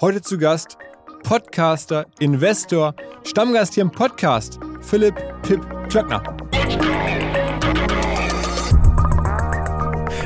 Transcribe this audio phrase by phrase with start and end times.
[0.00, 0.76] Heute zu Gast
[1.22, 6.20] Podcaster, Investor, Stammgast hier im Podcast, Philipp Pip Klöckner.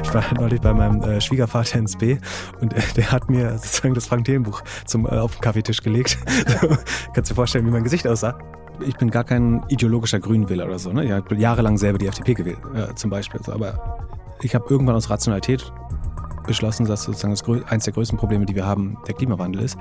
[0.02, 2.16] Ich war neulich bei meinem äh, Schwiegervater ins B
[2.62, 6.16] und äh, der hat mir sozusagen das Frank Thelen-Buch zum, äh, auf den Kaffeetisch gelegt.
[7.12, 8.38] Kannst du dir vorstellen, wie mein Gesicht aussah?
[8.86, 10.94] Ich bin gar kein ideologischer Grünwähler oder so.
[10.94, 11.04] Ne?
[11.04, 13.38] Ich habe jahrelang selber die FDP gewählt, äh, zum Beispiel.
[13.52, 13.98] Aber
[14.40, 15.70] ich habe irgendwann aus Rationalität
[16.48, 19.78] beschlossen, dass sozusagen das, eines der größten Probleme, die wir haben, der Klimawandel ist.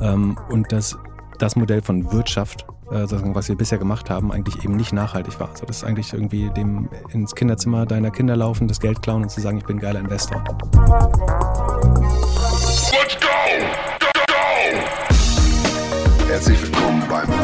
[0.00, 0.96] Ähm, und dass
[1.38, 5.48] das Modell von Wirtschaft, äh, was wir bisher gemacht haben, eigentlich eben nicht nachhaltig war.
[5.48, 9.30] Also das ist eigentlich irgendwie dem ins Kinderzimmer deiner Kinder laufen, das Geld klauen und
[9.30, 10.44] zu sagen, ich bin geiler Investor.
[12.92, 13.26] Let's go!
[13.98, 14.34] Go, go!
[16.28, 17.43] Herzlich willkommen beim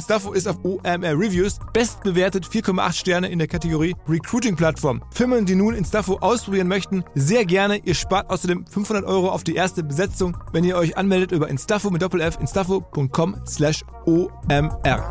[0.01, 5.03] Instafo ist auf OMR Reviews bestbewertet 4,8 Sterne in der Kategorie Recruiting Plattform.
[5.13, 7.77] Firmen, die nun Instafo ausprobieren möchten, sehr gerne.
[7.85, 11.91] Ihr spart außerdem 500 Euro auf die erste Besetzung, wenn ihr euch anmeldet über Instafo
[11.91, 15.07] mit Doppel F, instafo.com slash OMR.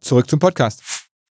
[0.00, 0.82] Zurück zum Podcast.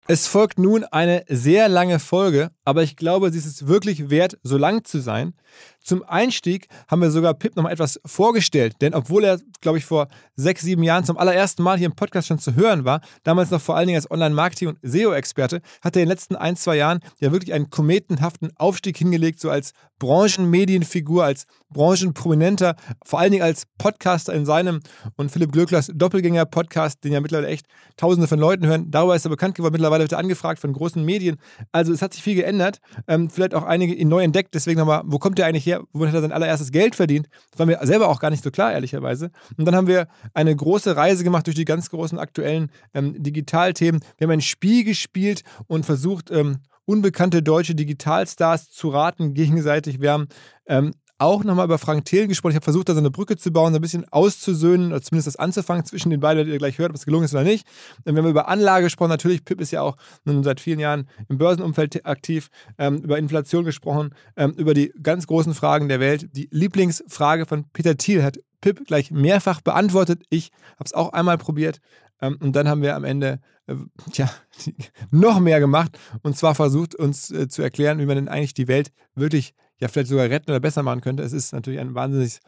[0.08, 4.36] Es folgt nun eine sehr lange Folge, aber ich glaube, sie ist es wirklich wert,
[4.42, 5.34] so lang zu sein,
[5.82, 9.84] zum Einstieg haben wir sogar Pip noch mal etwas vorgestellt, denn obwohl er, glaube ich,
[9.84, 13.50] vor sechs, sieben Jahren zum allerersten Mal hier im Podcast schon zu hören war, damals
[13.50, 16.76] noch vor allen Dingen als Online-Marketing- und SEO-Experte, hat er in den letzten ein, zwei
[16.76, 23.44] Jahren ja wirklich einen kometenhaften Aufstieg hingelegt, so als Branchenmedienfigur, als Branchenprominenter, vor allen Dingen
[23.44, 24.80] als Podcaster in seinem
[25.16, 27.66] und Philipp Glöcklers Doppelgänger-Podcast, den ja mittlerweile echt
[27.96, 28.90] Tausende von Leuten hören.
[28.90, 29.72] Darüber ist er bekannt geworden.
[29.72, 31.36] Mittlerweile wird er angefragt von großen Medien.
[31.70, 32.78] Also es hat sich viel geändert.
[33.06, 34.54] Ähm, vielleicht auch einige ihn neu entdeckt.
[34.54, 35.71] Deswegen nochmal, wo kommt er eigentlich her?
[35.92, 37.28] Womit hat er sein allererstes Geld verdient?
[37.50, 39.30] Das war mir selber auch gar nicht so klar, ehrlicherweise.
[39.56, 44.00] Und dann haben wir eine große Reise gemacht durch die ganz großen aktuellen ähm, Digitalthemen.
[44.18, 50.00] Wir haben ein Spiel gespielt und versucht, ähm, unbekannte deutsche Digitalstars zu raten gegenseitig.
[50.00, 50.28] Wir haben
[50.66, 52.52] ähm, auch nochmal über Frank Thelen gesprochen.
[52.52, 55.28] Ich habe versucht, da so eine Brücke zu bauen, so ein bisschen auszusöhnen oder zumindest
[55.28, 57.66] das anzufangen zwischen den beiden, die ihr gleich hört, ob es gelungen ist oder nicht.
[58.04, 59.10] Und wir haben über Anlage gesprochen.
[59.10, 62.50] Natürlich, Pip ist ja auch nun seit vielen Jahren im Börsenumfeld aktiv.
[62.78, 66.28] Ähm, über Inflation gesprochen, ähm, über die ganz großen Fragen der Welt.
[66.36, 70.22] Die Lieblingsfrage von Peter Thiel hat Pip gleich mehrfach beantwortet.
[70.30, 71.80] Ich habe es auch einmal probiert.
[72.20, 73.74] Ähm, und dann haben wir am Ende äh,
[74.10, 74.30] tja,
[75.10, 78.68] noch mehr gemacht und zwar versucht, uns äh, zu erklären, wie man denn eigentlich die
[78.68, 81.24] Welt wirklich ja vielleicht sogar retten oder besser machen könnte.
[81.24, 82.38] Es ist natürlich ein wahnsinnig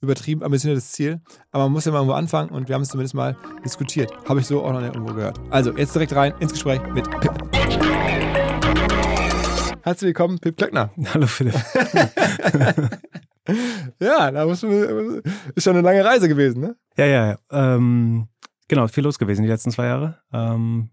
[0.00, 3.16] übertrieben ambitioniertes Ziel, aber man muss ja mal irgendwo anfangen und wir haben es zumindest
[3.16, 4.12] mal diskutiert.
[4.28, 5.40] Habe ich so auch noch nicht irgendwo gehört.
[5.50, 7.32] Also, jetzt direkt rein ins Gespräch mit Pip.
[9.82, 10.90] Herzlich willkommen, Pip Klöckner.
[11.14, 11.54] Hallo Philipp.
[13.98, 15.20] ja, da muss man,
[15.56, 16.76] ist schon eine lange Reise gewesen, ne?
[16.96, 17.38] Ja, ja, ja.
[17.50, 18.28] Ähm,
[18.68, 20.20] genau, viel los gewesen die letzten zwei Jahre.
[20.32, 20.90] Ähm,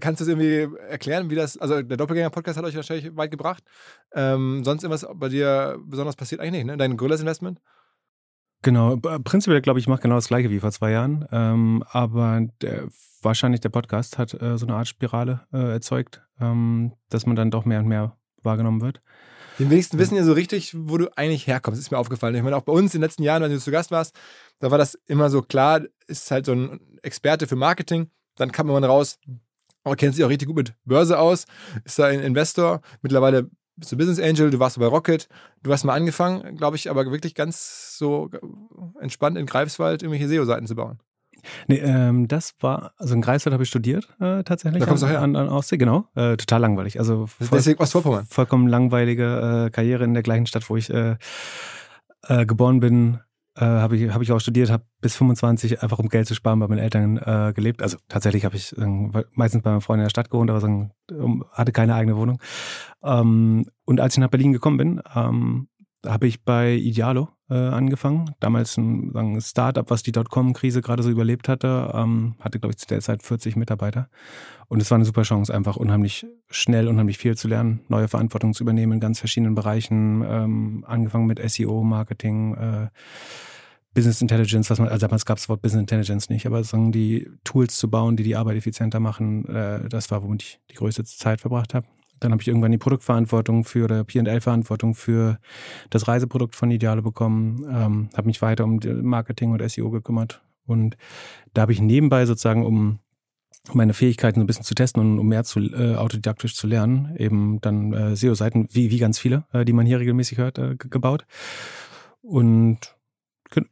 [0.00, 3.62] Kannst du es irgendwie erklären, wie das, also der Doppelgänger-Podcast hat euch wahrscheinlich weit gebracht.
[4.14, 6.76] Ähm, sonst irgendwas bei dir besonders passiert eigentlich nicht, ne?
[6.78, 7.60] Dein Gorillas-Investment?
[8.62, 11.26] Genau, prinzipiell glaube ich, ich mache genau das gleiche wie vor zwei Jahren.
[11.30, 12.88] Ähm, aber der,
[13.22, 17.50] wahrscheinlich der Podcast hat äh, so eine Art Spirale äh, erzeugt, ähm, dass man dann
[17.50, 19.00] doch mehr und mehr wahrgenommen wird.
[19.58, 21.78] Die wenigsten wissen ja so richtig, wo du eigentlich herkommst.
[21.78, 22.34] Das ist mir aufgefallen.
[22.34, 24.14] Ich meine, auch bei uns in den letzten Jahren, wenn du zu Gast warst,
[24.58, 28.10] da war das immer so klar, ist halt so ein Experte für Marketing.
[28.36, 29.18] Dann kam man raus,
[29.84, 31.46] aber kennt sich auch richtig gut mit Börse aus,
[31.84, 32.80] ist da ein Investor.
[33.02, 35.28] Mittlerweile bist du Business Angel, du warst bei Rocket,
[35.62, 38.30] du hast mal angefangen, glaube ich, aber wirklich ganz so
[39.00, 41.00] entspannt in Greifswald irgendwelche SEO-Seiten zu bauen.
[41.68, 44.80] Nee, ähm, das war, also in Greifswald habe ich studiert äh, tatsächlich.
[44.80, 45.22] Da kommst du her.
[45.22, 46.06] An, an Ostsee, genau.
[46.14, 46.98] Äh, total langweilig.
[46.98, 48.26] Also voll, Deswegen Ostvorpommern.
[48.26, 51.16] vollkommen langweilige äh, Karriere in der gleichen Stadt, wo ich äh,
[52.26, 53.20] äh, geboren bin.
[53.60, 56.58] Äh, habe ich, hab ich auch studiert, habe bis 25 einfach um Geld zu sparen
[56.60, 57.82] bei meinen Eltern äh, gelebt.
[57.82, 58.86] Also tatsächlich habe ich äh,
[59.32, 62.40] meistens bei meinem Freund in der Stadt gewohnt, aber sagen, um, hatte keine eigene Wohnung.
[63.02, 65.68] Ähm, und als ich nach Berlin gekommen bin, ähm,
[66.06, 68.34] habe ich bei Idealo äh, angefangen.
[68.40, 71.90] Damals ein, sagen, Startup, was die Dotcom-Krise gerade so überlebt hatte.
[71.92, 74.08] Ähm, hatte, glaube ich, zu der Zeit 40 Mitarbeiter.
[74.68, 78.54] Und es war eine super Chance, einfach unheimlich schnell, unheimlich viel zu lernen, neue Verantwortung
[78.54, 80.24] zu übernehmen in ganz verschiedenen Bereichen.
[80.26, 82.88] Ähm, angefangen mit SEO, Marketing, äh,
[83.94, 86.92] Business Intelligence, was man, also damals gab es das Wort Business Intelligence nicht, aber sagen
[86.92, 90.74] die Tools zu bauen, die die Arbeit effizienter machen, äh, das war, womit ich die
[90.76, 91.86] größte Zeit verbracht habe.
[92.20, 95.38] Dann habe ich irgendwann die Produktverantwortung für oder P&L-Verantwortung für
[95.88, 100.96] das Reiseprodukt von Ideale bekommen, ähm, habe mich weiter um Marketing und SEO gekümmert und
[101.54, 103.00] da habe ich nebenbei sozusagen, um
[103.72, 107.14] meine Fähigkeiten so ein bisschen zu testen und um mehr zu äh, autodidaktisch zu lernen,
[107.16, 110.76] eben dann äh, SEO-Seiten, wie, wie ganz viele, äh, die man hier regelmäßig hört, äh,
[110.76, 111.26] ge- gebaut.
[112.22, 112.96] Und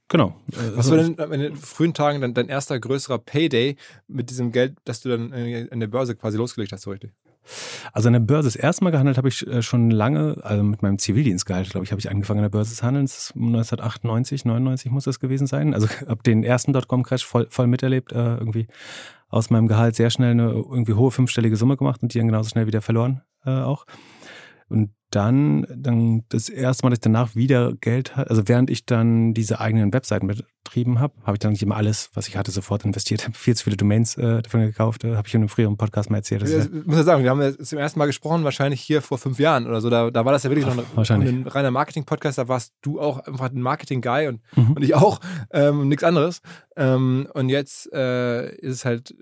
[0.08, 0.34] genau.
[0.52, 3.76] Äh, Was war denn in den frühen Tagen dann dein erster größerer Payday
[4.06, 7.12] mit diesem Geld, das du dann äh, an der Börse quasi losgelegt hast, so richtig?
[7.92, 10.82] Also an der Börse das erste Mal gehandelt habe ich äh, schon lange, also mit
[10.82, 13.06] meinem Zivildienstgehalt, glaube ich, habe ich angefangen an der Börse zu handeln.
[13.06, 15.74] Das ist 1998, 99 muss das gewesen sein.
[15.74, 18.66] Also habe den ersten Dotcom-Crash voll, voll miterlebt, äh, irgendwie
[19.30, 22.48] aus meinem Gehalt sehr schnell eine irgendwie hohe fünfstellige Summe gemacht und die dann genauso
[22.48, 23.84] schnell wieder verloren äh, auch.
[24.68, 28.84] Und dann, dann das erste Mal, dass ich danach wieder Geld hatte, also während ich
[28.84, 32.50] dann diese eigenen Webseiten betrieben habe, habe ich dann nicht immer alles, was ich hatte,
[32.50, 33.24] sofort investiert.
[33.24, 35.04] Habe viel zu viele Domains äh, davon gekauft.
[35.04, 36.46] Äh, habe ich in einem früheren Podcast mal erzählt.
[36.46, 39.16] Ja, ich muss ja sagen, wir haben ja zum ersten Mal gesprochen, wahrscheinlich hier vor
[39.16, 39.88] fünf Jahren oder so.
[39.88, 40.76] Da, da war das ja wirklich noch
[41.10, 42.36] ein, reiner Marketing-Podcast.
[42.36, 44.72] Da warst du auch einfach ein Marketing-Guy und, Mhm.
[44.72, 45.20] und ich auch
[45.52, 46.42] ähm, nichts anderes.
[46.76, 49.14] Ähm, und jetzt äh, ist es halt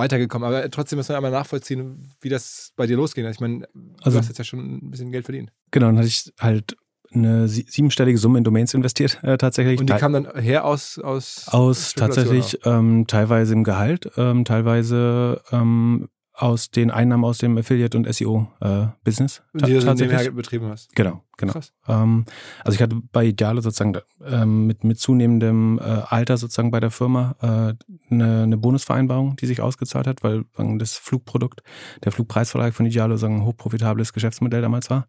[0.00, 0.46] weitergekommen.
[0.48, 3.26] Aber trotzdem muss man einmal nachvollziehen, wie das bei dir losging.
[3.28, 5.52] Ich meine, du Also- hast jetzt ja schon ein bisschen Geld verdient.
[5.70, 6.76] Genau, dann hatte ich halt
[7.12, 9.80] eine sie- siebenstellige Summe in Domains investiert, äh, tatsächlich.
[9.80, 14.44] Und die Teil- kam dann her aus aus, aus tatsächlich ähm, teilweise im Gehalt, ähm,
[14.44, 16.08] teilweise ähm,
[16.40, 19.98] aus den Einnahmen aus dem Affiliate und SEO äh, die du tatsächlich.
[19.98, 20.94] nebenher betrieben hast.
[20.94, 21.52] Genau, genau.
[21.86, 22.24] Ähm,
[22.64, 26.90] also ich hatte bei Ideale sozusagen ähm, mit, mit zunehmendem äh, Alter sozusagen bei der
[26.90, 30.44] Firma äh, eine, eine Bonusvereinbarung, die sich ausgezahlt hat, weil
[30.78, 31.62] das Flugprodukt,
[32.04, 35.08] der Flugpreisverlag von Ideale sagen, ein hochprofitables Geschäftsmodell damals war.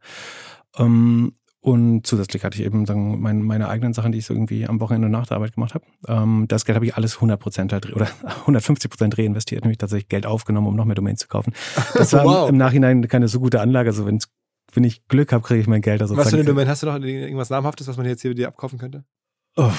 [0.78, 1.33] Ähm,
[1.63, 4.80] und zusätzlich hatte ich eben sagen, mein, meine eigenen Sachen, die ich so irgendwie am
[4.80, 5.86] Wochenende nach der Arbeit gemacht habe.
[6.08, 8.08] Ähm, das Geld habe ich alles 100% halt oder
[8.48, 11.54] 150% reinvestiert, nämlich tatsächlich Geld aufgenommen, um noch mehr Domains zu kaufen.
[11.94, 12.50] Das war Wow.
[12.50, 13.90] im, im Nachhinein keine so gute Anlage.
[13.90, 14.19] Also wenn,
[14.74, 16.02] wenn ich Glück habe, kriege ich mein Geld.
[16.02, 17.00] Also Was für eine Domain hast du noch?
[17.00, 19.04] Irgendwas Namhaftes, was man jetzt hier dir abkaufen könnte?
[19.56, 19.69] Oh,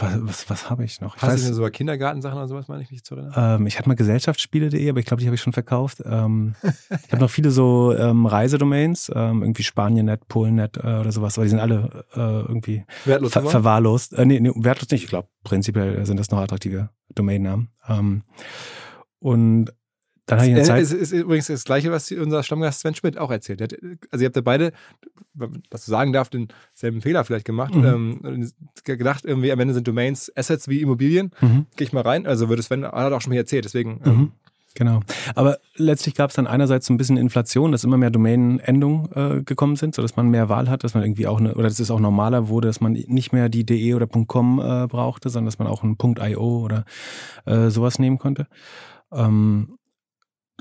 [0.00, 1.16] was was, was habe ich noch?
[1.16, 3.60] Ich, Hast du weiß, denn so Kindergartensachen oder sowas, meine ich mich zu erinnern?
[3.60, 6.02] ähm, ich hatte mal Gesellschaftsspiele.de, aber ich glaube, die habe ich schon verkauft.
[6.04, 11.38] Ähm, ich habe noch viele so ähm, Reisedomains, ähm, irgendwie Spanien.net, Polen.net äh, oder sowas,
[11.38, 14.12] aber die sind alle äh, irgendwie Wertlos ver verwahrlost.
[14.14, 15.04] Äh, nee, nee, wertlos nicht.
[15.04, 17.70] Ich glaube, prinzipiell sind das noch attraktive Domainnamen.
[17.88, 18.22] Ähm,
[19.20, 19.72] und
[20.28, 20.82] dann habe ich eine Zeit...
[20.82, 23.60] Es ist übrigens das Gleiche, was unser Stammgast Sven Schmidt auch erzählt.
[23.60, 23.74] Hat,
[24.10, 24.72] also ihr habt ja beide,
[25.34, 27.74] was du sagen darf, denselben Fehler vielleicht gemacht.
[27.74, 28.20] Mhm.
[28.24, 28.52] Ähm,
[28.84, 31.32] gedacht, irgendwie am Ende sind Domains Assets wie Immobilien.
[31.40, 31.66] Mhm.
[31.76, 32.26] Gehe ich mal rein.
[32.26, 33.64] Also würde Sven, hat auch schon mal erzählt.
[33.64, 34.10] Deswegen, Mhm.
[34.10, 34.32] ähm,
[34.74, 35.00] Genau.
[35.34, 39.42] Aber letztlich gab es dann einerseits so ein bisschen Inflation, dass immer mehr Domainendungen äh,
[39.42, 41.90] gekommen sind, sodass man mehr Wahl hat, dass man irgendwie auch eine, oder dass es
[41.90, 45.58] auch normaler wurde, dass man nicht mehr die .de oder .com äh, brauchte, sondern dass
[45.58, 46.84] man auch ein .io oder
[47.44, 48.46] äh, sowas nehmen konnte.
[49.10, 49.77] Ähm,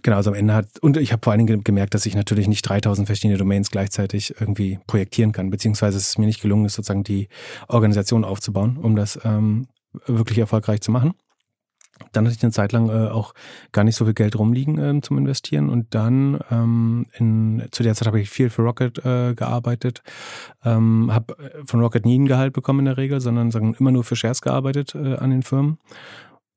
[0.04, 2.48] genau, also am Ende hat, und ich habe vor allen Dingen gemerkt, dass ich natürlich
[2.48, 7.04] nicht 3000 verschiedene Domains gleichzeitig irgendwie projektieren kann, beziehungsweise es mir nicht gelungen ist, sozusagen
[7.04, 7.28] die
[7.68, 9.68] Organisation aufzubauen, um das ähm,
[10.06, 11.14] wirklich erfolgreich zu machen.
[12.12, 13.34] Dann hatte ich eine Zeit lang äh, auch
[13.72, 17.96] gar nicht so viel Geld rumliegen ähm, zum Investieren und dann ähm, in, zu der
[17.96, 20.04] Zeit habe ich viel für Rocket äh, gearbeitet,
[20.64, 21.36] ähm, habe
[21.66, 24.42] von Rocket nie ein Gehalt bekommen in der Regel, sondern sagen, immer nur für Shares
[24.42, 25.80] gearbeitet äh, an den Firmen.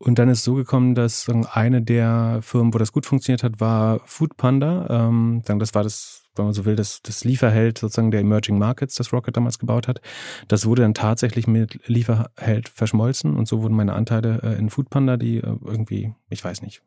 [0.02, 3.60] Und dann ist es so gekommen, dass eine der Firmen, wo das gut funktioniert hat,
[3.60, 4.86] war Food Panda.
[4.88, 8.94] Ähm, das war das, wenn man so will, das, das Lieferheld sozusagen der Emerging Markets,
[8.94, 10.00] das Rocket damals gebaut hat.
[10.48, 14.88] Das wurde dann tatsächlich mit Lieferheld verschmolzen und so wurden meine Anteile äh, in Food
[14.88, 16.80] Panda, die äh, irgendwie, ich weiß nicht,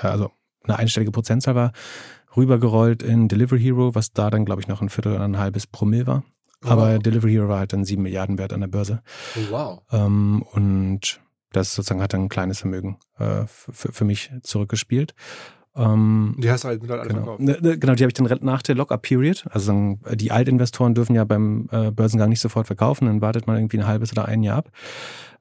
[0.00, 0.30] also
[0.64, 1.72] eine einstellige Prozentzahl war,
[2.36, 5.66] rübergerollt in Delivery Hero, was da dann, glaube ich, noch ein Viertel oder ein halbes
[5.66, 6.24] Promille war.
[6.62, 6.98] Aber Wow.
[6.98, 9.02] Delivery Hero war halt dann sieben Milliarden wert an der Börse.
[9.36, 9.82] oh, wow.
[9.92, 11.20] Ähm, und
[11.56, 15.14] das sozusagen hat dann ein kleines Vermögen äh, für, mich zurückgespielt.
[15.76, 17.14] Ähm, die hast du halt mit alle genau.
[17.14, 17.40] verkauft.
[17.40, 19.46] Ne, ne, genau, die habe ich dann nach der Lock-up-Period.
[19.50, 23.78] Also die Altinvestoren dürfen ja beim äh, Börsengang nicht sofort verkaufen, dann wartet man irgendwie
[23.78, 24.70] ein halbes oder ein Jahr ab.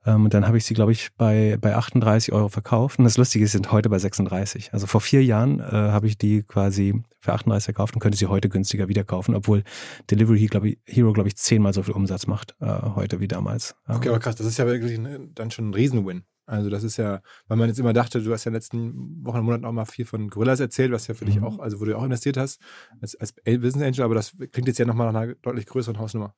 [0.06, 3.00] Ähm, und dann habe ich sie, glaube ich, bei, bei 38 Euro verkauft.
[3.00, 4.74] Und das Lustige ist, sie sind heute bei 36.
[4.74, 8.28] Also vor vier Jahren äh, habe ich die quasi für 38 verkauft und könnte sie
[8.28, 9.64] heute günstiger wieder kaufen, obwohl
[10.12, 13.76] Delivery glaub ich, Hero, glaube ich, zehnmal so viel Umsatz macht äh, heute wie damals.
[13.88, 16.24] Okay, aber krass, das ist ja wirklich ein, dann schon ein Riesenwin.
[16.46, 19.26] Also das ist ja, weil man jetzt immer dachte, du hast ja in den letzten
[19.26, 21.46] Wochen und Monaten auch mal viel von Gorillas erzählt, was ja für dich Mhm.
[21.46, 22.60] auch, also wo du auch investiert hast,
[23.00, 26.36] als, als Business Angel, aber das klingt jetzt ja nochmal nach einer deutlich größeren Hausnummer.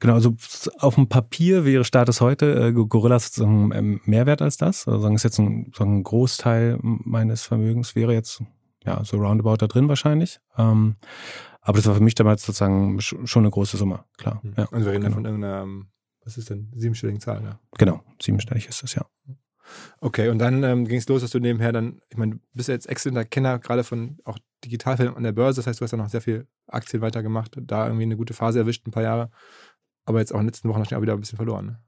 [0.00, 0.34] Genau, also
[0.78, 4.86] auf dem Papier wäre Status heute äh, Gorillas sozusagen ähm, mehr wert als das.
[4.86, 8.42] Also sagen, ist jetzt ein, sagen, ein Großteil meines Vermögens wäre jetzt
[8.84, 10.40] ja so roundabout da drin wahrscheinlich.
[10.56, 10.96] Ähm,
[11.60, 14.42] aber das war für mich damals sozusagen sch- schon eine große Summe, klar.
[14.56, 15.14] Ja, also wir reden genau.
[15.14, 15.86] von irgendeiner, ähm,
[16.24, 17.58] was ist denn, siebenstelligen Zahl, ja.
[17.78, 19.06] genau, siebenstellig ist das ja.
[20.00, 22.68] Okay, und dann ähm, ging es los, dass du nebenher dann, ich meine, du bist
[22.68, 25.92] ja jetzt exzellenter Kenner gerade von auch Digitalfilm an der Börse, das heißt, du hast
[25.92, 29.30] ja noch sehr viel Aktien weitergemacht, da irgendwie eine gute Phase erwischt, ein paar Jahre,
[30.04, 31.66] aber jetzt auch in den letzten Wochen hast du wieder ein bisschen verloren.
[31.66, 31.82] Ne?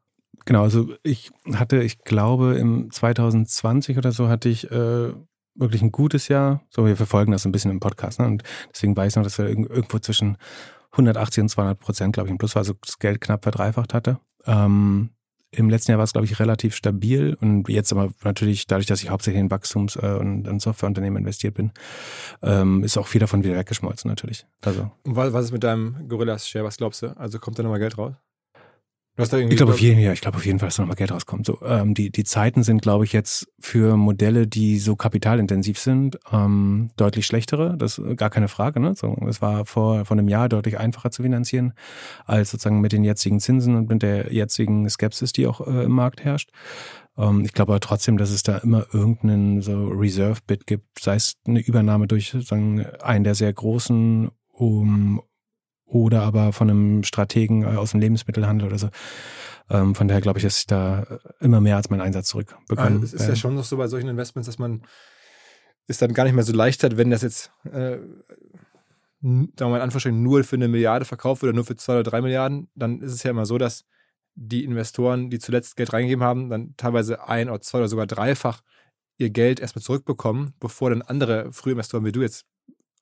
[0.45, 5.13] Genau, also ich hatte, ich glaube, im 2020 oder so hatte ich äh,
[5.55, 6.63] wirklich ein gutes Jahr.
[6.71, 8.27] So, wir verfolgen das ein bisschen im Podcast, ne?
[8.27, 10.37] Und deswegen weiß ich noch, dass wir irg- irgendwo zwischen
[10.91, 14.19] 180 und 200 Prozent, glaube ich, im Plus war, also das Geld knapp verdreifacht hatte.
[14.47, 15.11] Ähm,
[15.57, 19.03] Im letzten Jahr war es, glaube ich, relativ stabil und jetzt aber natürlich, dadurch, dass
[19.03, 21.73] ich hauptsächlich in Wachstums- äh, und in Softwareunternehmen investiert bin,
[22.43, 24.47] ähm, ist auch viel davon wieder weggeschmolzen natürlich.
[24.63, 27.17] Also Und was, was ist mit deinem Gorillas-Share, was glaubst du?
[27.17, 28.15] Also kommt da nochmal Geld raus?
[29.17, 30.77] Du hast da irgendwie, Ich glaube auf jeden, ja, ich glaube auf jeden Fall, dass
[30.77, 31.47] da nochmal Geld rauskommt.
[31.47, 36.19] So, ähm, die, die Zeiten sind, glaube ich, jetzt für Modelle, die so kapitalintensiv sind,
[36.33, 37.77] ähm, deutlich schlechtere.
[37.79, 38.81] Das ist gar keine Frage.
[38.81, 38.95] Ne?
[38.97, 41.75] So, es war vor, vor einem Jahr deutlich einfacher zu finanzieren,
[42.27, 45.93] als sozusagen mit den jetzigen Zinsen und mit der jetzigen Skepsis, die auch äh, im
[45.93, 46.51] Markt herrscht.
[47.17, 51.35] Ähm, ich glaube aber trotzdem, dass es da immer irgendeinen so Reserve-Bit gibt, sei es
[51.47, 55.23] eine Übernahme durch sozusagen einen der sehr großen um,
[55.95, 58.89] oder aber von einem Strategen äh, aus dem Lebensmittelhandel oder so.
[59.71, 62.99] Ähm, von daher glaube ich, dass ich da immer mehr als meinen Einsatz zurückbekomme.
[63.01, 64.83] Ah, es ist ja schon noch so bei solchen Investments, dass man
[65.87, 67.99] es dann gar nicht mehr so leicht hat, wenn das jetzt, äh,
[69.21, 71.95] sagen wir mal in Anführungsstrichen, nur für eine Milliarde verkauft wird oder nur für zwei
[71.95, 73.85] oder drei Milliarden, dann ist es ja immer so, dass
[74.35, 78.63] die Investoren, die zuletzt Geld reingegeben haben, dann teilweise ein oder zwei oder sogar dreifach
[79.17, 82.47] ihr Geld erstmal zurückbekommen, bevor dann andere Frühinvestoren wie du jetzt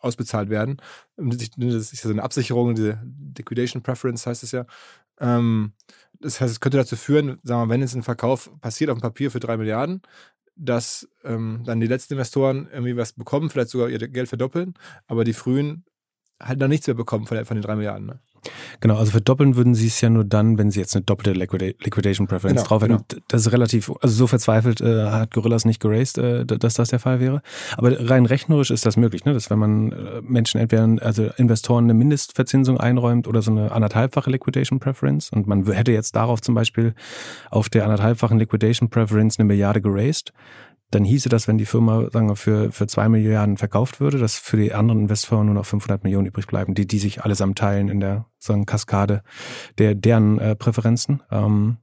[0.03, 0.77] ausbezahlt werden.
[1.17, 3.01] Und Das ist ja so eine Absicherung, diese
[3.37, 4.67] Liquidation Preference heißt es ja.
[5.21, 5.73] Ähm,
[6.21, 9.03] das heißt, es könnte dazu führen, sagen wir wenn jetzt ein Verkauf passiert auf dem
[9.03, 10.03] Papier für drei Milliarden,
[10.57, 14.75] dass ähm, dann die letzten Investoren irgendwie was bekommen, vielleicht sogar ihr Geld verdoppeln,
[15.07, 15.85] aber die frühen
[16.41, 18.07] halt dann nichts mehr bekommen von, von den drei Milliarden.
[18.07, 18.21] Ne?
[18.81, 21.67] Genau, also verdoppeln würden sie es ja nur dann, wenn sie jetzt eine doppelte Liquida
[21.83, 23.05] Liquidation Preference Genau, drauf hätten.
[23.29, 26.99] Das ist relativ, also so verzweifelt äh, hat Gorillas nicht geraced, äh, dass das der
[26.99, 27.43] Fall wäre.
[27.77, 29.33] Aber rein rechnerisch ist das möglich, ne?
[29.33, 34.31] dass wenn man äh, Menschen entweder, also Investoren eine Mindestverzinsung einräumt oder so eine anderthalbfache
[34.31, 36.95] Liquidation Preference und man hätte jetzt darauf zum Beispiel
[37.51, 40.33] auf der anderthalbfachen Liquidation Preference eine Milliarde geraced,
[40.93, 44.39] dann hieße das, wenn die Firma sagen wir, für, für zwei Milliarden verkauft würde, dass
[44.39, 47.89] für die anderen Investoren nur noch 500 Millionen übrig bleiben, die, die sich allesamt teilen
[47.89, 49.23] in der sagen, Kaskade
[49.79, 51.23] der deren äh, Präferenzen.
[51.31, 51.79] Ähm,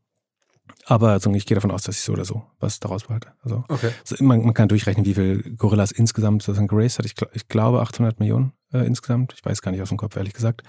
[0.86, 3.30] aber also, ich gehe davon aus, dass ich so oder so was daraus behalte.
[3.44, 3.92] Also Okay.
[4.04, 7.06] so, man, man kann durchrechnen, wie viel Gorillas insgesamt sozusagen geraced hat.
[7.06, 9.34] Ich, ich glaube 800 Millionen äh, insgesamt.
[9.36, 10.64] Ich weiß gar nicht aus dem Kopf, ehrlich gesagt.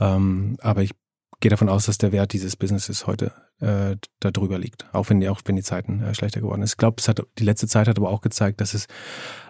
[0.00, 0.92] Ähm, aber ich
[1.40, 4.86] gehe davon aus, dass der Wert dieses Businesses heute äh, da drüber liegt.
[4.92, 6.72] Auch wenn die, auch wenn die Zeiten äh, schlechter geworden ist.
[6.72, 7.02] Ich glaube,
[7.38, 8.86] die letzte Zeit hat aber auch gezeigt, dass es,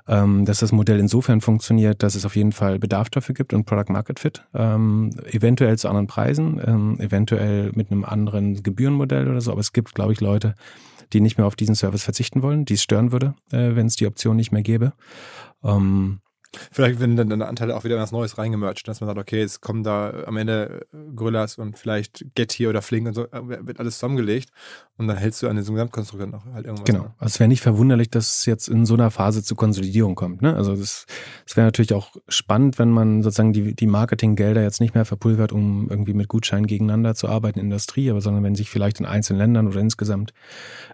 [0.06, 3.64] ähm, dass das Modell insofern funktioniert, dass es auf jeden Fall Bedarf dafür gibt und
[3.64, 4.46] Product Market Fit.
[4.54, 9.52] Ähm, eventuell zu anderen Preisen, ähm, eventuell mit einem anderen Gebührenmodell oder so.
[9.52, 10.54] Aber es gibt, glaube ich, Leute,
[11.12, 13.96] die nicht mehr auf diesen Service verzichten wollen, die es stören würde, äh, wenn es
[13.96, 14.92] die Option nicht mehr gäbe.
[15.64, 16.20] Ähm,
[16.72, 19.40] Vielleicht werden dann deine Anteile auch wieder in was Neues reingemercht, dass man sagt, okay,
[19.40, 23.24] jetzt kommen da am Ende äh, Gorillas und vielleicht Get hier oder Flink und so,
[23.24, 24.48] äh, wird alles zusammengelegt
[24.96, 26.86] und dann hältst du an diesem Gesamtkonstrukt dann auch halt irgendwas.
[26.86, 27.02] Genau.
[27.04, 27.14] ne?
[27.18, 30.40] Also es wäre nicht verwunderlich, dass es jetzt in so einer Phase zu Konsolidierung kommt.
[30.40, 30.54] Ne?
[30.54, 31.06] Also das
[31.54, 35.88] wäre natürlich auch spannend, wenn man sozusagen die, die Marketinggelder jetzt nicht mehr verpulvert, um
[35.90, 39.06] irgendwie mit Gutscheinen gegeneinander zu arbeiten in der Industrie, aber sondern wenn sich vielleicht in
[39.06, 40.32] einzelnen Ländern oder insgesamt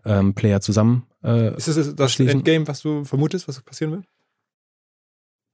[0.04, 4.04] ähm, Player zusammen äh, Ist das das Endgame, was du vermutest, was passieren wird?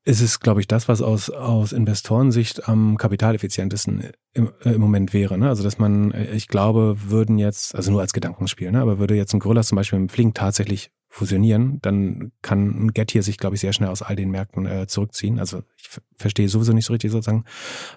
[0.04, 5.12] Ist es, glaube ich, das, was aus, aus Investorensicht am kapitaleffizientesten im, äh, im Moment
[5.12, 5.36] wäre.
[5.36, 5.48] Ne?
[5.48, 8.80] Also, dass man, äh, ich glaube, würden jetzt, also nur als Gedankenspiel, ne?
[8.80, 12.92] aber würde jetzt ein Gorillas zum Beispiel mit dem Flink tatsächlich fusionieren, dann kann ein
[12.92, 15.38] Get hier sich, glaube ich, sehr schnell aus all den Märkten äh, zurückziehen.
[15.38, 17.44] Also ich verstehe sowieso nicht so richtig sozusagen,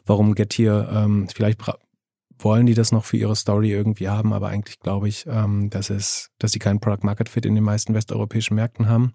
[0.06, 1.62] warum Get hier, ähm, vielleicht
[2.40, 5.92] wollen die das noch für ihre Story irgendwie haben, aber eigentlich glaube ich, ähm, dass
[5.92, 9.14] es, dass sie keinen Product Market Fit in den meisten westeuropäischen Märkten haben.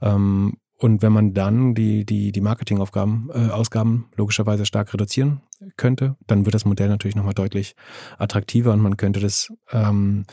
[0.00, 5.42] Ähm, und wenn man dann die, die, die Marketingaufgaben, äh, Ausgaben logischerweise stark reduzieren
[5.76, 7.76] könnte, dann wird das Modell natürlich nochmal deutlich
[8.16, 10.24] attraktiver und man könnte das ähm,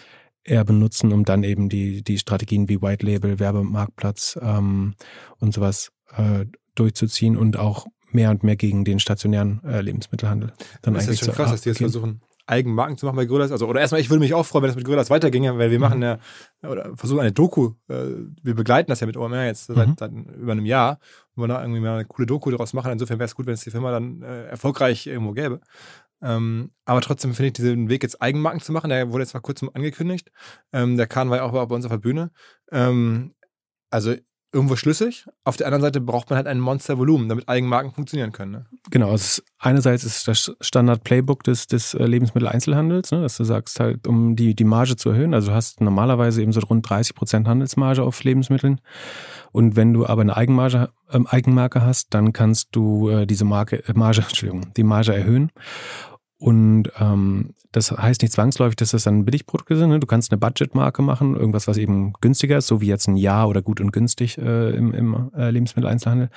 [0.46, 4.96] eher benutzen, um dann eben die, die Strategien wie White Label, Werbemarktplatz ähm,
[5.38, 10.54] und sowas äh, durchzuziehen und auch mehr und mehr gegen den stationären äh, Lebensmittelhandel.
[10.82, 13.52] Dann das ist schon krass, dass die jetzt versuchen, Eigenmarken zu machen bei Gorillas.
[13.52, 15.78] Also, oder erstmal, ich würde mich auch freuen, wenn das mit Gorillas weiterginge, weil wir
[15.78, 15.84] mhm.
[15.84, 16.18] machen ja,
[16.64, 18.06] oder versuchen eine Doku, äh,
[18.42, 19.96] wir begleiten das ja mit OMR jetzt seit, mhm.
[20.00, 21.00] seit über einem Jahr,
[21.36, 22.92] wo wir da irgendwie mal eine coole Doku daraus machen.
[22.92, 25.62] Insofern wäre es gut, wenn es die Firma dann äh, erfolgreich irgendwo gäbe.
[26.22, 29.40] Ähm, aber trotzdem finde ich diesen Weg jetzt Eigenmarken zu machen, der wurde jetzt mal
[29.40, 30.32] kurz angekündigt.
[30.74, 32.32] Ähm, der Kahn war ja auch bei uns auf der Bühne.
[32.72, 33.36] Ähm,
[33.90, 34.16] also
[34.54, 35.26] irgendwo schlüssig.
[35.44, 38.52] Auf der anderen Seite braucht man halt ein Monstervolumen, damit Eigenmarken funktionieren können.
[38.52, 38.66] Ne?
[38.90, 44.08] Genau, also einerseits ist das Standard-Playbook des, des äh, Lebensmitteleinzelhandels, ne, dass du sagst halt,
[44.08, 47.48] um die, die Marge zu erhöhen, also du hast normalerweise eben so rund 30 Prozent
[47.48, 48.80] Handelsmarge auf Lebensmitteln
[49.52, 53.84] und wenn du aber eine Eigenmarge, äh, Eigenmarke hast, dann kannst du äh, diese Marke,
[53.88, 55.52] äh, Marge, Entschuldigung, die Marge erhöhen
[56.40, 59.90] und ähm, das heißt nicht zwangsläufig, dass das dann Billigprodukte sind.
[59.90, 60.00] Ne?
[60.00, 63.50] Du kannst eine Budgetmarke machen, irgendwas, was eben günstiger ist, so wie jetzt ein Jahr
[63.50, 66.30] oder gut und günstig äh, im, im äh, Lebensmitteleinzelhandel.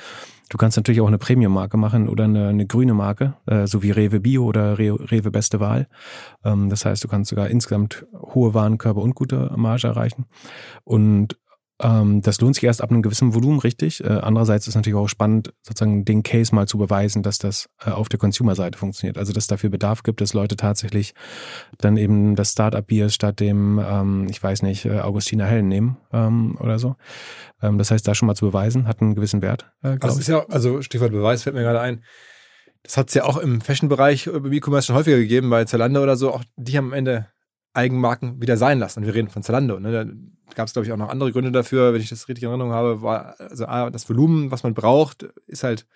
[0.49, 3.90] Du kannst natürlich auch eine Premium-Marke machen oder eine, eine grüne Marke, äh, so wie
[3.90, 5.87] Rewe Bio oder Re Rewe Beste Wahl.
[6.45, 10.25] Ähm, das heißt, du kannst sogar insgesamt hohe Warenkörbe und gute Marge erreichen.
[10.85, 11.38] Und
[11.83, 14.05] das lohnt sich erst ab einem gewissen Volumen, richtig.
[14.05, 17.91] Äh, andererseits ist natürlich auch spannend, sozusagen den Case mal zu beweisen, dass das äh,
[17.91, 19.17] auf der Consumer-Seite funktioniert.
[19.17, 21.15] Also, dass es dafür Bedarf gibt, dass Leute tatsächlich
[21.79, 26.59] dann eben das Startup-Bier statt dem, ähm, ich weiß nicht, äh, Augustiner Hellen nehmen ähm,
[26.61, 26.97] oder so.
[27.63, 29.71] Ähm, das heißt, da schon mal zu beweisen, hat einen gewissen Wert.
[29.83, 32.05] Äh, also, ist ja, also Stichwort Beweis fällt mir gerade ein.
[32.83, 36.17] Das hat es ja auch im Fashion-Bereich im E-Commerce schon häufiger gegeben, bei Zalando oder
[36.17, 36.33] so.
[36.33, 37.29] Auch die haben am Ende
[37.73, 39.01] Eigenmarken wieder sein lassen.
[39.01, 39.79] Und wir reden von Zalando.
[39.79, 40.15] Ne?
[40.54, 42.73] Gab es, glaube ich, auch noch andere Gründe dafür, wenn ich das richtig in Erinnerung
[42.73, 43.02] habe.
[43.02, 45.87] War, also das Volumen, was man braucht, ist halt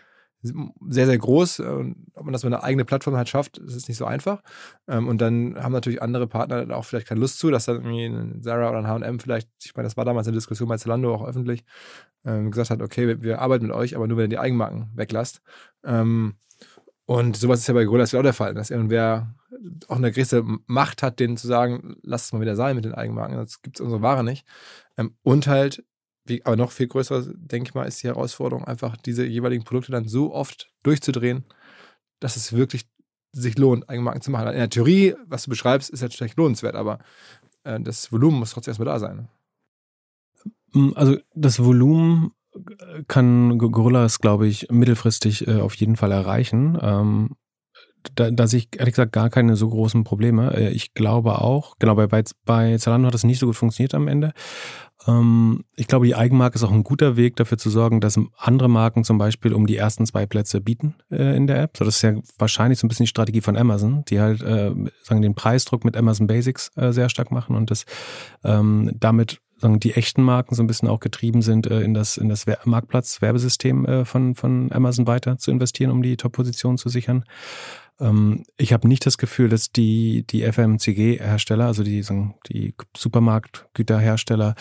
[0.88, 1.60] sehr, sehr groß.
[1.60, 4.42] Und ob man das mit einer eigenen Plattform halt schafft, ist es nicht so einfach.
[4.88, 8.04] Ähm, und dann haben natürlich andere Partner auch vielleicht keine Lust zu, dass dann irgendwie
[8.04, 11.14] ein Zara oder ein H&M vielleicht, ich meine, das war damals eine Diskussion bei Zalando
[11.14, 11.64] auch öffentlich,
[12.24, 15.40] ähm, gesagt hat, okay, wir, arbeiten mit euch, aber nur wenn ihr die Eigenmarken weglasst.
[15.84, 16.34] Ähm,
[17.06, 19.34] und sowas ist ja bei Gorillas auch der Fall, dass irgendwer
[19.88, 22.94] auch eine gewisse Macht hat, denen zu sagen, lass es mal wieder sein mit den
[22.94, 24.46] Eigenmarken, sonst gibt es unsere Ware nicht.
[24.96, 25.84] Ähm, und halt,
[26.24, 29.92] wie, aber noch viel größer, denke ich mal, ist die Herausforderung, einfach diese jeweiligen Produkte
[29.92, 31.44] dann so oft durchzudrehen,
[32.20, 32.86] dass es wirklich
[33.32, 34.48] sich lohnt, Eigenmarken zu machen.
[34.48, 36.98] In der Theorie, was du beschreibst, ist vielleicht lohnenswert, aber
[37.64, 39.28] äh, das Volumen muss trotzdem erstmal da sein.
[40.74, 40.92] Ne?
[40.94, 42.32] Also das Volumen
[43.08, 46.78] kann Gorillas, glaube ich, mittelfristig äh, auf jeden Fall erreichen.
[46.80, 47.36] Ähm,
[48.14, 50.54] da, da sehe ich ehrlich gesagt gar keine so großen Probleme.
[50.54, 54.08] Äh, ich glaube auch, genau, bei, bei Zalando hat das nicht so gut funktioniert am
[54.08, 54.32] Ende.
[55.06, 58.68] Ähm, ich glaube, die Eigenmarke ist auch ein guter Weg dafür zu sorgen, dass andere
[58.68, 61.76] Marken zum Beispiel um die ersten zwei Plätze bieten äh, in der App.
[61.76, 64.72] So, das ist ja wahrscheinlich so ein bisschen die Strategie von Amazon, die halt äh,
[65.02, 67.84] sagen den Preisdruck mit Amazon Basics sehr stark machen und das
[68.42, 72.16] ähm, damit sagen, die echten Marken so ein bisschen auch getrieben sind, äh, in das,
[72.16, 77.24] in das Marktplatz-Werbesystem äh, von, von Amazon weiter zu investieren, um die Top-Position zu sichern.
[78.00, 82.04] Ähm, ich habe nicht das Gefühl, dass die, die FMCG-Hersteller, also die,
[82.48, 84.54] die Supermarktgüterhersteller,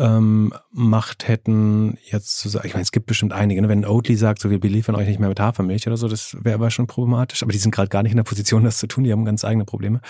[0.00, 3.68] ähm, Macht hätten, jetzt zu sagen, ich meine, es gibt bestimmt einige, ne?
[3.68, 6.54] wenn Oatly sagt, so wir beliefern euch nicht mehr mit Hafermilch oder so, das wäre
[6.54, 9.04] aber schon problematisch, aber die sind gerade gar nicht in der Position, das zu tun,
[9.04, 10.00] die haben ganz eigene Probleme.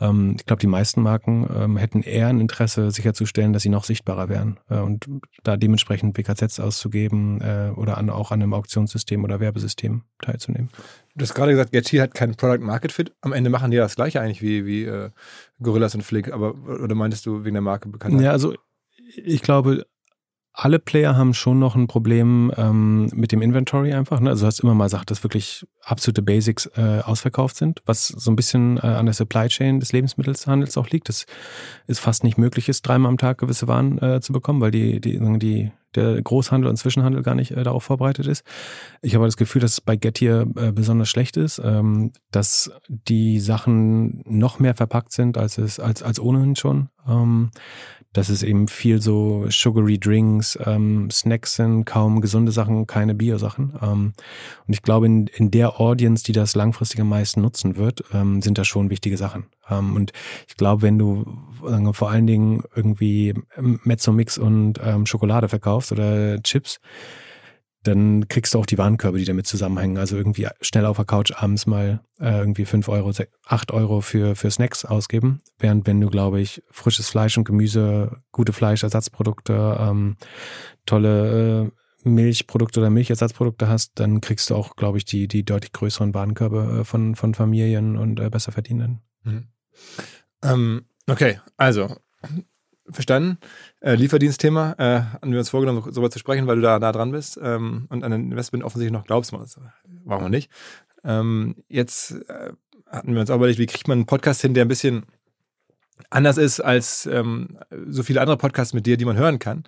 [0.00, 3.84] Ähm, ich glaube, die meisten Marken ähm, hätten eher ein Interesse, sicherzustellen, dass sie noch
[3.84, 5.06] sichtbarer wären äh, und
[5.44, 10.70] da dementsprechend WKZs auszugeben äh, oder an, auch an einem Auktionssystem oder Werbesystem teilzunehmen.
[11.14, 13.12] Du hast gerade gesagt, Getty hat keinen Product Market Fit.
[13.20, 15.10] Am Ende machen die das gleiche eigentlich wie, wie äh,
[15.62, 18.20] Gorillas und Flink, aber oder meintest du wegen der Marke bekannt?
[18.20, 18.54] Ja, also
[19.16, 19.86] ich glaube,
[20.52, 24.20] alle Player haben schon noch ein Problem ähm, mit dem Inventory einfach.
[24.20, 24.30] Ne?
[24.30, 28.30] Also du hast immer mal gesagt, dass wirklich absolute Basics äh, ausverkauft sind, was so
[28.30, 31.08] ein bisschen äh, an der Supply Chain des Lebensmittelhandels auch liegt.
[31.08, 31.26] Das
[31.86, 35.00] ist fast nicht möglich ist, dreimal am Tag gewisse Waren äh, zu bekommen, weil die,
[35.00, 38.44] die, die, der Großhandel und Zwischenhandel gar nicht äh, darauf vorbereitet ist.
[39.02, 43.38] Ich habe das Gefühl, dass es bei Gettier äh, besonders schlecht ist, ähm, dass die
[43.38, 46.90] Sachen noch mehr verpackt sind, als es als, als ohnehin schon.
[47.08, 47.50] Ähm,
[48.12, 53.78] dass es eben viel so sugary Drinks, ähm, Snacks sind, kaum gesunde Sachen, keine Bio-Sachen.
[53.80, 54.12] Ähm,
[54.66, 58.42] und ich glaube, in, in der Audience, die das langfristig am meisten nutzen wird, ähm,
[58.42, 59.46] sind das schon wichtige Sachen.
[59.68, 60.12] Ähm, und
[60.48, 61.24] ich glaube, wenn du
[61.62, 66.80] wir, vor allen Dingen irgendwie Mezzo-Mix und ähm, Schokolade verkaufst oder Chips,
[67.82, 69.96] dann kriegst du auch die Warenkörbe, die damit zusammenhängen.
[69.96, 73.12] Also irgendwie schnell auf der Couch abends mal äh, irgendwie fünf Euro,
[73.46, 75.40] acht Euro für, für Snacks ausgeben.
[75.58, 80.16] Während wenn du, glaube ich, frisches Fleisch und Gemüse, gute Fleischersatzprodukte, ähm,
[80.84, 81.70] tolle äh,
[82.08, 86.80] Milchprodukte oder Milchersatzprodukte hast, dann kriegst du auch, glaube ich, die, die deutlich größeren Warenkörbe
[86.80, 89.00] äh, von, von Familien und äh, besser verdienenden.
[89.22, 89.48] Mhm.
[90.42, 91.96] Ähm, okay, also
[92.88, 93.38] verstanden.
[93.80, 96.92] Äh, Lieferdienstthema äh, haben wir uns vorgenommen, so- darüber zu sprechen, weil du da nah
[96.92, 99.32] dran bist ähm, und an ein Investment offensichtlich noch glaubst.
[99.32, 99.58] Das
[100.04, 100.50] Warum wir nicht?
[101.02, 102.52] Ähm, jetzt äh,
[102.86, 105.04] hatten wir uns auch überlegt, wie kriegt man einen Podcast hin, der ein bisschen
[106.10, 107.58] anders ist als ähm,
[107.88, 109.64] so viele andere Podcasts mit dir, die man hören kann.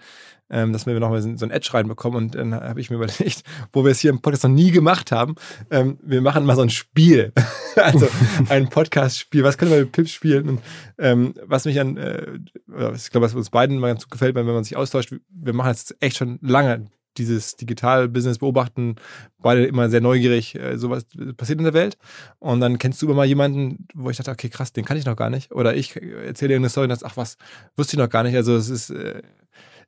[0.51, 3.42] Ähm, dass wir nochmal so ein Edge reinbekommen und dann habe ich mir überlegt,
[3.73, 5.35] wo wir es hier im Podcast noch nie gemacht haben,
[5.71, 7.33] ähm, wir machen mal so ein Spiel.
[7.77, 8.07] also
[8.51, 9.45] ein Podcast-Spiel.
[9.45, 10.49] Was können wir mit Pips spielen?
[10.51, 10.61] Und,
[10.99, 12.33] ähm, was mich an, äh,
[12.95, 15.71] ich glaube, was uns beiden mal ganz gut gefällt, wenn man sich austauscht, wir machen
[15.71, 16.87] jetzt echt schon lange
[17.18, 18.96] dieses Digital-Business beobachten,
[19.38, 21.98] beide immer sehr neugierig, äh, sowas passiert in der Welt.
[22.38, 25.05] Und dann kennst du immer mal jemanden, wo ich dachte, okay, krass, den kann ich
[25.05, 25.53] noch gar nicht.
[25.53, 27.37] Oder ich erzähle dir eine Story und dachte, ach was,
[27.77, 28.37] wusste ich noch gar nicht.
[28.37, 29.22] Also es ist äh,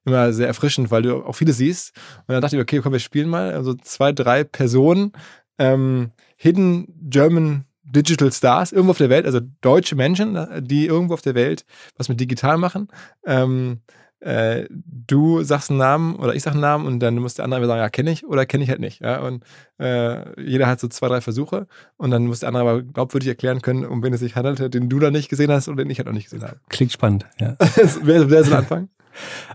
[0.05, 1.93] immer sehr erfrischend, weil du auch vieles siehst.
[2.27, 3.55] Und dann dachte ich, okay, komm, wir spielen mal.
[3.55, 5.13] Also zwei, drei Personen,
[5.59, 11.23] ähm, Hidden German Digital Stars irgendwo auf der Welt, also deutsche Menschen, die irgendwo auf
[11.23, 11.65] der Welt
[11.97, 12.89] was mit digital machen.
[13.25, 13.81] Ähm,
[14.21, 17.67] äh, du sagst einen Namen oder ich sag einen Namen und dann muss der andere
[17.67, 19.01] sagen, ja, kenne ich oder kenne ich halt nicht.
[19.01, 19.21] Ja?
[19.21, 19.45] Und
[19.79, 23.61] äh, jeder hat so zwei, drei Versuche und dann muss der andere aber glaubwürdig erklären
[23.63, 25.99] können, um wen es sich handelt, den du da nicht gesehen hast oder den ich
[25.99, 26.57] halt auch nicht gesehen habe.
[26.69, 27.57] Klingt spannend, ja.
[28.03, 28.89] wer, wer soll anfangen?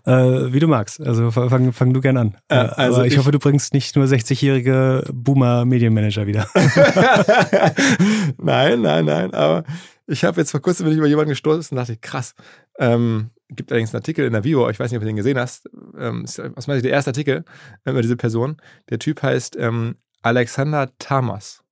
[0.05, 1.01] Äh, wie du magst.
[1.01, 2.37] Also fang, fang du gern an.
[2.47, 6.47] Äh, also ich, ich- hoffe, du bringst nicht nur 60-jährige Boomer-Medienmanager wieder.
[8.37, 9.33] nein, nein, nein.
[9.33, 9.63] Aber
[10.07, 12.35] ich habe jetzt vor kurzem bin ich über jemanden gestoßen und dachte, krass.
[12.77, 15.39] Ähm, gibt allerdings einen Artikel in der Vivo, ich weiß nicht, ob du den gesehen
[15.39, 15.69] hast.
[15.97, 17.43] Ähm, ist aus meiner Sicht der erste Artikel
[17.85, 18.57] äh, über diese Person.
[18.89, 21.63] Der Typ heißt ähm, Alexander Tamas.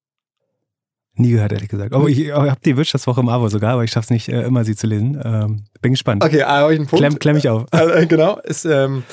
[1.20, 1.96] Nie gehört, ehrlich gesagt.
[1.96, 4.44] Oh, ich, ich habe die Wirtschaftswoche im Abo sogar, aber ich schaffe es nicht, äh,
[4.44, 5.20] immer sie zu lesen.
[5.24, 6.24] Ähm, bin gespannt.
[6.24, 7.02] Okay, ah, habe ich einen Punkt.
[7.02, 7.66] Klemm, klemm mich auf.
[7.72, 9.04] Äh, genau, ist ähm,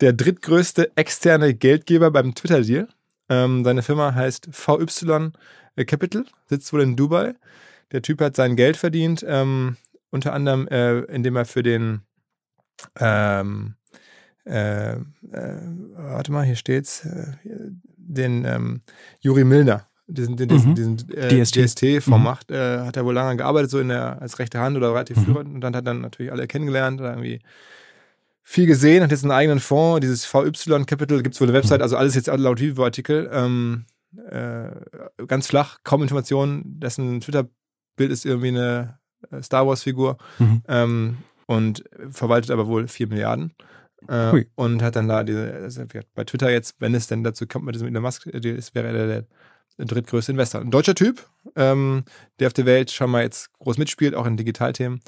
[0.00, 2.88] der drittgrößte externe Geldgeber beim Twitter-Deal.
[3.30, 5.30] Ähm, seine Firma heißt VY
[5.86, 7.34] Capital, sitzt wohl in Dubai.
[7.92, 9.76] Der Typ hat sein Geld verdient, ähm,
[10.10, 12.02] unter anderem, äh, indem er für den,
[13.00, 13.74] ähm,
[14.46, 14.98] äh, äh,
[15.32, 17.32] warte mal, hier steht's, äh,
[17.96, 18.82] den ähm,
[19.20, 20.74] Juri Milner, diesen, den, Mhm.
[20.74, 21.54] diesen äh, DST.
[21.64, 22.22] DST-Fonds Mhm.
[22.22, 25.16] macht, äh, hat er wohl lange gearbeitet, so in der, als rechte Hand oder relativ
[25.18, 25.24] Mhm.
[25.24, 27.40] führend und dann hat er dann natürlich alle kennengelernt, hat irgendwie
[28.42, 31.80] viel gesehen, hat jetzt einen eigenen Fonds, dieses VY Capital, gibt es wohl eine Website,
[31.80, 33.86] also alles jetzt laut Vivo-Artikel, ähm,
[34.30, 34.68] äh,
[35.26, 38.98] ganz flach, kaum Informationen, dessen Twitter-Bild ist irgendwie eine
[39.30, 40.62] äh, Star Wars-Figur Mhm.
[40.68, 43.52] ähm, und verwaltet aber wohl 4 Milliarden.
[44.08, 45.82] Äh, und hat dann da diese, also
[46.14, 48.88] bei Twitter jetzt, wenn es denn dazu kommt mit diesem Elon Musk, Deal ist, wäre
[48.88, 49.24] er der,
[49.78, 50.60] der drittgrößte Investor.
[50.60, 51.26] Ein deutscher Typ,
[51.56, 52.04] ähm,
[52.38, 55.00] der auf der Welt schon mal jetzt groß mitspielt, auch in Digitalthemen.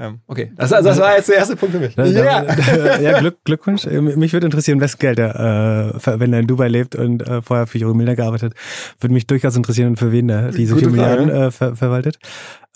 [0.00, 1.96] Ähm, okay, das, also das war jetzt der erste Punkt für mich.
[1.96, 2.42] Da, Ja.
[2.42, 3.84] da, ja, Glück, Glückwunsch.
[3.84, 7.42] Äh, Mich würde interessieren, wessen Geld er, äh, wenn er in Dubai lebt und äh,
[7.42, 8.54] vorher für Juri Milner gearbeitet,
[9.00, 11.20] würde mich durchaus interessieren, für wen er diese Gute 4 Frage.
[11.26, 12.18] Milliarden äh, ver verwaltet.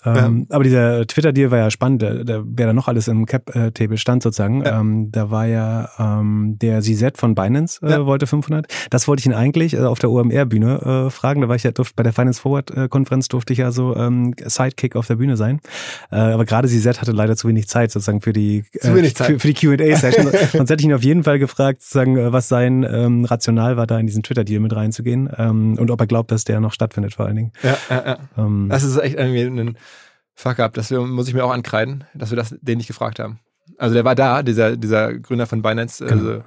[0.05, 3.97] Ähm, Aber dieser Twitter-Deal war ja spannend, da, da, wer da noch alles im Cap-Table
[3.97, 4.63] stand sozusagen.
[4.65, 4.79] Ja.
[4.79, 8.05] Ähm, da war ja ähm, der CZ von Binance, äh, Ja.
[8.05, 8.67] wollte 500.
[8.89, 11.41] Das wollte ich ihn eigentlich äh, auf der OMR-Bühne äh, fragen.
[11.41, 14.95] Da war ich ja, durfte, bei der Finance Forward-Konferenz durfte ich ja so ähm, Sidekick
[14.95, 15.59] auf der Bühne sein.
[16.11, 19.27] Äh, aber gerade CZ hatte leider zu wenig Zeit sozusagen für die, Zeit.
[19.27, 20.27] Für, für die Q&A-Session.
[20.53, 23.87] Sonst hätte ich ihn auf jeden Fall gefragt, sozusagen, äh, was sein ähm, Rational war,
[23.87, 27.13] da in diesen Twitter-Deal mit reinzugehen ähm, und ob er glaubt, dass der noch stattfindet
[27.13, 27.51] vor allen Dingen.
[27.63, 28.17] Ja, ja, ja.
[28.37, 29.77] Ähm, Das ist echt irgendwie ein
[30.35, 30.73] Fuck-up.
[30.73, 33.39] Das wir- muss ich mir auch ankreiden, dass wir das den nicht gefragt haben.
[33.77, 36.05] Also der war da, dieser, dieser Gründer von Binance.
[36.05, 36.11] Genau.
[36.21, 36.43] Also,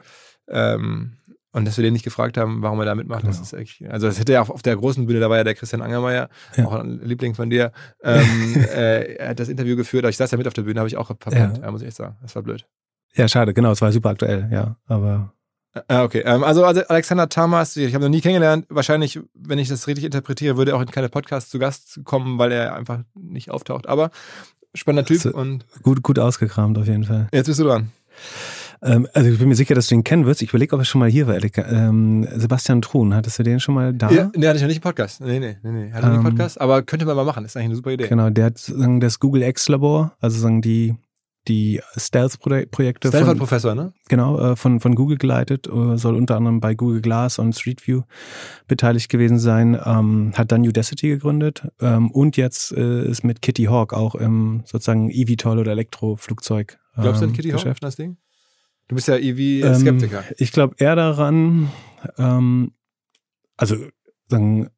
[0.48, 1.12] ähm,
[1.52, 3.42] und dass wir den nicht gefragt haben, warum er da mitmacht, das Genau.
[3.44, 3.82] ist echt.
[3.90, 6.28] Also das hätte ja auch auf der großen Bühne, da war ja der Christian Angermeier,
[6.56, 6.66] Ja.
[6.66, 7.72] auch ein Liebling von dir.
[8.02, 8.22] Ähm,
[8.74, 10.88] äh, er hat das Interview geführt, aber ich saß ja mit auf der Bühne, habe
[10.88, 11.64] ich auch verpennt, Ja.
[11.64, 11.70] ja.
[11.70, 12.16] muss ich echt sagen.
[12.20, 12.66] Das war blöd.
[13.14, 14.76] ja, schade, genau, es war super aktuell, ja.
[14.86, 15.32] Aber
[15.88, 16.22] Ah, okay.
[16.24, 18.66] Ähm, also, also Alexander Tamas, ich habe noch nie kennengelernt.
[18.68, 22.38] Wahrscheinlich, wenn ich das richtig interpretiere, würde er auch in keine Podcasts zu Gast kommen,
[22.38, 23.88] weil er einfach nicht auftaucht.
[23.88, 24.10] Aber
[24.74, 27.28] spannender Typ und gut, gut ausgekramt auf jeden Fall.
[27.32, 27.90] jetzt bist du dran.
[28.82, 30.42] Ähm, also ich bin mir sicher, dass du ihn kennen wirst.
[30.42, 31.36] Ich überlege, ob er schon mal hier war.
[31.36, 34.10] Ähm, Sebastian Truhn, hattest du den schon mal da?
[34.10, 35.20] Ja, nee, hatte ich noch nicht einen Podcast.
[35.20, 35.92] Nee, nee, nee, nee.
[35.92, 37.42] Hatte noch nicht einen Ähm, Podcast, aber könnte man mal machen.
[37.42, 38.08] Das ist eigentlich eine super Idee.
[38.08, 40.94] Genau, der hat das Google X-Labor, also sagen die,
[41.48, 43.92] die Stealth-Projekte von, Stanford-Professor, ne?
[44.08, 47.86] genau, äh, von, von Google geleitet, äh, soll unter anderem bei Google Glass und Street
[47.86, 48.02] View
[48.68, 53.64] beteiligt gewesen sein, ähm, hat dann Udacity gegründet ähm, und jetzt äh, ist mit Kitty
[53.64, 56.78] Hawk auch im sozusagen eVTOL oder Elektroflugzeug.
[56.94, 57.82] Glaubst du an ähm, Kitty Hawk, Geschäft.
[57.82, 58.16] das Ding?
[58.88, 60.18] Du bist ja EV-Skeptiker.
[60.20, 61.70] Ähm, ich glaube eher daran,
[62.18, 62.72] ähm,
[63.56, 63.76] also
[64.28, 64.68] sagen,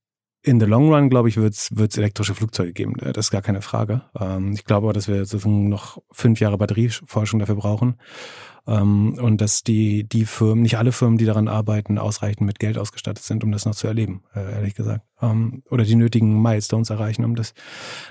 [0.48, 2.98] in the long run, glaube ich, wird es elektrische Flugzeuge geben.
[3.00, 4.02] Äh, das ist gar keine Frage.
[4.18, 7.96] Ähm, ich glaube aber, dass wir noch fünf Jahre Batterieforschung dafür brauchen.
[8.66, 12.78] Ähm, und dass die, die Firmen, nicht alle Firmen, die daran arbeiten, ausreichend mit Geld
[12.78, 15.04] ausgestattet sind, um das noch zu erleben, äh, ehrlich gesagt.
[15.20, 17.52] Ähm, oder die nötigen Milestones erreichen, um das,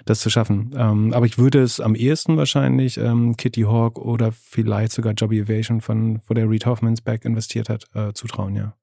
[0.05, 0.75] das zu schaffen.
[0.77, 5.41] Ähm, aber ich würde es am ehesten wahrscheinlich ähm, Kitty Hawk oder vielleicht sogar Jobby
[5.41, 8.73] Aviation, von, wo der Reed Hoffmans Back investiert hat, äh, zutrauen, ja.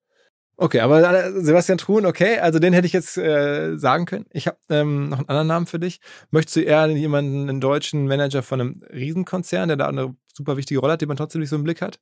[0.57, 4.27] Okay, aber äh, Sebastian Truhen, okay, also den hätte ich jetzt äh, sagen können.
[4.31, 6.01] Ich habe ähm, noch einen anderen Namen für dich.
[6.31, 10.79] Möchtest du eher jemanden, einen deutschen Manager von einem Riesenkonzern, der da eine super wichtige
[10.81, 11.99] Rolle hat, die man trotzdem nicht so im Blick hat?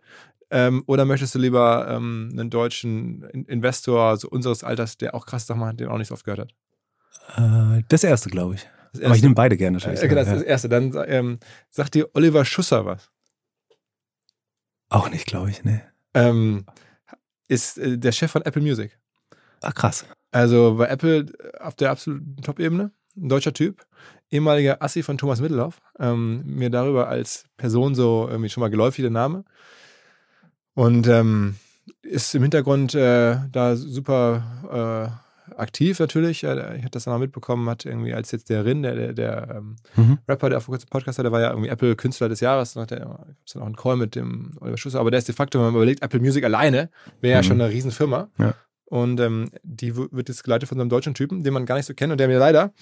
[0.51, 5.47] Ähm, oder möchtest du lieber ähm, einen deutschen Investor so unseres Alters, der auch krass
[5.47, 7.79] Sachen macht, den auch nicht so oft gehört hat?
[7.79, 8.69] Äh, das erste, glaube ich.
[8.93, 9.07] Erste.
[9.07, 9.79] Aber ich nehme beide gerne.
[9.79, 10.69] Äh, genau, das ist das erste.
[10.69, 11.38] Dann ähm,
[11.71, 13.11] sagt dir Oliver Schusser was?
[14.91, 15.81] Auch nicht, glaube ich, ne.
[16.12, 16.67] Ähm,
[17.53, 18.99] ist äh, der Chef von Apple Music.
[19.61, 20.05] Ah, krass.
[20.31, 23.85] Also bei Apple äh, auf der absoluten Top-Ebene, ein deutscher Typ,
[24.31, 29.03] ehemaliger Assi von Thomas Mittelhoff, ähm, mir darüber als Person so irgendwie schon mal geläufig
[29.03, 29.45] der Name.
[30.75, 31.57] Und ähm,
[32.01, 35.22] ist im Hintergrund äh, da super äh,
[35.59, 36.43] aktiv natürlich.
[36.43, 39.57] Ich hatte das dann auch mitbekommen, hat irgendwie als jetzt der Rin, der, der, der
[39.57, 40.19] ähm, mhm.
[40.29, 42.75] Rapper, der auf kurzem Podcast hat, der war ja irgendwie Apple Künstler des Jahres.
[42.75, 45.01] Da gab es dann auch einen Call mit dem Oliver Schusser.
[45.01, 47.37] Aber der ist de facto, wenn man überlegt, Apple Music alleine wäre mhm.
[47.37, 48.29] ja schon eine Riesenfirma.
[48.38, 48.55] Ja.
[48.85, 51.87] Und ähm, die wird jetzt geleitet von so einem deutschen Typen, den man gar nicht
[51.87, 52.73] so kennt und der mir leider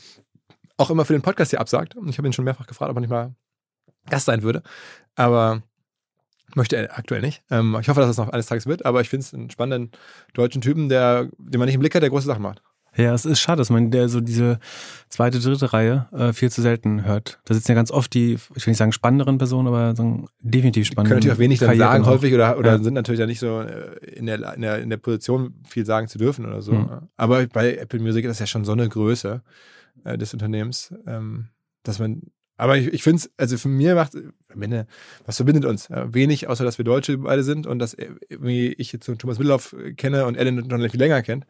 [0.77, 1.95] auch immer für den Podcast hier absagt.
[1.95, 3.35] Und ich habe ihn schon mehrfach gefragt, ob er nicht mal
[4.09, 4.63] Gast sein würde.
[5.15, 5.63] Aber
[6.55, 7.43] möchte er aktuell nicht.
[7.51, 9.91] Ähm, ich hoffe, dass das noch eines Tages wird, aber ich finde es einen spannenden
[10.35, 12.63] deutschen Typen, der, den man nicht im Blick hat, der große Sachen macht.
[12.97, 14.59] Ja, es ist schade, dass man der so diese
[15.09, 17.39] zweite, dritte Reihe äh, viel zu selten hört.
[17.45, 20.87] Da sitzen ja ganz oft die, ich will nicht sagen spannenderen Personen, aber so definitiv
[20.87, 21.11] spannende.
[21.11, 22.83] Können natürlich auch wenig dann sagen häufig oder, oder ja.
[22.83, 26.09] sind natürlich ja nicht so äh, in der, in, der, in der Position, viel sagen
[26.09, 26.73] zu dürfen oder so.
[26.73, 27.09] Mhm.
[27.17, 29.43] Aber bei Apple Music ist das ja schon so eine Größe
[30.05, 31.47] äh, des Unternehmens, ähm,
[31.85, 32.23] dass man
[32.61, 34.13] aber ich, ich finde es, also für mir macht,
[35.25, 35.89] was verbindet uns?
[35.91, 37.97] wenig, außer dass wir Deutsche beide sind und dass
[38.29, 41.47] ich jetzt Thomas Mittelhoff kenne und Ellen noch viel länger kennt.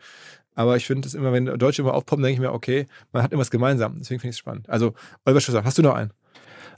[0.54, 3.32] Aber ich finde es immer, wenn Deutsche immer aufpoppen, denke ich mir, okay, man hat
[3.32, 3.96] irgendwas gemeinsam.
[3.98, 4.68] Deswegen finde ich es spannend.
[4.68, 4.94] Also,
[5.24, 6.12] Oliver Schusser, hast du noch einen?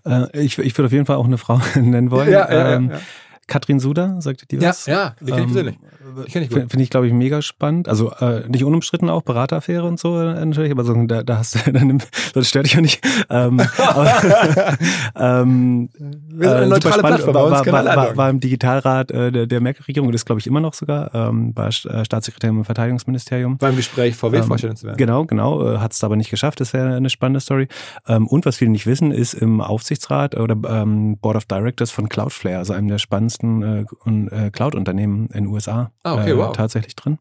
[0.06, 2.30] Äh, ich ich würde auf jeden Fall auch eine Frau nennen wollen.
[2.30, 3.02] Ja, ja, ähm, ja, ja.
[3.46, 4.86] Katrin Suda, sagte die was?
[4.86, 5.78] Ja, ja, die kenne ich persönlich.
[5.80, 7.88] Ähm, Finde ich, glaube ich, mega spannend.
[7.88, 11.54] Also äh, nicht unumstritten auch, Berateraffäre und so äh, natürlich, aber so, da, da hast
[11.54, 12.02] du, dann,
[12.34, 13.04] das stört dich ja nicht.
[13.30, 14.76] Ähm, aber,
[15.16, 19.32] ähm, Wir sind eine äh, neutrale Plattform, war, war, war, war, war im Digitalrat äh,
[19.32, 22.64] der, der Merkel-Regierung und ist, glaube ich, immer noch sogar, ähm, war äh, Staatssekretär im
[22.64, 23.58] Verteidigungsministerium.
[23.58, 24.96] Beim Gespräch VW ähm, zu werden.
[24.96, 27.68] Genau, genau, äh, hat es aber nicht geschafft, das wäre eine spannende Story.
[28.06, 32.08] Ähm, und was viele nicht wissen, ist im Aufsichtsrat oder ähm, Board of Directors von
[32.08, 36.52] Cloudflare, also einem der spannendsten äh, äh, Cloud-Unternehmen in den USA ah, okay, äh, wow.
[36.52, 37.18] tatsächlich drin.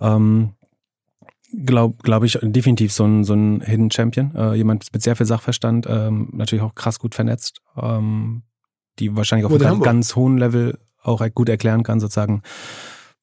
[0.00, 0.54] Ähm,
[1.64, 4.34] glaube glaub ich, definitiv so ein, so ein Hidden Champion.
[4.34, 8.42] Äh, jemand mit sehr viel Sachverstand, ähm, natürlich auch krass gut vernetzt, ähm,
[8.98, 12.42] die wahrscheinlich auf einem ganz hohen Level auch gut erklären kann, sozusagen,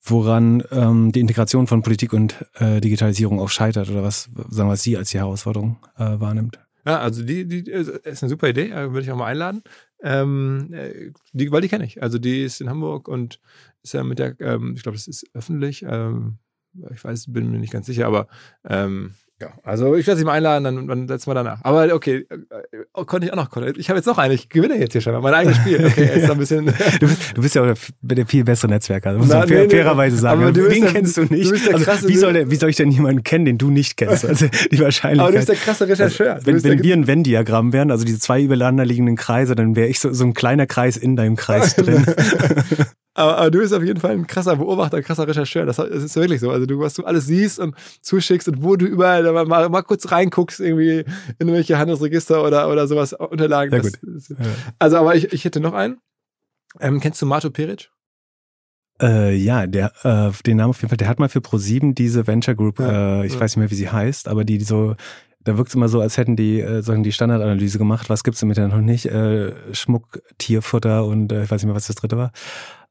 [0.01, 4.77] woran ähm, die Integration von Politik und äh, Digitalisierung auch scheitert oder was, sagen wir,
[4.77, 6.59] sie als die Herausforderung äh, wahrnimmt.
[6.85, 9.63] Ja, also die, die äh, ist eine super Idee, äh, würde ich auch mal einladen.
[10.05, 12.01] Ähm, äh, die, weil die kenne ich.
[12.03, 13.39] Also die ist in Hamburg und
[13.81, 15.83] ist ja mit der, ähm, ich glaube, das ist öffentlich.
[15.87, 16.37] Ähm,
[16.93, 18.27] ich weiß, bin mir nicht ganz sicher, aber
[18.63, 21.59] ähm, ja, also ich werde sie mal einladen, dann, dann setzen wir danach.
[21.63, 22.25] Aber okay,
[22.93, 23.49] oh, konnte ich auch noch.
[23.75, 24.33] Ich habe jetzt noch eine.
[24.33, 25.85] Ich gewinne jetzt hier schon mal mein eigenes Spiel.
[25.85, 26.65] Okay, jetzt ein bisschen.
[26.99, 29.11] du, bist, du bist ja auch der viel bessere Netzwerker.
[29.11, 30.41] Das muss man nee, fairerweise sagen.
[30.41, 31.51] Aber du Wen der, kennst du nicht?
[31.51, 34.25] Du also, wie, soll der, wie soll ich denn jemanden kennen, den du nicht kennst?
[34.35, 35.19] Also die Wahrscheinlichkeit.
[35.19, 36.35] Aber du bist der krasse Rechercheur.
[36.35, 39.87] Also, wenn wenn wir ein Venn-Diagramm wären, also diese zwei übereinander liegenden Kreise, dann wäre
[39.87, 42.05] ich so, so ein kleiner Kreis in deinem Kreis drin.
[43.17, 45.65] Aber, aber, du bist auf jeden Fall ein krasser Beobachter, ein krasser Rechercheur.
[45.65, 46.51] Das, das, ist wirklich so.
[46.51, 50.11] Also du, was du alles siehst und zuschickst und wo du überall mal, mal kurz
[50.11, 53.71] reinguckst, irgendwie in irgendwelche Handelsregister oder, oder sowas, Unterlagen.
[53.71, 53.99] Sehr gut.
[54.03, 54.35] Das, ja.
[54.79, 55.97] Also, aber ich, ich hätte noch einen.
[56.81, 57.89] Ähm, kennst du Mato Peric?
[59.01, 62.27] Äh, ja, der, äh, den Namen auf jeden Fall, der hat mal für Pro7 diese
[62.27, 63.39] Venture Group, ja, äh, ich ja.
[63.39, 64.95] weiß nicht mehr, wie sie heißt, aber die, die so,
[65.43, 68.39] da wirkt es immer so, als hätten die äh, so die Standardanalyse gemacht, was gibt's
[68.39, 69.05] damit denn noch nicht?
[69.05, 72.31] Äh, Schmuck, Tierfutter und äh, ich weiß nicht mehr, was das dritte war.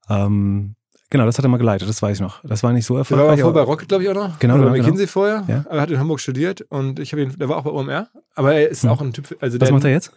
[0.09, 0.75] Ähm,
[1.11, 2.43] genau, das hat er mal geleitet, das weiß ich noch.
[2.45, 3.37] Das war nicht so erfolgreich.
[3.37, 4.38] Der war vor bei Rocket, glaube ich, auch noch.
[4.38, 5.12] Genau, Oder genau, McKinsey genau.
[5.12, 5.45] vorher.
[5.49, 5.64] Ja.
[5.71, 8.09] Er hat in Hamburg studiert und ich habe ihn, der war auch bei OMR.
[8.35, 8.90] Aber er ist hm.
[8.90, 9.37] auch ein Typ.
[9.40, 10.12] Also Was der, macht er jetzt?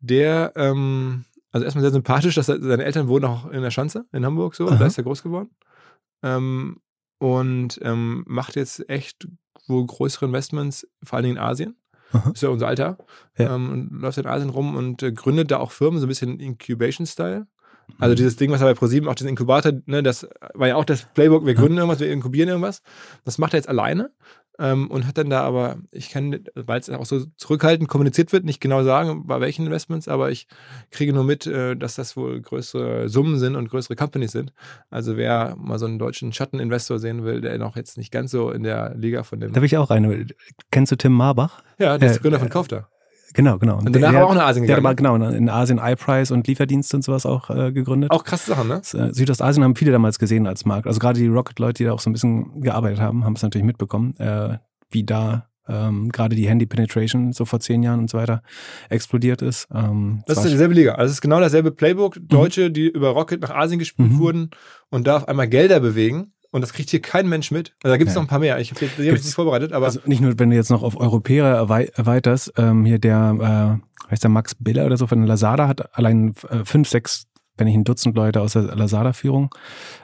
[0.00, 4.06] Der, ähm, also erstmal sehr sympathisch, dass er, seine Eltern wohnen auch in der Schanze
[4.12, 4.68] in Hamburg, so.
[4.68, 5.50] Da ist er groß geworden.
[6.22, 6.80] Ähm,
[7.18, 9.26] und ähm, macht jetzt echt
[9.66, 11.76] wohl größere Investments, vor allen Dingen in Asien.
[12.12, 12.30] Aha.
[12.30, 12.98] Ist ja unser Alter.
[13.36, 13.54] Ja.
[13.54, 16.40] Ähm, und läuft in Asien rum und äh, gründet da auch Firmen, so ein bisschen
[16.40, 17.46] Incubation-Style.
[17.98, 20.84] Also dieses Ding, was er bei ProSieben auch diesen Inkubator, ne, das war ja auch
[20.84, 22.82] das Playbook, wir gründen irgendwas, wir inkubieren irgendwas.
[23.24, 24.10] Das macht er jetzt alleine
[24.58, 28.44] ähm, und hat dann da aber, ich kann, weil es auch so zurückhaltend kommuniziert wird,
[28.44, 30.46] nicht genau sagen, bei welchen Investments, aber ich
[30.90, 34.52] kriege nur mit, äh, dass das wohl größere Summen sind und größere Companies sind.
[34.90, 38.50] Also wer mal so einen deutschen Schatteninvestor sehen will, der noch jetzt nicht ganz so
[38.50, 39.52] in der Liga von dem.
[39.52, 40.26] Da habe ich auch eine.
[40.70, 41.62] Kennst du Tim Marbach?
[41.78, 42.88] Ja, der ist Äh, Gründer von Kaufda.
[43.34, 43.78] Genau, genau.
[43.78, 45.06] Und danach der, auch nach Asien der hat gegangen.
[45.12, 48.10] aber genau in Asien iPrice und Lieferdienste und sowas auch äh, gegründet.
[48.10, 48.80] Auch krasse Sachen, ne?
[48.94, 50.86] Äh, Südostasien haben viele damals gesehen als Markt.
[50.86, 53.66] Also gerade die Rocket-Leute, die da auch so ein bisschen gearbeitet haben, haben es natürlich
[53.66, 54.58] mitbekommen, äh,
[54.90, 58.42] wie da ähm, gerade die Handy-Penetration so vor zehn Jahren und so weiter
[58.88, 59.68] explodiert ist.
[59.74, 60.92] Ähm, Das ist dieselbe Liga.
[60.94, 62.16] Also es ist genau dasselbe Playbook.
[62.22, 64.18] Deutsche, die über Rocket nach Asien gespielt Mhm.
[64.18, 64.50] wurden
[64.88, 66.32] und da auf einmal Gelder bewegen.
[66.50, 67.74] Und das kriegt hier kein Mensch mit.
[67.82, 68.20] Also da gibt es Ja.
[68.20, 68.58] noch ein paar mehr.
[68.58, 70.98] Ich habe ich Gibt's- nicht vorbereitet, aber also nicht nur, wenn du jetzt noch auf
[70.98, 75.68] Europäer erwei erweiterst, ähm, hier der, äh, heißt der Max Biller oder so von Lazada
[75.68, 77.26] hat allein äh, fünf, sechs,
[77.58, 79.52] wenn nicht ein Dutzend Leute aus der Lazada-Führung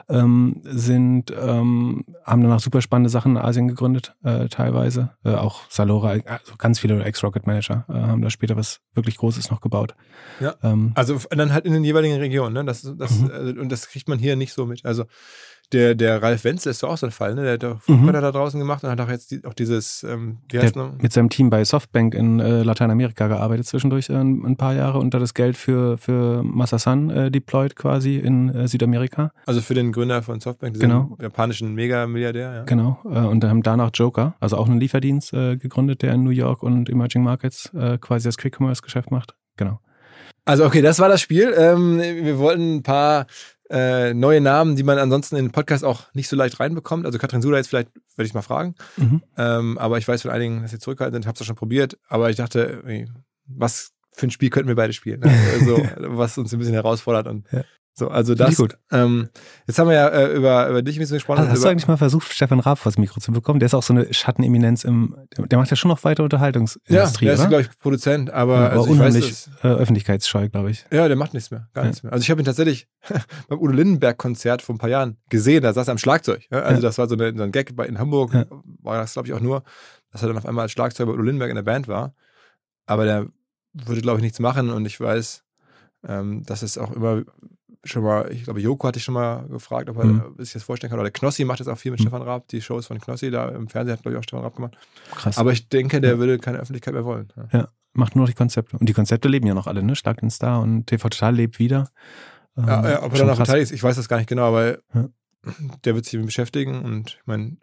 [0.09, 5.11] ähm, sind, ähm, haben danach super spannende Sachen in Asien gegründet, äh, teilweise.
[5.23, 9.61] Äh, auch Salora, also ganz viele Ex-Rocket-Manager äh, haben da später was wirklich Großes noch
[9.61, 9.95] gebaut.
[10.41, 10.53] Ja.
[10.63, 12.65] Ähm, Also dann halt in den jeweiligen Regionen, ne?
[12.65, 13.31] Das, das, Mhm.
[13.33, 14.85] also, und das kriegt man hier nicht so mit.
[14.85, 15.05] Also
[15.73, 17.43] der, der Ralf Wenzel ist doch auch so ein Fall, ne?
[17.43, 18.11] Der hat doch Mhm.
[18.11, 20.93] Da draußen gemacht und hat auch jetzt die, auch dieses, ähm, wie heißt noch?
[20.97, 25.13] mit seinem Team bei Softbank in äh, Lateinamerika gearbeitet zwischendurch äh, ein, paar Jahre und
[25.13, 29.31] da das Geld für, für Masasan äh, deployed quasi in äh, Südamerika.
[29.45, 31.17] Also für den Gründer von Softbank, diesen Genau.
[31.21, 32.63] japanischen Mega-Milliardär, ja.
[32.63, 32.99] Genau.
[33.05, 36.29] Äh, und dann haben danach Joker, also auch einen Lieferdienst äh, gegründet, der in New
[36.31, 39.35] York und Emerging Markets quasi das Quick-Commerce-Geschäft macht.
[39.57, 39.79] Genau.
[40.45, 41.53] Also okay, das war das Spiel.
[41.57, 43.25] Ähm, wir wollten ein paar
[43.69, 47.05] äh, neue Namen, die man ansonsten in den Podcast auch nicht so leicht reinbekommt.
[47.05, 48.75] Also Katrin Suda jetzt vielleicht, werde ich mal fragen.
[48.97, 49.23] Mhm.
[49.37, 51.21] Ähm, aber ich weiß von einigen, dass sie zurückhaltend sind.
[51.23, 51.97] Ich habe es schon probiert.
[52.07, 52.83] Aber ich dachte,
[53.47, 55.23] was für ein Spiel könnten wir beide spielen?
[55.23, 57.27] Also, was uns ein bisschen herausfordert.
[57.27, 57.63] Und Ja.
[57.97, 58.57] So, also das.
[58.57, 58.77] gut.
[58.91, 59.29] Ähm,
[59.67, 61.39] jetzt haben wir ja äh, über, über dich ein bisschen gesprochen.
[61.39, 63.59] Also, hast du eigentlich mal versucht, Stefan Raab vors Mikro zu bekommen?
[63.61, 67.25] Der ist auch so eine Schatteneminenz im, der macht ja schon noch weiter ja, Unterhaltungsindustrie,
[67.25, 68.31] der ist, glaube ich, Produzent.
[68.31, 70.85] Aber, Ja, aber also ich weiß, unheimlich dass, äh, öffentlichkeitsscheu, glaube ich.
[70.91, 71.69] Ja, der macht nichts mehr.
[71.73, 71.87] Gar Ja.
[71.89, 72.11] nichts mehr.
[72.11, 72.87] Also ich habe ihn tatsächlich
[73.47, 75.63] beim Udo Lindenberg-Konzert vor ein paar Jahren gesehen.
[75.63, 76.45] Da saß er am Schlagzeug.
[76.51, 76.59] Ja?
[76.63, 76.87] Also Ja.
[76.89, 78.33] das war so, eine, so ein Gag in Hamburg.
[78.33, 78.45] Ja.
[78.81, 79.63] War das, glaube ich, auch nur,
[80.11, 82.13] dass er dann auf einmal als Schlagzeuger bei Udo Lindenberg in der Band war.
[82.87, 83.27] Aber der
[83.71, 84.69] würde, glaube ich, nichts machen.
[84.69, 85.43] Und ich weiß,
[86.07, 87.23] ähm, dass es auch immer
[87.85, 90.35] schon mal, ich glaube, Joko hatte ich schon mal gefragt, ob er Mhm.
[90.39, 90.99] sich das vorstellen kann.
[90.99, 92.03] Oder der Knossi macht jetzt auch viel mit Mhm.
[92.05, 92.47] Stefan Raab.
[92.49, 94.77] Die Shows von Knossi da im Fernsehen hat, glaube ich, auch Stefan Raab gemacht.
[95.11, 95.37] Krass.
[95.37, 96.17] Aber ich denke, der Ja.
[96.19, 97.27] würde keine Öffentlichkeit mehr wollen.
[97.53, 97.69] Ja.
[97.97, 98.77] macht nur noch die Konzepte.
[98.77, 99.95] Und die Konzepte leben ja noch alle, ne?
[99.95, 101.89] Schlag den Star und TV Total lebt wieder.
[102.57, 103.47] Ähm, Ja, ja, ob er danach krass.
[103.47, 105.07] beteiligt ist, ich weiß das gar nicht genau, weil Ja.
[105.85, 107.55] der wird sich beschäftigen und ich meine,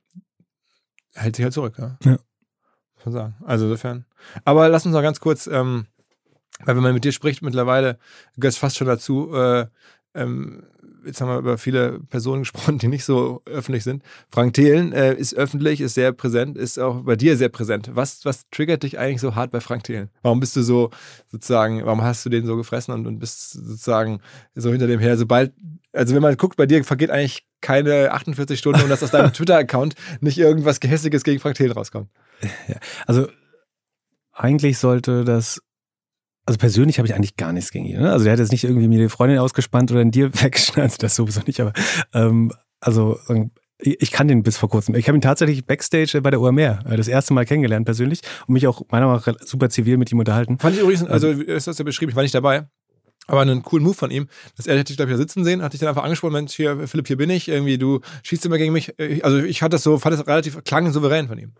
[1.12, 1.98] er hält sich halt zurück, ja.
[2.04, 2.12] Ja.
[2.12, 3.34] Muss man sagen.
[3.44, 4.06] Also insofern.
[4.46, 5.86] Aber lass uns noch ganz kurz, ähm,
[6.64, 7.98] weil wenn man mit dir spricht mittlerweile,
[8.36, 9.66] gehört es fast schon dazu, äh,
[10.14, 10.64] ähm,
[11.04, 14.02] jetzt haben wir über viele Personen gesprochen, die nicht so öffentlich sind.
[14.28, 17.90] Frank Thelen äh, ist öffentlich, ist sehr präsent, ist auch bei dir sehr präsent.
[17.94, 20.10] Was, was triggert dich eigentlich so hart bei Frank Thelen?
[20.22, 20.90] Warum bist du so
[21.28, 24.20] sozusagen, warum hast du den so gefressen und, und bist sozusagen
[24.54, 25.16] so hinter dem her?
[25.16, 25.52] Sobald,
[25.92, 29.32] also wenn man guckt, bei dir vergeht eigentlich keine 48 Stunden, ohne dass aus deinem
[29.32, 32.08] Twitter-Account nicht irgendwas Gehässiges gegen Frank Thelen rauskommt.
[33.06, 33.28] Also
[34.32, 35.60] eigentlich sollte das,
[36.46, 38.00] also persönlich habe ich eigentlich gar nichts gegen ihn.
[38.00, 38.12] Ne?
[38.12, 41.14] Also der hat jetzt nicht irgendwie mir die Freundin ausgespannt oder ein Deal weggeschnallt, das
[41.14, 41.72] sowieso nicht, aber
[42.14, 43.50] ähm, also ähm,
[43.84, 44.94] ich kann den bis vor kurzem.
[44.94, 48.54] Ich habe ihn tatsächlich Backstage bei der OMR äh, das erste Mal kennengelernt persönlich und
[48.54, 50.58] mich auch meiner Meinung nach super zivil mit ihm unterhalten.
[50.58, 52.68] Fand ich übrigens, also wie ist das ja beschrieben, ich war nicht dabei.
[53.28, 54.26] Aber einen coolen Move von ihm,
[54.56, 56.54] dass er hätte ich, glaube ich, da sitzen sehen, hatte ich dann einfach angesprochen, Mensch,
[56.54, 58.98] hier, Philipp, hier bin ich, irgendwie, du schießt immer gegen mich.
[58.98, 61.52] Äh, Also ich hatte das so, fand das relativ klang souverän von ihm.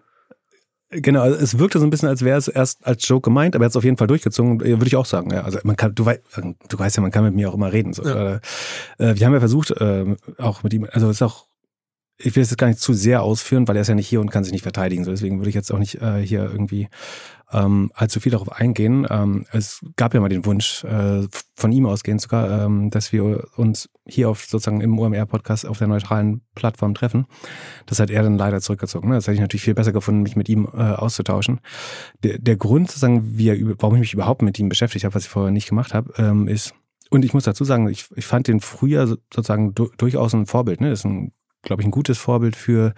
[0.94, 3.66] Genau, es wirkte so ein bisschen, als wäre es erst als Joke gemeint, aber er
[3.66, 5.30] hat es auf jeden Fall durchgezogen, äh, würde ich auch sagen.
[5.32, 6.20] Ja, also man kann, du, wei
[6.68, 7.94] du weißt ja, man kann mit mir auch immer reden.
[7.94, 8.04] So.
[8.04, 8.34] Ja.
[8.34, 8.40] Äh,
[8.98, 11.46] äh, wir haben ja versucht, äh, auch mit ihm, also es ist auch,
[12.18, 14.20] ich will es jetzt gar nicht zu sehr ausführen, weil er ist ja nicht hier
[14.20, 15.04] und kann sich nicht verteidigen.
[15.04, 16.88] So, deswegen würde ich jetzt auch nicht äh, hier irgendwie
[17.52, 19.06] ähm, allzu viel darauf eingehen.
[19.10, 23.44] Ähm, es gab ja mal den Wunsch, äh, von ihm ausgehend sogar, ähm, dass wir
[23.56, 27.26] uns hier auf sozusagen im OMR-Podcast auf der neutralen Plattform treffen.
[27.86, 29.08] Das hat er dann leider zurückgezogen.
[29.08, 29.16] Ne?
[29.16, 31.60] Das hätte ich natürlich viel besser gefunden, mich mit ihm äh, auszutauschen.
[32.24, 35.24] Der, der Grund, sozusagen, wie er, warum ich mich überhaupt mit ihm beschäftigt habe, was
[35.24, 36.74] ich vorher nicht gemacht habe, ähm, ist,
[37.10, 40.46] und ich muss dazu sagen, ich, ich fand den früher so- sozusagen du, durchaus ein
[40.46, 40.80] Vorbild.
[40.80, 40.90] Ne?
[40.90, 42.94] Das ist ein, glaube ich, ein gutes Vorbild für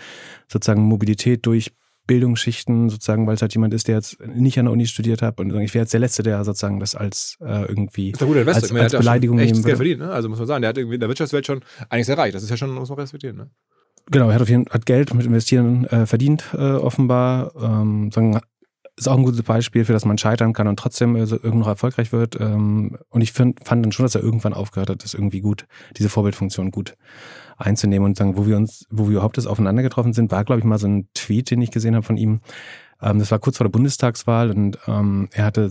[0.47, 1.73] sozusagen Mobilität durch
[2.07, 5.41] Bildungsschichten, sozusagen, weil es halt jemand ist, der jetzt nicht an der Uni studiert hat.
[5.41, 8.73] Und ich wäre jetzt der Letzte, der sozusagen das als äh, irgendwie Ist guter als,
[8.73, 9.77] meine, als Beleidigung nehmen Geld würde.
[9.77, 10.11] verdient, ne?
[10.11, 12.35] Also muss man sagen, der hat irgendwie in der Wirtschaftswelt schon einiges erreicht.
[12.35, 13.51] Das ist ja schon, muss man respektieren, ne?
[14.11, 17.53] Genau, er hat auf jeden Fall Geld mit Investieren äh, verdient, äh, offenbar.
[17.57, 18.39] Ähm, sagen,
[18.97, 21.61] ist auch ein gutes Beispiel für, dass man scheitern kann und trotzdem äh, so irgend
[21.61, 22.39] noch erfolgreich wird.
[22.41, 25.67] Ähm, und ich find, fand dann schon, dass er irgendwann aufgehört hat, das irgendwie gut,
[25.97, 26.97] diese Vorbildfunktion gut
[27.57, 30.61] einzunehmen und sagen, wo wir uns, wo wir überhaupt das aufeinander getroffen sind, war, glaube
[30.61, 32.41] ich, mal so ein Tweet, den ich gesehen habe von ihm.
[33.01, 35.71] Ähm, das war kurz vor der Bundestagswahl und ähm, er hatte,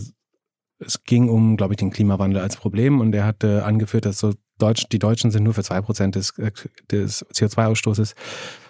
[0.78, 4.34] es ging um, glaube ich, den Klimawandel als Problem und er hatte angeführt, dass so
[4.58, 6.52] Deutsch, die Deutschen sind nur für zwei Prozent des, äh,
[6.90, 8.14] des CO2-Ausstoßes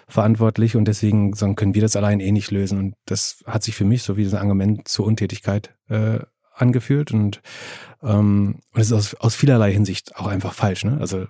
[0.07, 2.77] verantwortlich und deswegen sagen, können wir das allein eh nicht lösen.
[2.77, 6.19] Und das hat sich für mich so wie das Argument zur Untätigkeit äh,
[6.53, 7.41] angefühlt und
[8.01, 10.85] ähm, und es ist aus, aus vielerlei Hinsicht auch einfach falsch.
[10.85, 10.97] Ne?
[10.99, 11.25] Also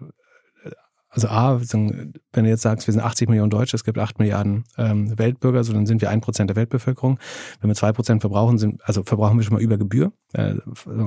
[1.15, 4.65] also A, wenn du jetzt sagst, wir sind 80 Millionen Deutsche, es gibt 8 Milliarden
[4.77, 7.19] ähm, Weltbürger, so dann sind wir ein Prozent der Weltbevölkerung.
[7.61, 10.11] Wenn wir zwei Prozent verbrauchen, sind, also verbrauchen wir schon mal über Gebühr.
[10.33, 10.55] Äh,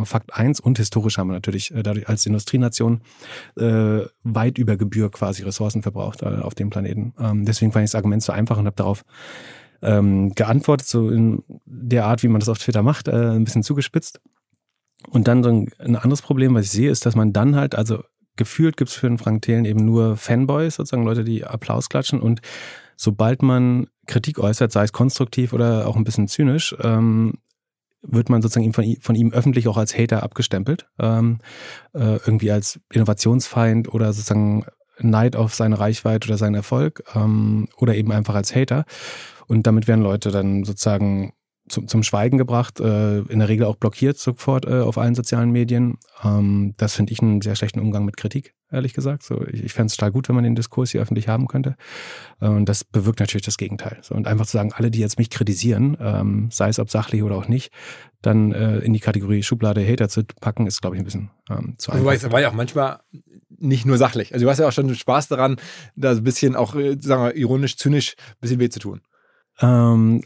[0.04, 3.02] Fakt eins und historisch haben wir natürlich äh, dadurch als Industrienation
[3.58, 7.12] äh, weit über Gebühr quasi Ressourcen verbraucht äh, auf dem Planeten.
[7.20, 9.04] Ähm, deswegen fand ich das Argument so einfach und habe darauf
[9.82, 13.62] ähm, geantwortet, so in der Art, wie man das auf Twitter macht, äh, ein bisschen
[13.62, 14.20] zugespitzt.
[15.10, 18.02] Und dann so ein anderes Problem, was ich sehe, ist, dass man dann halt, also
[18.38, 22.20] gefühlt gibt es für den Frank Thelen eben nur Fanboys, sozusagen Leute, die Applaus klatschen.
[22.20, 22.40] Und
[22.96, 27.34] sobald man Kritik äußert, sei es konstruktiv oder auch ein bisschen zynisch, ähm,
[28.00, 31.38] wird man sozusagen von, von, ihm öffentlich auch als Hater abgestempelt, ähm,
[31.92, 34.64] äh, irgendwie als Innovationsfeind oder sozusagen
[35.00, 38.84] Neid auf seine Reichweite oder seinen Erfolg ähm, oder eben einfach als Hater.
[39.46, 41.32] Und damit werden Leute dann sozusagen
[41.68, 45.50] zum, zum Schweigen gebracht, äh, in der Regel auch blockiert sofort äh, auf allen sozialen
[45.50, 45.98] Medien.
[46.24, 49.22] Ähm, das finde ich einen sehr schlechten Umgang mit Kritik, ehrlich gesagt.
[49.22, 51.76] So, ich ich fände es total gut, wenn man den Diskurs hier öffentlich haben könnte.
[52.40, 53.98] Äh, und das bewirkt natürlich das Gegenteil.
[54.02, 57.22] So, und einfach zu sagen, alle, die jetzt mich kritisieren, ähm, sei es ob sachlich
[57.22, 57.72] oder auch nicht,
[58.22, 61.74] dann äh, in die Kategorie Schublade Hater zu packen, ist, glaube ich, ein bisschen ähm,
[61.78, 62.04] zu einfach.
[62.04, 63.00] Wobei es war ja auch manchmal
[63.58, 64.32] nicht nur sachlich.
[64.32, 65.56] Also du hast ja auch schon Spaß daran,
[65.96, 69.00] da ein bisschen auch, äh, sagen wir, ironisch, zynisch ein bisschen weh zu tun.
[69.60, 70.22] Ähm,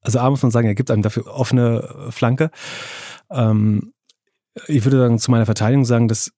[0.00, 2.50] also A muss man sagen, er gibt einem dafür offene Flanke.
[3.30, 3.92] Ähm,
[4.66, 6.32] ich würde sagen, zu meiner Verteidigung sagen, dass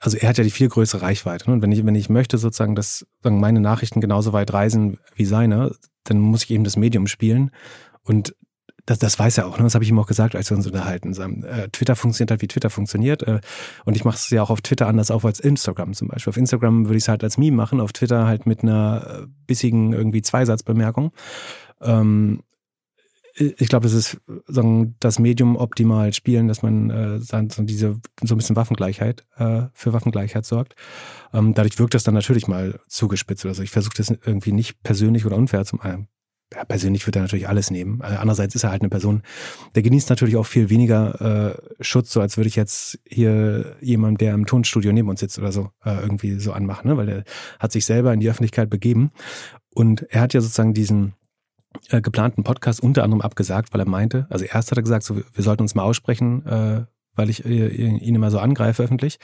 [0.00, 1.48] also er hat ja die viel größere Reichweite.
[1.48, 1.54] Ne?
[1.54, 5.24] Und wenn ich, wenn ich möchte sozusagen, dass sagen, meine Nachrichten genauso weit reisen wie
[5.24, 7.50] seine, dann muss ich eben das Medium spielen.
[8.04, 8.34] Und
[8.86, 9.64] das, das weiß er auch, ne?
[9.64, 11.12] das habe ich ihm auch gesagt, als wir uns unterhalten.
[11.44, 13.22] Äh, Twitter funktioniert halt, wie Twitter funktioniert.
[13.24, 13.40] Äh,
[13.84, 16.30] und ich mache es ja auch auf Twitter anders auf als Instagram zum Beispiel.
[16.30, 19.92] Auf Instagram würde ich es halt als Meme machen, auf Twitter halt mit einer bissigen
[19.92, 21.10] irgendwie Zweisatzbemerkung.
[21.82, 22.40] Ähm,
[23.38, 28.34] ich glaube, das ist sagen, das Medium optimal spielen, dass man äh, so diese so
[28.34, 30.74] ein bisschen Waffengleichheit äh, für Waffengleichheit sorgt.
[31.32, 33.62] Ähm, dadurch wirkt das dann natürlich mal zugespitzt oder so.
[33.62, 36.08] Ich versuche das irgendwie nicht persönlich oder unfair zu machen.
[36.54, 38.00] Ja, persönlich wird er natürlich alles nehmen.
[38.00, 39.22] Äh, andererseits ist er halt eine Person,
[39.74, 44.22] der genießt natürlich auch viel weniger äh, Schutz, so als würde ich jetzt hier jemand,
[44.22, 46.96] der im Tonstudio neben uns sitzt oder so, äh, irgendwie so anmachen, ne?
[46.96, 47.24] weil er
[47.58, 49.10] hat sich selber in die Öffentlichkeit begeben
[49.74, 51.12] und er hat ja sozusagen diesen
[51.90, 55.16] äh, geplanten Podcast unter anderem abgesagt, weil er meinte, also erst hat er gesagt, so,
[55.16, 59.18] wir sollten uns mal aussprechen, äh, weil ich äh, ihn immer so angreife öffentlich.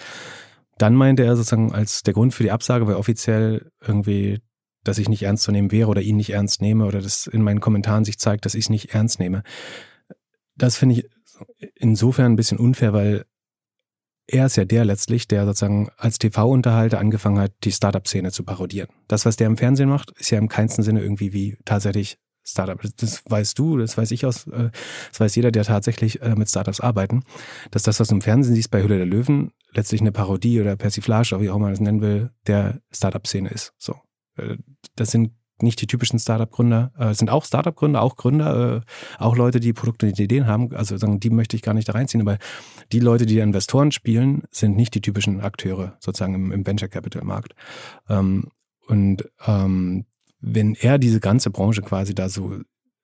[0.78, 4.40] Dann meinte er sozusagen, als der Grund für die Absage war offiziell irgendwie,
[4.82, 7.42] dass ich nicht ernst zu nehmen wäre oder ihn nicht ernst nehme oder dass in
[7.42, 9.42] meinen Kommentaren sich zeigt, dass ich es nicht ernst nehme.
[10.56, 11.10] Das finde ich
[11.74, 13.24] insofern ein bisschen unfair, weil
[14.26, 18.88] er ist ja der letztlich, der sozusagen als TV-Unterhalter angefangen hat, die Startup-Szene zu parodieren.
[19.06, 22.80] Das, was der im Fernsehen macht, ist ja im keinsten Sinne irgendwie wie tatsächlich Startup.
[22.98, 24.70] Das weißt du, das weiß ich aus, äh,
[25.10, 27.24] das weiß jeder, der tatsächlich äh, mit Startups arbeiten,
[27.70, 30.76] dass das, was du im Fernsehen siehst bei Hülle der Löwen, letztlich eine Parodie oder
[30.76, 33.72] Persiflage, wie auch man das nennen will, der Startup-Szene ist.
[33.78, 33.96] So.
[34.36, 34.56] Äh,
[34.96, 35.32] das sind
[35.62, 40.06] nicht die typischen Startup-Gründer, äh, sind auch Startup-Gründer, auch Gründer, äh, auch Leute, die Produkte
[40.06, 40.74] und Ideen haben.
[40.74, 42.38] Also sagen, die möchte ich gar nicht da reinziehen, aber
[42.92, 47.24] die Leute, die Investoren spielen, sind nicht die typischen Akteure sozusagen im, im Venture Capital
[47.24, 47.54] Markt.
[48.08, 48.48] Ähm,
[48.86, 50.06] und ähm,
[50.44, 52.58] wenn er diese ganze Branche quasi da so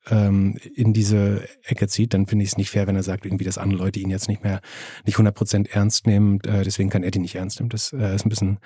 [0.08, 3.44] ähm, in diese Ecke zieht, dann finde ich es nicht fair, wenn er sagt, irgendwie,
[3.44, 4.60] dass andere Leute ihn jetzt nicht mehr
[5.04, 6.40] nicht 100% ernst nehmen.
[6.40, 7.70] Äh, deswegen kann er die nicht ernst nehmen.
[7.70, 8.58] Das äh, ist ein bisschen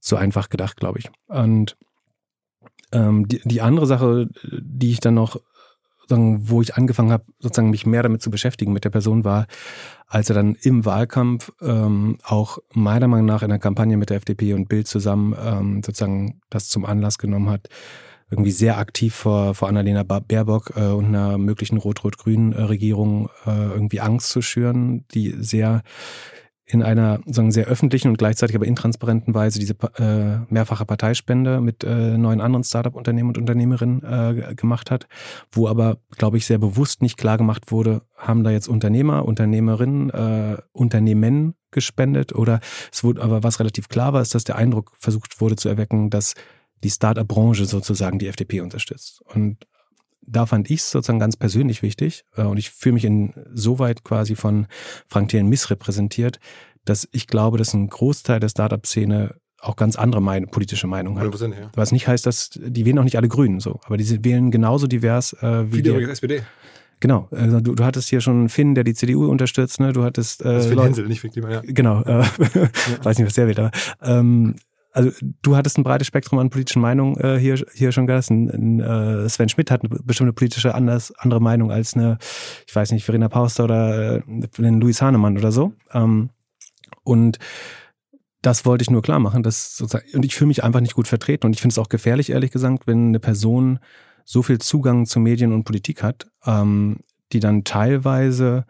[0.00, 1.10] zu einfach gedacht, glaube ich.
[1.28, 1.76] Und
[2.92, 5.40] ähm, die, die andere Sache, die ich dann noch
[6.12, 9.46] wo ich angefangen habe, sozusagen mich mehr damit zu beschäftigen mit der Person, war,
[10.08, 14.16] als er dann im Wahlkampf ähm, auch meiner Meinung nach in der Kampagne mit der
[14.16, 17.68] FDP und Bild zusammen ähm, sozusagen das zum Anlass genommen hat,
[18.30, 24.00] irgendwie sehr aktiv vor, vor Annalena Baerbock äh, und einer möglichen rot-rot-grünen Regierung äh, irgendwie
[24.00, 25.82] Angst zu schüren, die sehr
[26.72, 31.84] in einer sagen, sehr öffentlichen und gleichzeitig aber intransparenten Weise diese äh, mehrfache Parteispende mit
[31.84, 35.08] äh, neuen anderen Startup-Unternehmen und Unternehmerinnen äh, gemacht hat,
[35.50, 40.10] wo aber, glaube ich, sehr bewusst nicht klar gemacht wurde, haben da jetzt Unternehmer, Unternehmerinnen,
[40.10, 42.60] äh, Unternehmen gespendet oder
[42.92, 46.10] es wurde aber was relativ klar war, ist, dass der Eindruck versucht wurde zu erwecken,
[46.10, 46.34] dass
[46.82, 49.22] die Startup-Branche sozusagen die FDP unterstützt.
[49.22, 49.66] Und
[50.22, 54.36] da fand ich es sozusagen ganz persönlich wichtig äh, und ich fühle mich insoweit quasi
[54.36, 54.66] von
[55.06, 56.38] Frank Thelen missrepräsentiert,
[56.84, 61.26] dass ich glaube, dass ein Großteil der Startup-Szene auch ganz andere mein, politische Meinungen hat.
[61.26, 61.70] 100%, ja.
[61.74, 64.86] Was nicht heißt, dass die wählen auch nicht alle Grünen so, aber die wählen genauso
[64.86, 66.42] divers äh, wie Viele übrigens SPD.
[67.00, 69.92] Genau, also du, du hattest hier schon Finn, der die CDU unterstützt, ne?
[69.94, 71.62] Du hattest äh, das ist Phil Hensel, nicht Finn Klima, ja.
[71.64, 72.28] Genau, äh, ja.
[73.02, 73.70] weiß nicht, was der will, aber
[74.02, 74.54] ähm,
[74.92, 75.10] also
[75.42, 78.30] du hattest ein breites Spektrum an politischen Meinungen äh, hier, hier schon gehabt.
[78.30, 82.18] Ein, äh, Sven Schmidt hat eine bestimmte politische anders, andere Meinung als eine,
[82.66, 84.22] ich weiß nicht, Verena Pauster oder äh,
[84.58, 85.72] ein Louis Hahnemann oder so.
[85.92, 86.30] Ähm,
[87.04, 87.38] und
[88.42, 89.42] das wollte ich nur klar machen.
[89.42, 91.46] Dass sozusagen, und ich fühle mich einfach nicht gut vertreten.
[91.46, 93.78] Und ich finde es auch gefährlich, ehrlich gesagt, wenn eine Person
[94.24, 96.98] so viel Zugang zu Medien und Politik hat, ähm,
[97.32, 98.64] die dann teilweise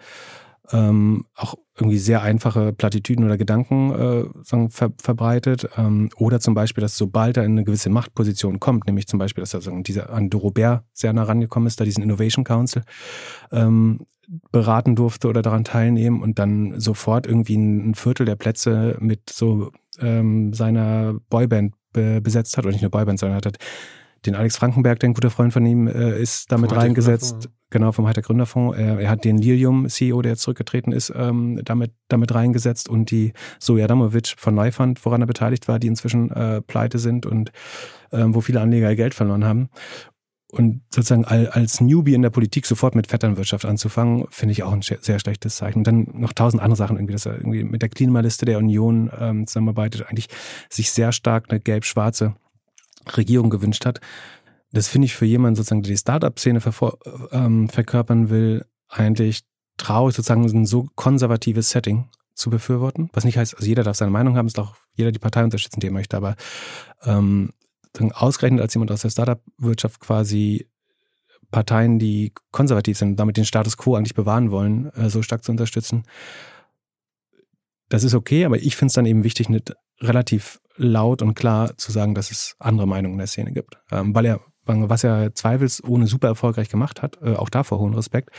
[0.72, 5.68] ähm, auch irgendwie sehr einfache Plattitüden oder Gedanken äh, sagen, ver verbreitet.
[5.76, 9.42] Ähm, oder zum Beispiel, dass sobald er in eine gewisse Machtposition kommt, nämlich zum Beispiel,
[9.42, 12.82] dass er sagen, dieser, an de Robert sehr nah rangekommen ist, da diesen Innovation Council
[13.52, 14.00] ähm,
[14.52, 19.72] beraten durfte oder daran teilnehmen und dann sofort irgendwie ein, Viertel der Plätze mit so
[19.98, 23.58] ähm, seiner Boyband be besetzt hat, oder nicht nur Boyband, sondern hat, hat
[24.26, 27.48] den Alex Frankenberg, der ein guter Freund von ihm äh, ist, damit reingesetzt.
[27.70, 28.76] Genau, vom Heiter Gründerfonds.
[28.76, 33.32] Er, er hat den Lilium-CEO, der jetzt zurückgetreten ist, ähm, damit, damit reingesetzt und die
[33.60, 37.52] Soja Damovic von Neufund, woran er beteiligt war, die inzwischen äh, pleite sind und
[38.12, 39.70] ähm, wo viele Anleger ihr Geld verloren haben.
[40.52, 44.82] Und sozusagen als Newbie in der Politik sofort mit Vetternwirtschaft anzufangen, finde ich auch ein
[44.82, 45.78] sehr schlechtes Zeichen.
[45.78, 49.12] Und dann noch tausend andere Sachen, irgendwie, dass er irgendwie mit der Klimaliste der Union
[49.16, 50.26] ähm, zusammenarbeitet, eigentlich
[50.68, 52.34] sich sehr stark eine gelb-schwarze
[53.16, 54.00] Regierung gewünscht hat.
[54.72, 56.60] Das finde ich für jemanden sozusagen, der die Startup-Szene
[57.32, 59.42] ähm, verkörpern will, eigentlich
[59.76, 63.10] traurig, sozusagen ein so konservatives Setting zu befürworten.
[63.12, 65.80] Was nicht heißt, also jeder darf seine Meinung haben, ist auch jeder die Partei unterstützen,
[65.80, 66.36] die er möchte, aber
[67.04, 67.52] ähm,
[68.12, 70.68] ausgerechnet als jemand aus der Startup-Wirtschaft quasi
[71.50, 75.50] Parteien, die konservativ sind, damit den Status quo eigentlich bewahren wollen, äh, so stark zu
[75.50, 76.04] unterstützen.
[77.88, 81.76] Das ist okay, aber ich finde es dann eben wichtig, nicht relativ laut und klar
[81.76, 83.78] zu sagen, dass es andere Meinungen in der Szene gibt.
[83.90, 84.40] Ähm, weil er,
[84.88, 88.30] was er zweifelsohne super erfolgreich gemacht hat, äh, auch davor hohen Respekt,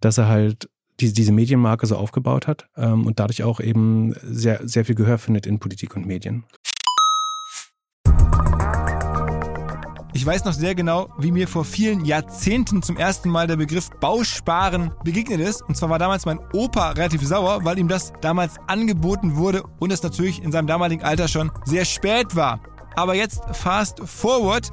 [0.00, 0.68] dass er halt
[1.00, 5.18] diese, diese Medienmarke so aufgebaut hat ähm, und dadurch auch eben sehr, sehr viel Gehör
[5.18, 6.44] findet in Politik und Medien.
[10.14, 13.88] Ich weiß noch sehr genau, wie mir vor vielen Jahrzehnten zum ersten Mal der Begriff
[14.00, 15.62] Bausparen begegnet ist.
[15.62, 19.92] Und zwar war damals mein Opa relativ sauer, weil ihm das damals angeboten wurde und
[19.92, 22.60] es natürlich in seinem damaligen Alter schon sehr spät war.
[22.96, 24.72] Aber jetzt fast forward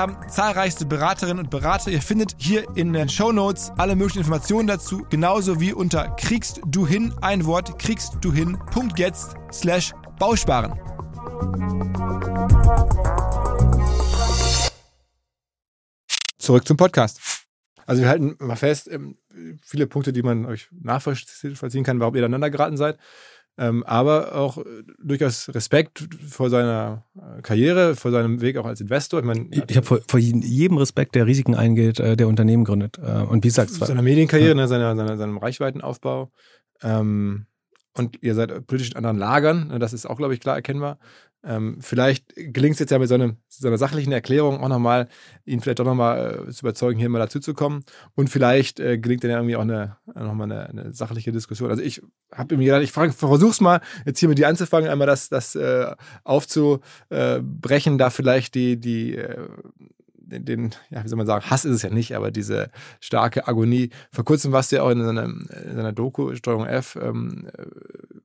[0.01, 1.91] haben zahlreichste Beraterinnen und Berater.
[1.91, 6.59] Ihr findet hier in den Show Notes alle möglichen Informationen dazu, genauso wie unter kriegst
[6.65, 8.57] du hin ein Wort kriegst du hin
[8.97, 10.73] jetzt slash Bausparen.
[16.39, 17.19] Zurück zum Podcast.
[17.85, 19.19] Also wir halten mal fest, ähm,
[19.61, 22.97] viele Punkte, die man euch nachvollziehen kann, warum ihr aneinander geraten seid
[23.61, 24.63] ähm, aber auch äh,
[24.97, 29.19] durchaus Respekt vor seiner äh, Karriere, vor seinem Weg auch als Investor.
[29.19, 32.97] Ich, mein, ich habe vor, vor, jedem Respekt, der Risiken eingeht, äh, der Unternehmen gründet.
[32.97, 34.55] Und wie gesagt, seiner Medienkarriere, ja.
[34.55, 36.31] ne, seiner, seiner, seinem Reichweitenaufbau.
[36.81, 37.45] Ähm,
[37.93, 40.97] und ihr seid politisch in anderen Lagern, ne, das ist auch, glaube ich, klar erkennbar.
[41.43, 45.07] Ähm, vielleicht gelingt es jetzt ja mit so, einem, so einer sachlichen Erklärung auch nochmal,
[45.45, 47.83] ihn vielleicht doch nochmal äh, zu überzeugen, hier mal dazuzukommen.
[48.15, 51.69] Und vielleicht äh, gelingt dann ja irgendwie auch eine, nochmal eine, eine sachliche Diskussion.
[51.69, 55.07] Also ich habe mir gedacht, ich versuche es mal, jetzt hier mit dir anzufangen, einmal
[55.07, 59.47] das, das äh, aufzubrechen, da vielleicht die, die äh,
[60.31, 63.89] den, ja, wie soll man sagen, Hass ist es ja nicht, aber diese starke Agonie.
[64.11, 67.49] Vor kurzem warst du ja auch in seiner, in seiner Doku, Steuerung F, ähm,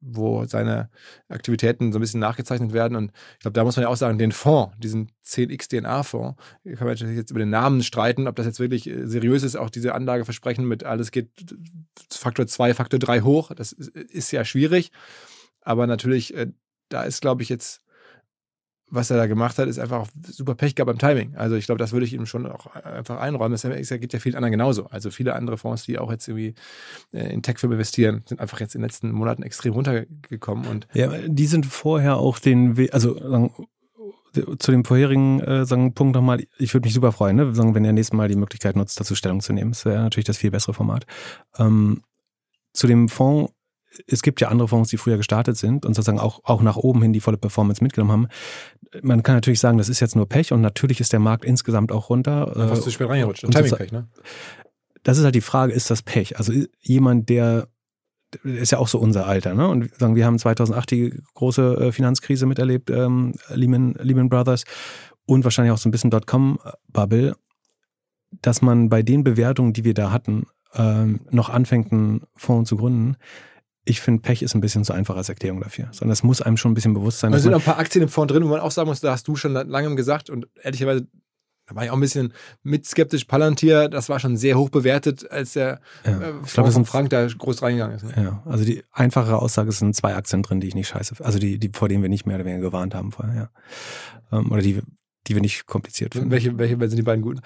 [0.01, 0.89] wo seine
[1.29, 2.97] Aktivitäten so ein bisschen nachgezeichnet werden.
[2.97, 6.41] Und ich glaube, da muss man ja auch sagen, den Fonds, diesen 10x DNA-Fonds,
[6.77, 9.71] kann man jetzt über den Namen streiten, ob das jetzt wirklich äh, seriös ist, auch
[9.71, 11.31] diese Anlageversprechen mit alles geht
[12.11, 13.53] Faktor 2, Faktor 3 hoch.
[13.55, 14.93] Das ist ja schwierig.
[15.61, 16.47] Aber natürlich, äh,
[16.89, 17.83] da ist, glaube ich, jetzt
[18.89, 21.35] was er da gemacht hat, ist einfach auch super Pech gehabt beim Timing.
[21.37, 23.53] Also ich glaube, das würde ich ihm schon auch einfach einräumen.
[23.53, 24.87] Das geht ja vielen anderen genauso.
[24.87, 26.55] Also viele andere Fonds, die auch jetzt irgendwie
[27.13, 30.67] äh, in Tech-Firmen investieren, sind einfach jetzt in den letzten Monaten extrem runtergekommen.
[30.67, 33.51] Und ja, die sind vorher auch den, We also
[34.59, 37.55] zu dem vorherigen äh, sagen, Punkt nochmal, ich würde mich super freuen, ne?
[37.55, 39.73] sagen, wenn er nächstes Mal die Möglichkeit nutzt, dazu Stellung zu nehmen.
[39.73, 41.07] Das wäre natürlich das viel bessere Format.
[41.59, 42.03] Ähm,
[42.73, 43.53] zu dem Fonds
[44.07, 47.03] es gibt ja andere Fonds, die früher gestartet sind und sozusagen auch, auch nach oben
[47.03, 48.29] hin die volle Performance mitgenommen haben.
[49.03, 51.93] Man kann natürlich sagen, das ist jetzt nur Pech und natürlich ist der Markt insgesamt
[51.93, 52.53] auch runter.
[52.57, 53.45] Ja, fast zu spät reingerutscht.
[53.45, 54.09] Und Timing-Pech, ne?
[55.03, 56.39] Das ist halt die Frage, ist das Pech?
[56.39, 57.69] Also jemand, der
[58.43, 59.69] ist ja auch so unser Alter, ne?
[59.69, 64.65] Und sagen, wir haben 2008 die große äh, Finanzkrise miterlebt, ähm, Lehman, Lehman Brothers
[65.27, 67.37] und wahrscheinlich auch so ein bisschen Dotcom-Bubble,
[68.43, 72.77] dass man bei den Bewertungen, die wir da hatten, ähm, noch anfängt, einen Fonds zu
[72.77, 73.17] gründen
[73.87, 75.89] ich finde, Pech ist ein bisschen zu einfach als Erklärung dafür.
[75.93, 77.33] Sondern es muss einem schon ein bisschen bewusst sein.
[77.33, 79.13] Da sind noch ein paar Aktien im Fonds drin, wo man auch sagen muss, da
[79.13, 81.07] hast du schon lange gesagt und ehrlicherweise
[81.69, 82.33] da war ich auch ein bisschen
[82.63, 83.25] mit skeptisch.
[83.25, 87.27] Palantir, das war schon sehr hoch bewertet, als der ja, äh, glaub, von Frank da
[87.27, 88.05] groß reingegangen ist.
[88.05, 88.13] Ne?
[88.17, 91.59] Ja, also die einfache Aussage sind zwei Aktien drin, die ich nicht scheiße, also die,
[91.59, 94.39] die vor denen wir nicht mehr oder weniger gewarnt haben vorher, ja.
[94.39, 94.81] Ähm, oder die
[95.27, 96.31] die wir nicht kompliziert finden.
[96.31, 97.41] Welche, welche sind die beiden guten?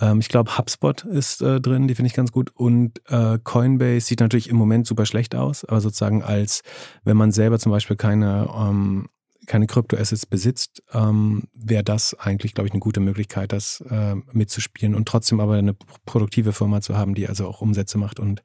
[0.00, 2.50] Ähm, ich glaube, HubSpot ist äh, drin, die finde ich ganz gut.
[2.54, 6.62] Und äh, Coinbase sieht natürlich im Moment super schlecht aus, aber sozusagen als,
[7.04, 9.08] wenn man selber zum Beispiel keine, ähm,
[9.46, 14.94] keine Kryptoassets besitzt, ähm, wäre das eigentlich, glaube ich, eine gute Möglichkeit, das äh, mitzuspielen
[14.94, 15.74] und trotzdem aber eine
[16.06, 18.42] produktive Firma zu haben, die also auch Umsätze macht und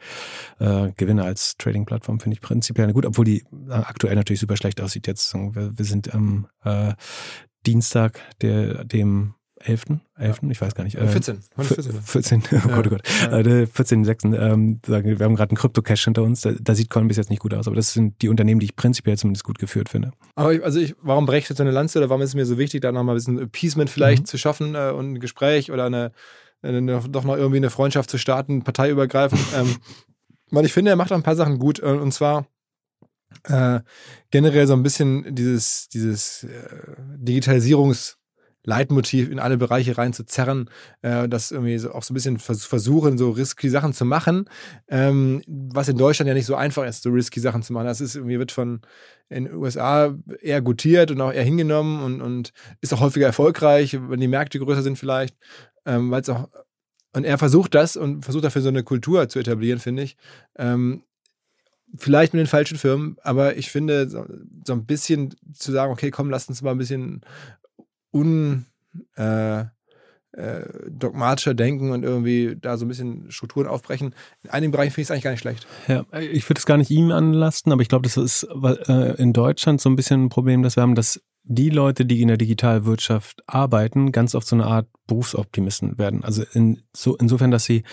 [0.59, 4.81] äh, Gewinne als Trading-Plattform finde ich prinzipiell gut, obwohl die äh, aktuell natürlich super schlecht
[4.81, 5.33] aussieht jetzt.
[5.33, 6.47] Wir, wir sind am
[7.67, 9.85] Dienstag, der, dem 11.
[10.17, 10.39] 11.
[10.41, 10.49] Ja.
[10.49, 10.95] Ich weiß gar nicht.
[10.95, 11.39] Äh, 14.
[11.57, 12.01] 14.
[12.01, 12.43] 14.
[12.51, 13.01] Oh Gott, oh Gott.
[13.21, 13.39] Ja.
[13.39, 14.05] Äh, 14.
[14.05, 14.23] 6.
[14.25, 16.41] Ähm, wir haben gerade einen Krypto-Cash hinter uns.
[16.41, 18.75] Da, da sieht Coinbase jetzt nicht gut aus, aber das sind die Unternehmen, die ich
[18.75, 20.11] prinzipiell zumindest gut geführt finde.
[20.35, 22.45] Aber ich, also ich, warum breche ich so eine Lanze oder warum ist es mir
[22.45, 24.27] so wichtig, da nochmal ein bisschen Appeasement vielleicht mhm.
[24.27, 26.11] zu schaffen äh, und ein Gespräch oder eine,
[26.61, 29.41] eine, doch noch irgendwie eine Freundschaft zu starten, parteiübergreifend.
[29.55, 29.75] ähm,
[30.51, 32.47] weil ich finde, er macht auch ein paar Sachen gut äh, und zwar
[33.43, 33.81] äh,
[34.31, 40.69] generell so ein bisschen dieses, dieses äh, Digitalisierungsleitmotiv in alle Bereiche rein zu zerren,
[41.01, 44.45] äh, das irgendwie so auch so ein bisschen vers versuchen, so risky Sachen zu machen,
[44.87, 47.87] ähm, was in Deutschland ja nicht so einfach ist, so risky Sachen zu machen.
[47.87, 48.81] Das ist irgendwie wird von
[49.29, 53.97] in den USA eher gutiert und auch eher hingenommen und, und ist auch häufiger erfolgreich,
[54.09, 55.35] wenn die Märkte größer sind vielleicht,
[55.85, 56.47] ähm, weil es auch
[57.17, 60.17] und er versucht das und versucht dafür so eine Kultur zu etablieren, finde ich,
[60.57, 61.01] ähm,
[61.95, 64.25] vielleicht mit den falschen Firmen, aber ich finde, so,
[64.65, 67.21] so, ein bisschen zu sagen, okay, komm, lass uns mal ein bisschen
[68.11, 68.65] un
[69.15, 69.65] äh,
[70.37, 74.13] äh, dogmatischer denken und irgendwie da so ein bisschen Strukturen aufbrechen.
[74.43, 75.67] In einigen Bereichen finde ich es eigentlich gar nicht schlecht.
[75.87, 79.33] Ja, ich würde es gar nicht ihm anlasten, aber ich glaube, das ist äh, in
[79.33, 82.37] Deutschland so ein bisschen ein Problem, dass wir haben, dass die Leute, die in der
[82.37, 86.23] Digitalwirtschaft arbeiten, ganz oft so eine Art Berufsoptimisten werden.
[86.23, 87.83] Also in, so, insofern, dass sie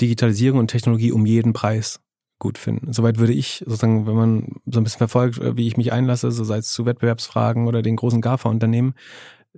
[0.00, 2.00] Digitalisierung und Technologie um jeden Preis
[2.40, 2.92] gut finden.
[2.92, 6.32] Soweit würde ich sozusagen, wenn man so ein bisschen verfolgt, äh, wie ich mich einlasse,
[6.32, 8.94] so sei es zu Wettbewerbsfragen oder den großen GAFA-Unternehmen,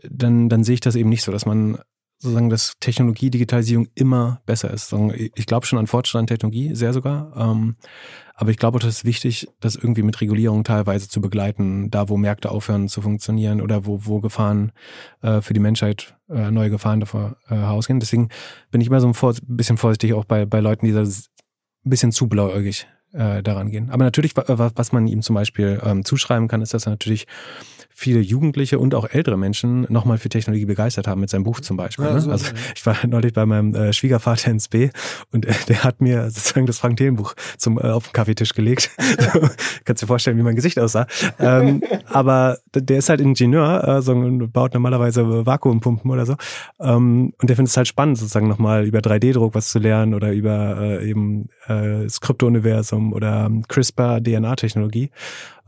[0.03, 1.79] dann, dann sehe ich das eben nicht so, dass man
[2.19, 4.95] sozusagen, dass Technologie, Digitalisierung immer besser ist.
[5.35, 7.33] Ich glaube schon an Fortschritt an Technologie, sehr sogar.
[7.37, 7.77] Ähm,
[8.35, 12.17] aber ich glaube das ist wichtig, das irgendwie mit Regulierung teilweise zu begleiten, da wo
[12.17, 14.73] Märkte aufhören zu funktionieren oder wo, wo Gefahren
[15.21, 18.01] äh, für die Menschheit, äh, neue Gefahren davor ausgehen.
[18.01, 18.29] Deswegen
[18.71, 20.93] bin ich immer so ein bisschen vorsichtig auch bei, bei Leuten, die
[21.85, 23.91] ein bisschen zu blauäugig äh, daran gehen.
[23.91, 27.27] Aber natürlich, was man ihm zum Beispiel ähm, zuschreiben kann, ist, dass er natürlich
[28.03, 31.77] viele Jugendliche und auch ältere Menschen nochmal für Technologie begeistert haben, mit seinem Buch zum
[31.77, 32.05] Beispiel.
[32.05, 32.21] Ja, ne?
[32.21, 32.53] so, also ja.
[32.75, 34.91] ich war neulich bei meinem äh, Schwiegervater ins B
[35.31, 38.91] und äh, der hat mir sozusagen das Frank Thelen-Buch zum äh, auf den Kaffeetisch gelegt.
[39.85, 41.07] Kannst dir vorstellen, wie mein Gesicht aussah.
[41.39, 46.35] Ähm, aber der ist halt Ingenieur äh, so, und baut normalerweise Vakuumpumpen oder so.
[46.81, 50.33] Ähm, und der findet es halt spannend, sozusagen nochmal über 3D-Druck was zu lernen oder
[50.33, 55.11] über äh, eben äh, das Krypto-Universum oder CRISPR-DNA-Technologie.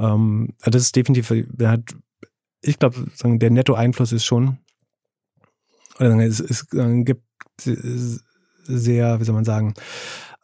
[0.01, 1.95] Ähm, das ist definitiv, er hat
[2.67, 4.59] ich glaube, der Netto-Einfluss ist schon,
[5.99, 7.23] oder es, es gibt
[7.57, 9.75] sehr, wie soll man sagen,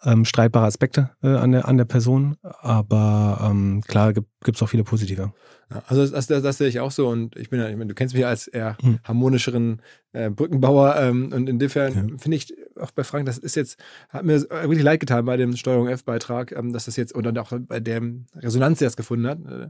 [0.02, 4.68] ähm, streitbare Aspekte äh, an, der, an der Person, aber ähm, klar gibt es auch
[4.68, 5.32] viele positive.
[5.70, 7.88] Ja, also das, das, das, sehe ich auch so und ich bin ja, ich meine,
[7.88, 8.98] du kennst mich als eher hm.
[9.04, 12.18] harmonischeren äh, Brückenbauer ähm, und insofern ja.
[12.18, 13.78] finde ich auch bei Frank, das ist jetzt,
[14.08, 17.38] hat mir wirklich leid getan bei dem Steuerung F-Beitrag, ähm, dass das jetzt und dann
[17.38, 18.02] auch bei der
[18.36, 19.68] Resonanz, die er es gefunden hat, äh,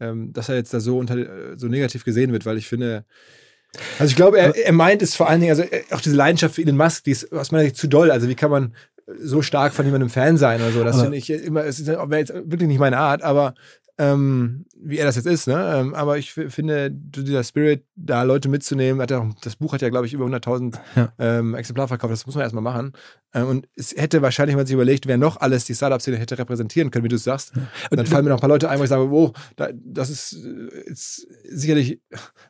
[0.00, 3.04] ähm, dass er jetzt da so unter äh, so negativ gesehen wird, weil ich finde,
[3.98, 6.54] also ich glaube, er, er meint es vor allen Dingen, also äh, auch diese Leidenschaft
[6.54, 8.10] für Elon Musk, die ist aus meiner Sicht zu doll.
[8.10, 8.74] Also wie kann man
[9.20, 10.84] so stark von jemandem Fan sein oder so?
[10.84, 13.54] Das finde ich immer, es wäre jetzt wirklich nicht meine Art, aber
[13.96, 15.74] ähm, wie er das jetzt ist, ne?
[15.76, 19.88] Ähm, aber ich finde, dieser Spirit, da Leute mitzunehmen, hat auch, das Buch hat ja,
[19.88, 21.12] glaube ich, über 100.000 ja.
[21.18, 22.92] ähm, Exemplar verkauft, das muss man erstmal machen.
[23.32, 26.36] Ähm, und es hätte wahrscheinlich, wenn man sich überlegt, wer noch alles die Startup-Szene hätte
[26.36, 27.62] repräsentieren können, wie du es sagst, ja.
[27.90, 30.10] und dann fallen mir noch ein paar Leute ein, wo ich sage, oh, da, das
[30.10, 32.00] ist, ist sicherlich,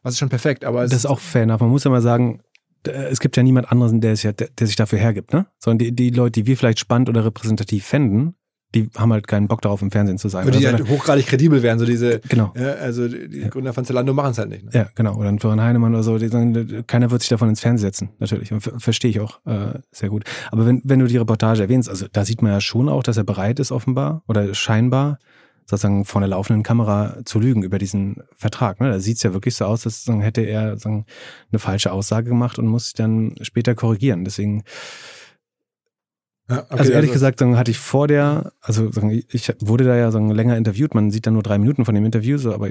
[0.02, 1.60] was ist schon perfekt, aber Das ist auch fair enough.
[1.60, 2.40] Man muss ja mal sagen,
[2.86, 5.46] es gibt ja niemand anderen, der sich, der, der sich dafür hergibt, ne?
[5.58, 8.34] Sondern die, die Leute, die wir vielleicht spannend oder repräsentativ fänden,
[8.74, 10.46] die haben halt keinen Bock darauf, im Fernsehen zu sein.
[10.46, 12.52] Oder die halt hochgradig kredibel wären, so diese, genau.
[12.56, 13.48] Ja, also die ja.
[13.48, 14.64] Gründer von Zalando machen es halt nicht.
[14.64, 14.70] Ne?
[14.72, 15.16] Ja, genau.
[15.16, 18.08] Oder ein Florian Heinemann oder so, die sagen, keiner wird sich davon ins Fernsehen setzen,
[18.18, 18.52] natürlich.
[18.52, 20.24] Und verstehe ich auch äh, sehr gut.
[20.50, 23.16] Aber wenn, wenn du die Reportage erwähnst, also da sieht man ja schon auch, dass
[23.16, 25.18] er bereit ist, offenbar, oder scheinbar,
[25.66, 28.80] sozusagen vor einer laufenden Kamera zu lügen über diesen Vertrag.
[28.80, 28.90] Ne?
[28.90, 31.06] Da sieht es ja wirklich so aus, als hätte er sagen,
[31.50, 34.24] eine falsche Aussage gemacht und muss sich dann später korrigieren.
[34.24, 34.64] Deswegen
[36.48, 38.90] ja, okay, also ehrlich also gesagt, dann hatte ich vor der, also
[39.28, 42.04] ich wurde da ja so länger interviewt, man sieht dann nur drei Minuten von dem
[42.04, 42.68] Interview, so, aber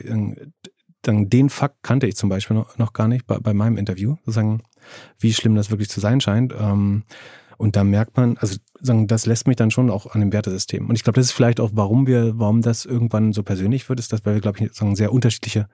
[1.02, 4.16] dann den Fakt kannte ich zum Beispiel noch, noch gar nicht bei, bei meinem Interview,
[4.26, 4.62] sozusagen,
[5.20, 6.54] wie schlimm das wirklich zu sein scheint.
[6.58, 7.04] Ähm,
[7.58, 10.88] und da merkt man, also sagen, das lässt mich dann schon auch an dem Wertesystem.
[10.90, 14.00] Und ich glaube, das ist vielleicht auch, warum wir, warum das irgendwann so persönlich wird,
[14.00, 15.68] ist, dass wir, glaube ich, sagen, sehr unterschiedliche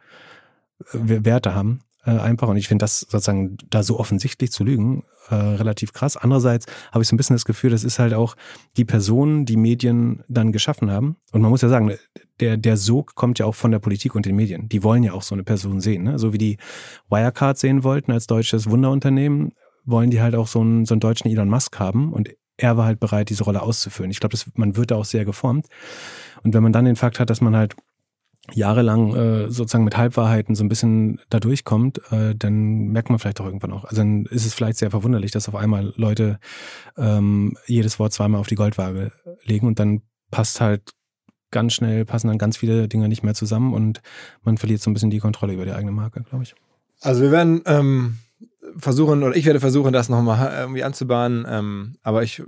[0.93, 2.47] äh, Werte haben äh, einfach.
[2.47, 6.18] Und ich finde das sozusagen da so offensichtlich zu lügen äh, relativ krass.
[6.18, 8.36] Andererseits habe ich so ein bisschen das Gefühl, das ist halt auch
[8.78, 11.18] die Person, die Medien dann geschaffen haben.
[11.32, 11.93] Und man muss ja sagen,
[12.39, 14.70] der, der Sog kommt ja auch von der Politik und den Medien.
[14.70, 16.03] Die wollen ja auch so eine Person sehen.
[16.03, 16.18] Ne?
[16.18, 16.57] So wie die
[17.10, 19.53] Wirecard sehen wollten als deutsches Wunderunternehmen,
[19.86, 22.12] wollen die halt auch so einen, so einen deutschen Elon Musk haben.
[22.12, 24.12] Und er war halt bereit, diese Rolle auszufüllen.
[24.12, 25.68] Ich glaube, man wird da auch sehr geformt.
[26.43, 27.76] Und wenn man dann den Fakt hat, dass man halt
[28.54, 33.41] jahrelang äh, sozusagen mit Halbwahrheiten so ein bisschen da durchkommt, äh, dann merkt man vielleicht
[33.41, 33.86] auch irgendwann auch.
[33.86, 36.39] Also dann ist es vielleicht sehr verwunderlich, dass auf einmal Leute
[36.97, 39.12] ähm, jedes Wort zweimal auf die Goldwaage
[39.43, 40.91] legen und dann passt halt
[41.52, 44.02] ganz schnell, passen dann ganz viele Dinge nicht mehr zusammen und
[44.43, 46.56] man verliert so ein bisschen die Kontrolle über die eigene Marke, glaube ich.
[47.02, 48.20] Also wir werden ähm,
[48.78, 52.43] versuchen, oder ich werde versuchen, das nochmal irgendwie anzubahnen, ähm, aber ich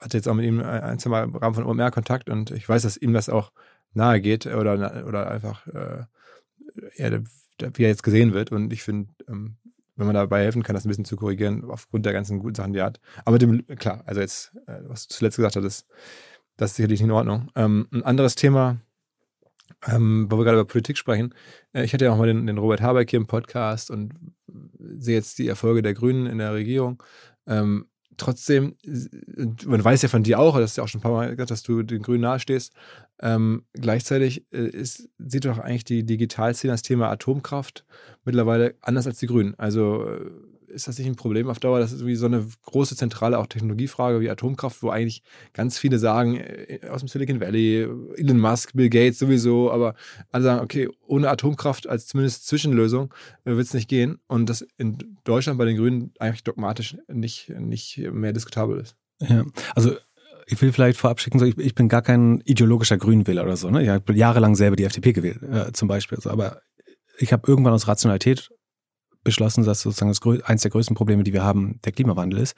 [0.00, 2.68] hatte jetzt auch mit ihm ein, zwei Mal im Rahmen von OMR Kontakt und ich
[2.68, 3.50] weiß, dass ihm das auch
[3.92, 6.04] nahe geht oder, oder einfach äh,
[6.96, 7.18] ja,
[7.74, 8.52] wie er jetzt gesehen wird.
[8.52, 9.56] Und ich finde, ähm,
[9.96, 12.72] wenn man dabei helfen kann, das ein bisschen zu korrigieren, aufgrund der ganzen guten Sachen,
[12.72, 13.00] die er hat.
[13.24, 15.86] Aber dem, klar, also jetzt, äh, was du zuletzt gesagt hast,
[16.56, 17.50] das ist sicherlich in Ordnung.
[17.56, 18.80] Ähm, ein anderes Thema,
[19.86, 21.34] ähm, wo wir gerade über Politik sprechen.
[21.72, 24.14] Äh, ich hatte ja auch mal den, den, Robert Habeck hier im Podcast und
[24.78, 27.02] sehe jetzt die Erfolge der Grünen in der Regierung.
[27.46, 27.86] Ähm,
[28.16, 28.76] trotzdem,
[29.66, 31.50] man weiß ja von dir auch, das ist ja auch schon ein paar Mal gesagt,
[31.50, 32.72] dass du den Grünen nahestehst.
[33.20, 37.84] Ähm, gleichzeitig äh, ist, sieht doch eigentlich die Digitalszene das Thema Atomkraft
[38.24, 39.54] mittlerweile anders als die Grünen.
[39.56, 40.30] Also äh,
[40.68, 41.80] ist das nicht ein Problem auf Dauer?
[41.80, 45.98] Das ist wie so eine große zentrale auch Technologiefrage wie Atomkraft, wo eigentlich ganz viele
[45.98, 49.94] sagen, äh, aus dem Silicon Valley, Elon Musk, Bill Gates sowieso, aber
[50.30, 53.12] alle sagen, okay, ohne Atomkraft als zumindest Zwischenlösung
[53.44, 54.20] äh, wird es nicht gehen.
[54.26, 58.96] Und das in Deutschland bei den Grünen eigentlich dogmatisch nicht, nicht mehr diskutabel ist.
[59.20, 59.44] Ja,
[59.74, 59.96] also
[60.50, 63.70] ich will vielleicht vorab schicken, so ich, ich bin gar kein ideologischer Grünwähler oder so.
[63.70, 63.82] Ne?
[63.82, 66.18] Ich habe jahrelang selber die FDP gewählt, äh, zum Beispiel.
[66.20, 66.62] So, aber
[67.18, 68.48] ich habe irgendwann aus Rationalität
[69.24, 72.56] beschlossen, dass sozusagen das, eins der größten Probleme, die wir haben, der Klimawandel ist.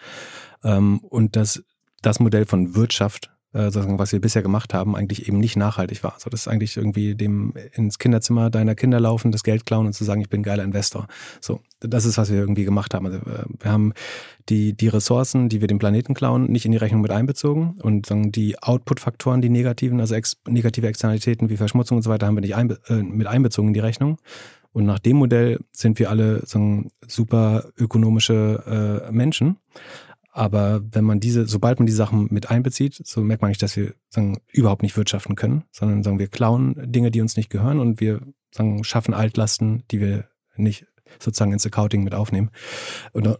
[0.62, 1.64] Ähm, und dass
[2.00, 6.04] das Modell von Wirtschaft, äh, sozusagen, was wir bisher gemacht haben, eigentlich eben nicht nachhaltig
[6.04, 6.14] war.
[6.14, 9.94] Also das ist eigentlich irgendwie dem ins Kinderzimmer deiner Kinder laufen, das Geld klauen und
[9.94, 11.08] zu sagen, ich bin geiler Investor.
[11.40, 13.06] So, das ist, was wir irgendwie gemacht haben.
[13.06, 13.92] Also, äh, wir haben
[14.48, 18.06] die, die Ressourcen, die wir dem Planeten klauen, nicht in die Rechnung mit einbezogen und
[18.06, 22.36] sagen, die Output-Faktoren, die negativen, also ex negative Externalitäten wie Verschmutzung und so weiter, haben
[22.36, 24.18] wir nicht einbe äh, mit einbezogen in die Rechnung,
[24.72, 29.56] und nach dem Modell sind wir alle so super ökonomische äh, Menschen.
[30.32, 33.76] Aber wenn man diese, sobald man die Sachen mit einbezieht, so merkt man nicht, dass
[33.76, 37.80] wir sagen, überhaupt nicht wirtschaften können, sondern sagen, wir klauen Dinge, die uns nicht gehören
[37.80, 38.20] und wir
[38.52, 40.86] sagen, schaffen Altlasten, die wir nicht
[41.18, 42.50] sozusagen ins Accounting mit aufnehmen.
[43.12, 43.36] Und, äh,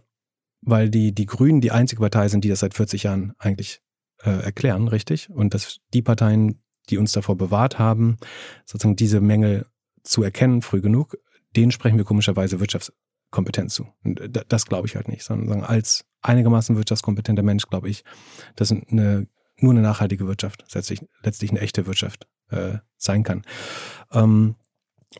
[0.61, 3.81] weil die, die Grünen die einzige Partei sind, die das seit 40 Jahren eigentlich
[4.23, 5.29] äh, erklären, richtig?
[5.29, 8.17] Und dass die Parteien, die uns davor bewahrt haben,
[8.65, 9.65] sozusagen diese Mängel
[10.03, 11.17] zu erkennen, früh genug,
[11.55, 13.87] denen sprechen wir komischerweise Wirtschaftskompetenz zu.
[14.03, 18.03] Und das glaube ich halt nicht, sondern als einigermaßen wirtschaftskompetenter Mensch glaube ich,
[18.55, 23.43] dass eine, nur eine nachhaltige Wirtschaft letztlich, letztlich eine echte Wirtschaft äh, sein kann.
[24.11, 24.55] Ähm,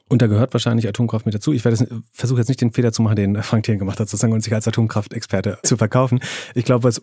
[0.08, 1.52] und da gehört wahrscheinlich Atomkraft mit dazu.
[1.52, 4.34] Ich werde versuche jetzt nicht den Fehler zu machen, den Frank Thielen gemacht hat, sozusagen
[4.34, 6.20] und sich als Atomkraftexperte zu verkaufen.
[6.56, 7.02] Ich glaube, was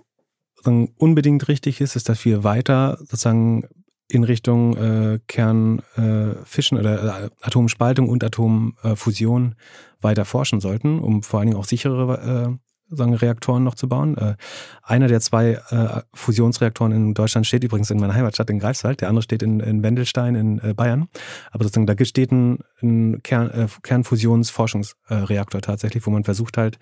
[0.65, 3.65] unbedingt richtig ist, ist, dass wir weiter sozusagen
[4.11, 9.55] in Richtung äh, Kernfischen äh, oder äh, Atomspaltung und Atomfusion
[10.01, 12.59] weiter forschen sollten, um vor allen Dingen auch sichere
[12.91, 14.17] sagen, Reaktoren noch zu bauen.
[14.17, 14.37] Äh,
[14.83, 19.09] einer der zwei äh, Fusionsreaktoren in Deutschland steht übrigens in meiner Heimatstadt in Greifswald, der
[19.09, 21.09] andere steht in, in Wendelstein in äh, Bayern.
[21.51, 26.79] Aber sozusagen da steht ein, ein Kern, äh, Kernfusionsforschungsreaktor tatsächlich, wo man versucht halt,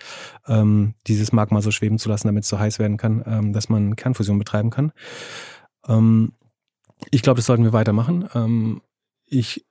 [0.46, 3.68] ähm, dieses Magma so schweben zu lassen, damit es so heiß werden kann, ähm, dass
[3.68, 4.92] man Kernfusion betreiben kann.
[5.88, 6.32] Ähm,
[7.10, 8.28] ich glaube, das sollten wir weitermachen.
[8.34, 8.82] Ähm,
[9.26, 9.66] ich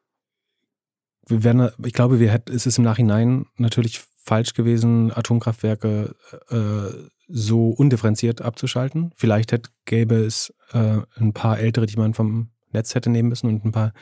[1.27, 6.15] wir werden, ich glaube, wir hätten, es ist im Nachhinein natürlich falsch gewesen, Atomkraftwerke
[6.49, 9.11] äh, so undifferenziert abzuschalten.
[9.15, 13.47] Vielleicht hätte, gäbe es äh, ein paar ältere, die man vom Netz hätte nehmen müssen
[13.47, 13.93] und ein paar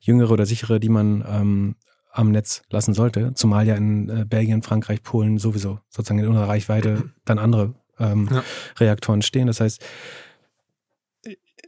[0.00, 1.76] jüngere oder sichere, die man ähm,
[2.10, 3.34] am Netz lassen sollte.
[3.34, 8.28] Zumal ja in äh, Belgien, Frankreich, Polen sowieso sozusagen in unserer Reichweite dann andere ähm,
[8.30, 8.42] ja.
[8.78, 9.46] Reaktoren stehen.
[9.46, 9.84] Das heißt,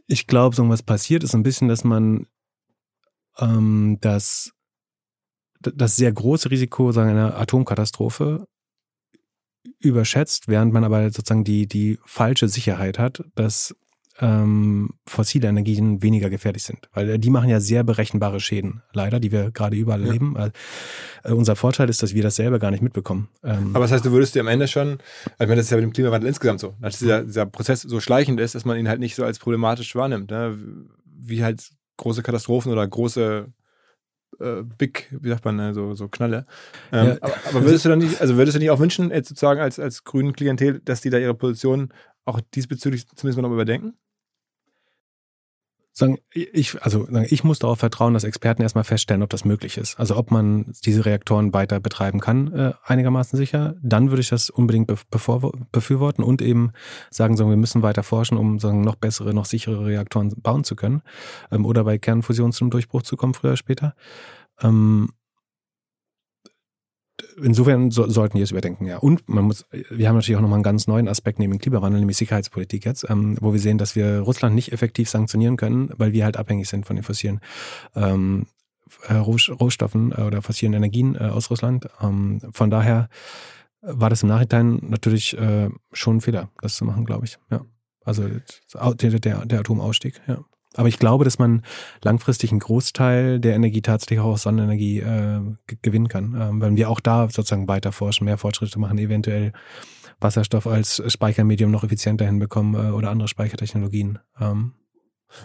[0.07, 2.25] ich glaube, so was passiert ist ein bisschen, dass man
[3.37, 4.51] ähm, das
[5.59, 8.45] das sehr große Risiko sagen, einer Atomkatastrophe
[9.79, 13.75] überschätzt, während man aber sozusagen die, die falsche Sicherheit hat, dass
[14.21, 16.89] ähm, fossile Energien weniger gefährlich sind.
[16.93, 20.07] Weil äh, die machen ja sehr berechenbare Schäden, leider, die wir gerade überall ja.
[20.07, 20.35] erleben.
[20.35, 23.29] Äh, unser Vorteil ist, dass wir das selber gar nicht mitbekommen.
[23.43, 24.99] Ähm, Aber das heißt, du würdest dir am Ende schon, also
[25.39, 27.99] ich meine, das ist ja mit dem Klimawandel insgesamt so, dass dieser, dieser Prozess so
[27.99, 30.31] schleichend ist, dass man ihn halt nicht so als problematisch wahrnimmt.
[30.31, 30.57] Ne?
[31.05, 33.47] Wie halt große Katastrophen oder große
[34.39, 36.45] äh, Big, wie sagt man, ne, so, so Knalle.
[36.91, 37.17] Ähm, ja.
[37.21, 39.79] aber, aber, würdest du dann nicht, also würdest du nicht auch wünschen, jetzt sozusagen als,
[39.79, 41.93] als grünen Klientel, dass die da ihre Position
[42.25, 43.93] auch diesbezüglich zumindest mal noch überdenken?
[45.99, 49.99] Sagen, ich, also ich muss darauf vertrauen, dass Experten erstmal feststellen, ob das möglich ist.
[49.99, 53.75] Also ob man diese Reaktoren weiter betreiben kann, äh, einigermaßen sicher.
[53.83, 56.71] Dann würde ich das unbedingt befürworten und eben
[57.11, 60.75] sagen, sagen, wir müssen weiter forschen, um sagen, noch bessere, noch sichere Reaktoren bauen zu
[60.75, 61.01] können.
[61.51, 63.95] Ähm, oder bei Kernfusion zum Durchbruch zu kommen, früher oder später.
[64.61, 65.09] Ähm,
[67.41, 68.97] insofern so, sollten wir es überdenken, ja.
[68.97, 71.99] Und man muss, wir haben natürlich auch nochmal einen ganz neuen Aspekt neben dem Klimawandel,
[71.99, 76.13] nämlich Sicherheitspolitik jetzt, ähm, wo wir sehen, dass wir Russland nicht effektiv sanktionieren können, weil
[76.13, 77.39] wir halt abhängig sind von den fossilen
[77.95, 78.47] ähm,
[79.07, 81.87] äh, Rohstoffen äh, oder fossilen Energien äh, aus Russland.
[82.01, 83.09] Ähm, von daher
[83.81, 87.37] war das im Nachhinein natürlich äh, schon ein Fehler, das zu machen, glaube ich.
[87.49, 87.65] Ja.
[88.03, 88.27] Also
[88.95, 90.43] der, der, der Atomausstieg, ja.
[90.75, 91.63] Aber ich glaube, dass man
[92.03, 95.41] langfristig einen Großteil der Energie tatsächlich auch aus Sonnenenergie äh,
[95.81, 96.37] gewinnen kann.
[96.39, 99.51] Ähm, wenn wir auch da sozusagen weiter forschen, mehr Fortschritte machen, eventuell
[100.19, 104.19] Wasserstoff als Speichermedium noch effizienter hinbekommen äh, oder andere Speichertechnologien.
[104.39, 104.73] Ähm.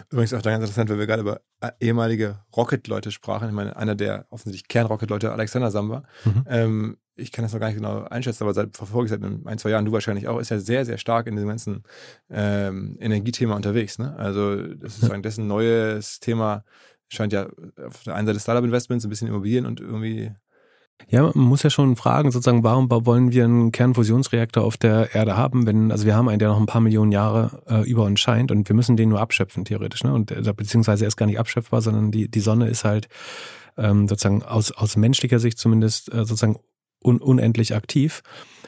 [0.09, 3.47] Übrigens auch da ganz interessant, weil wir gerade über äh, ehemalige Rocket-Leute sprachen.
[3.47, 6.45] Ich meine, einer der offensichtlich Kern-Rocket-Leute, Alexander Samba, mhm.
[6.47, 9.57] ähm, ich kann das noch gar nicht genau einschätzen, aber seit verfolge ich seit ein,
[9.57, 11.83] zwei Jahren, du wahrscheinlich auch, ist ja sehr, sehr stark in diesem ganzen
[12.29, 13.99] ähm, Energiethema unterwegs.
[13.99, 14.15] Ne?
[14.17, 16.63] Also das ist sozusagen dessen neues Thema
[17.07, 17.47] scheint ja
[17.85, 20.31] auf der einen Seite Startup-Investments, ein bisschen Immobilien und irgendwie
[21.09, 25.37] ja, man muss ja schon fragen, sozusagen, warum wollen wir einen Kernfusionsreaktor auf der Erde
[25.37, 28.19] haben, wenn, also wir haben einen, der noch ein paar Millionen Jahre äh, über uns
[28.19, 30.13] scheint und wir müssen den nur abschöpfen, theoretisch, ne?
[30.13, 33.07] Und äh, beziehungsweise er ist gar nicht abschöpfbar, sondern die, die Sonne ist halt
[33.77, 36.57] ähm, sozusagen aus, aus menschlicher Sicht zumindest äh, sozusagen
[37.03, 38.21] un unendlich aktiv.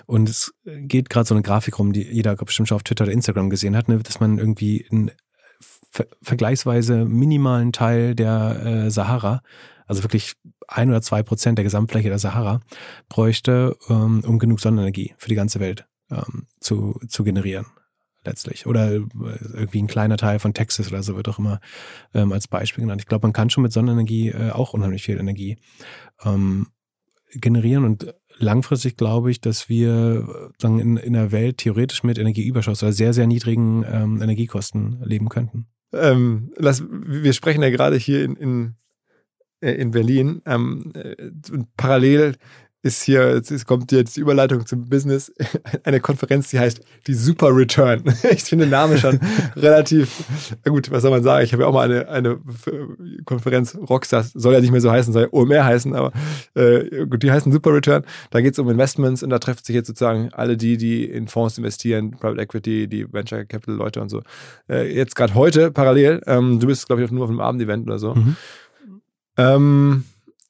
[0.05, 3.13] Und es geht gerade so eine Grafik rum, die jeder bestimmt schon auf Twitter oder
[3.13, 5.11] Instagram gesehen hat, ne, dass man irgendwie einen
[5.59, 9.41] ver vergleichsweise minimalen Teil der äh, Sahara,
[9.85, 10.33] also wirklich
[10.67, 12.59] ein oder zwei Prozent der Gesamtfläche der Sahara,
[13.09, 17.65] bräuchte, ähm, um genug Sonnenenergie für die ganze Welt ähm, zu, zu generieren
[18.27, 18.67] letztlich.
[18.67, 19.01] Oder äh,
[19.53, 21.59] irgendwie ein kleiner Teil von Texas oder so wird auch immer
[22.13, 23.01] ähm, als Beispiel genannt.
[23.01, 25.57] Ich glaube, man kann schon mit Sonnenenergie äh, auch unheimlich viel Energie
[26.23, 26.67] ähm,
[27.31, 32.83] generieren und langfristig glaube ich, dass wir sagen, in, in einer Welt theoretisch mit Energieüberschuss
[32.83, 35.67] oder sehr, sehr niedrigen ähm, Energiekosten leben könnten.
[35.93, 38.75] Ähm, lass, wir sprechen ja gerade hier in, in,
[39.61, 40.41] äh, in Berlin.
[40.45, 41.15] Ähm, äh,
[41.77, 42.35] parallel
[42.87, 45.31] ist hier, es kommt jetzt die Überleitung zum Business,
[45.83, 48.03] eine Konferenz, die heißt die Super Return.
[48.31, 49.19] Ich finde den Namen schon
[49.55, 50.23] relativ,
[50.65, 51.43] gut, was soll man sagen?
[51.43, 52.39] Ich habe ja auch mal eine, eine
[53.25, 56.11] Konferenz, Rockstars, soll ja nicht mehr so heißen, soll ja OMR heißen, aber
[56.55, 58.03] äh, gut, die heißen Super Return.
[58.31, 61.27] Da geht es um Investments und da treffen sich jetzt sozusagen alle die, die in
[61.27, 64.21] Fonds investieren, Private Equity, die Venture Capital Leute und so.
[64.69, 67.99] Äh, jetzt gerade heute parallel, ähm, du bist, glaube ich, nur auf einem Abendevent oder
[67.99, 68.15] so.
[68.15, 68.35] Mhm.
[69.37, 70.03] Ähm,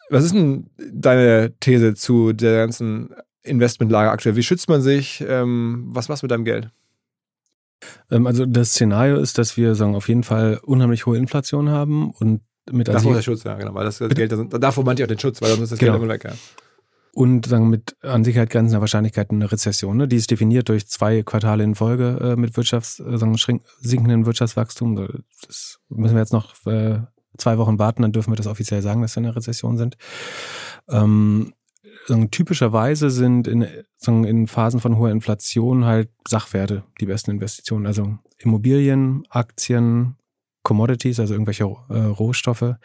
[0.09, 3.09] was ist denn deine These zu der ganzen
[3.43, 4.35] Investmentlage aktuell?
[4.35, 5.23] Wie schützt man sich?
[5.27, 6.69] Ähm, was machst du mit deinem Geld?
[8.11, 12.11] Ähm, also das Szenario ist, dass wir sagen auf jeden Fall unheimlich hohe Inflation haben
[12.11, 15.07] und mit davor der Schutz, ja genau, weil das, das Geld, davor meinte ich auch
[15.07, 15.93] den Schutz, weil sonst ist das genau.
[15.93, 16.23] Geld immer weg.
[16.25, 16.33] Ja.
[17.13, 19.97] Und sagen mit an Sicherheit grenzender Wahrscheinlichkeit eine Rezession.
[19.97, 20.07] Ne?
[20.07, 25.23] Die ist definiert durch zwei Quartale in Folge äh, mit Wirtschafts, äh, sagen, sinkenden Wirtschaftswachstum.
[25.47, 26.99] Das müssen wir jetzt noch äh,
[27.37, 29.97] zwei Wochen warten, dann dürfen wir das offiziell sagen, dass wir in einer Rezession sind.
[30.89, 31.53] Ähm,
[32.31, 33.67] typischerweise sind in,
[34.05, 37.85] in Phasen von hoher Inflation halt Sachwerte die besten Investitionen.
[37.85, 40.15] Also Immobilien, Aktien,
[40.63, 42.75] Commodities, also irgendwelche äh, Rohstoffe.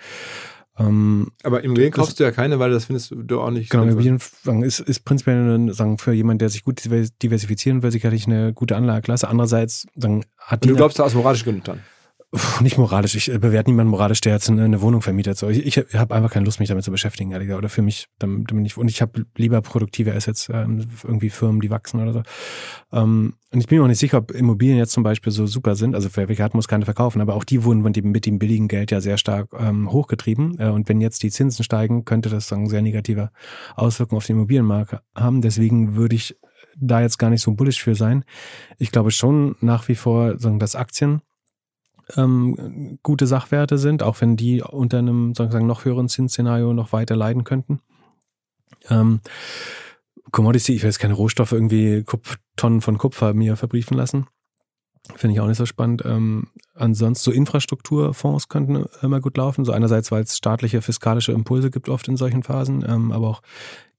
[0.78, 3.70] Ähm, Aber Immobilien kaufst du ja keine, weil das findest du auch nicht.
[3.70, 4.18] Genau, Immobilien
[4.62, 6.82] ist, ist prinzipiell sagen, für jemanden, der sich gut
[7.22, 9.28] diversifizieren will, sicherlich eine gute Anlageklasse.
[9.28, 10.68] Andererseits sagen, hat die.
[10.68, 11.80] Du glaubst da aus moralisch Gründen dann?
[12.60, 13.14] Nicht moralisch.
[13.14, 15.36] Ich bewerte niemanden moralisch, der jetzt eine, Wohnung vermietet.
[15.36, 17.58] So, ich, ich habe einfach keine Lust, mich damit zu beschäftigen, ehrlich gesagt.
[17.58, 21.60] Oder für mich, damit, damit ich, und ich habe lieber produktive Assets, ähm, irgendwie Firmen,
[21.60, 22.22] die wachsen oder so.
[22.92, 25.74] Ähm, und ich bin mir auch nicht sicher, ob Immobilien jetzt zum Beispiel so super
[25.74, 25.94] sind.
[25.94, 27.20] Also wer hat, muss keine verkaufen.
[27.20, 30.58] Aber auch die wurden mit dem, mit dem billigen Geld ja sehr stark ähm, hochgetrieben.
[30.58, 33.30] Äh, und wenn jetzt die Zinsen steigen, könnte das sagen sehr negative
[33.76, 35.42] Auswirkungen auf den Immobilienmarkt haben.
[35.42, 36.34] Deswegen würde ich
[36.76, 38.24] da jetzt gar nicht so bullish für sein.
[38.78, 41.20] Ich glaube schon nach wie vor, sagen, dass Aktien
[42.16, 47.16] ähm, gute Sachwerte sind, auch wenn die unter einem sozusagen noch höheren Zinsszenario noch weiter
[47.16, 47.80] leiden könnten.
[48.88, 49.20] Ähm,
[50.30, 54.26] Commodity, ich jetzt keine Rohstoffe irgendwie Kupf, Tonnen von Kupfer mir verbriefen lassen.
[55.16, 56.02] Finde ich auch nicht so spannend.
[56.04, 59.64] Ähm, ansonsten so Infrastrukturfonds könnten immer gut laufen.
[59.64, 63.42] So einerseits, weil es staatliche fiskalische Impulse gibt oft in solchen Phasen, ähm, aber auch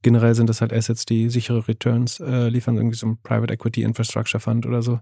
[0.04, 3.82] generell sind das halt Assets, die sichere Returns äh, liefern, irgendwie so ein Private Equity
[3.82, 5.00] Infrastructure Fund oder so.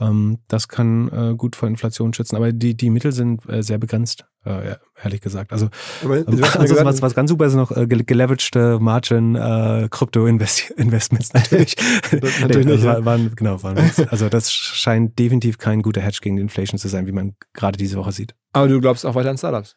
[0.00, 3.78] Ähm, das kann äh, gut vor Inflation schützen, aber die, die Mittel sind äh, sehr
[3.78, 5.52] begrenzt, äh, ehrlich gesagt.
[5.52, 5.68] Also,
[6.04, 11.76] aber, ähm, also was, was ganz super ist noch äh, geleveragte Margin äh, Krypto-Investments natürlich.
[12.10, 13.78] das natürlich nicht, war, waren, genau, waren,
[14.10, 17.76] also das scheint definitiv kein guter Hedge gegen die Inflation zu sein, wie man gerade
[17.76, 18.34] diese Woche sieht.
[18.52, 19.76] Aber du glaubst auch weiter an Startups?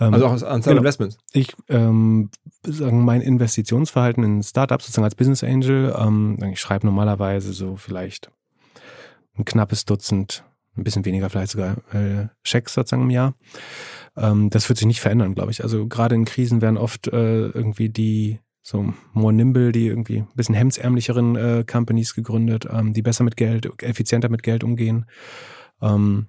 [0.00, 0.78] Ähm, also auch an genau.
[0.78, 1.18] Investments.
[1.32, 2.30] Ich ähm,
[2.66, 5.94] sagen mein Investitionsverhalten in Startups sozusagen als Business Angel.
[5.96, 8.30] Ähm, ich schreibe normalerweise so vielleicht
[9.36, 10.44] ein knappes Dutzend,
[10.76, 13.34] ein bisschen weniger vielleicht sogar äh, Schecks sozusagen im Jahr.
[14.16, 15.62] Ähm, das wird sich nicht verändern, glaube ich.
[15.62, 20.28] Also gerade in Krisen werden oft äh, irgendwie die so more nimble, die irgendwie ein
[20.34, 25.04] bisschen hemdsärmlicheren äh, Companies gegründet, ähm, die besser mit Geld, effizienter mit Geld umgehen.
[25.82, 26.28] Ähm,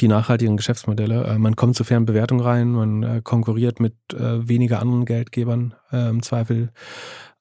[0.00, 1.24] die nachhaltigen Geschäftsmodelle.
[1.24, 5.74] Äh, man kommt zu fairen Bewertungen rein, man äh, konkurriert mit äh, weniger anderen Geldgebern
[5.92, 6.72] im Zweifel.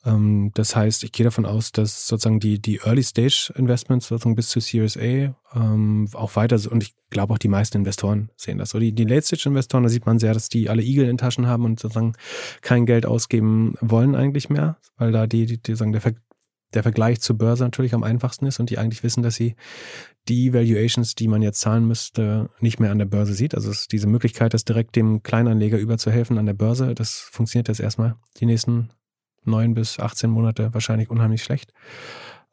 [0.05, 4.59] Ähm, das heißt, ich gehe davon aus, dass sozusagen die, die Early-Stage-Investments sozusagen bis zu
[4.59, 8.69] Series A ähm, auch weiter, und ich glaube auch die meisten Investoren sehen das.
[8.69, 11.65] So die, die Late-Stage-Investoren, da sieht man sehr, dass die alle Igel in Taschen haben
[11.65, 12.13] und sozusagen
[12.61, 16.01] kein Geld ausgeben wollen eigentlich mehr, weil da die, die, die sagen, der,
[16.75, 19.55] der Vergleich zur Börse natürlich am einfachsten ist und die eigentlich wissen, dass sie
[20.27, 23.55] die Valuations, die man jetzt zahlen müsste, nicht mehr an der Börse sieht.
[23.55, 28.15] Also diese Möglichkeit, das direkt dem Kleinanleger überzuhelfen an der Börse, das funktioniert jetzt erstmal
[28.39, 28.89] die nächsten
[29.43, 31.71] neun bis 18 Monate wahrscheinlich unheimlich schlecht.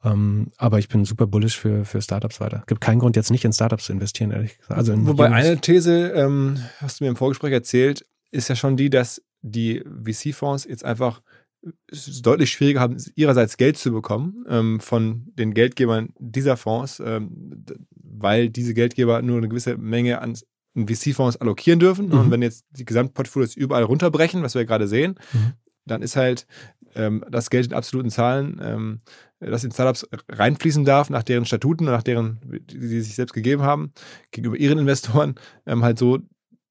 [0.04, 2.58] Ähm, aber ich bin super bullish für, für Startups weiter.
[2.60, 4.78] Es gibt keinen Grund, jetzt nicht in Startups zu investieren, ehrlich gesagt.
[4.78, 5.36] Also Wobei Jungs.
[5.36, 9.84] eine These, ähm, hast du mir im Vorgespräch erzählt, ist ja schon die, dass die
[10.04, 11.22] VC-Fonds jetzt einfach
[11.90, 17.64] es deutlich schwieriger haben, ihrerseits Geld zu bekommen ähm, von den Geldgebern dieser Fonds, ähm,
[17.94, 20.36] weil diese Geldgeber nur eine gewisse Menge an
[20.74, 22.08] VC-Fonds allokieren dürfen.
[22.08, 22.12] Mhm.
[22.12, 25.52] Und wenn jetzt die Gesamtportfolios überall runterbrechen, was wir gerade sehen, mhm.
[25.86, 26.46] dann ist halt
[26.94, 29.00] ähm, das Geld in absoluten Zahlen, ähm,
[29.40, 33.62] das in Startups reinfließen darf, nach deren Statuten, nach deren, die sie sich selbst gegeben
[33.62, 33.92] haben,
[34.30, 35.34] gegenüber ihren Investoren,
[35.66, 36.18] ähm, halt so,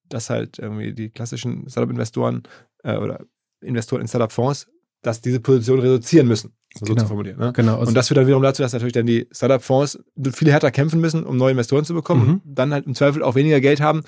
[0.10, 2.44] dass halt irgendwie die klassischen Startup-Investoren
[2.84, 3.26] äh, oder
[3.62, 4.68] Investoren in Startup-Fonds
[5.02, 6.54] dass diese Position reduzieren müssen.
[6.74, 7.02] So genau.
[7.02, 7.38] zu formulieren.
[7.38, 7.52] Ne?
[7.54, 7.82] Genau.
[7.82, 10.00] Und das führt dann wiederum dazu, dass natürlich dann die Startup-Fonds
[10.32, 12.42] viel härter kämpfen müssen, um neue Investoren zu bekommen mhm.
[12.46, 14.04] und dann halt im Zweifel auch weniger Geld haben,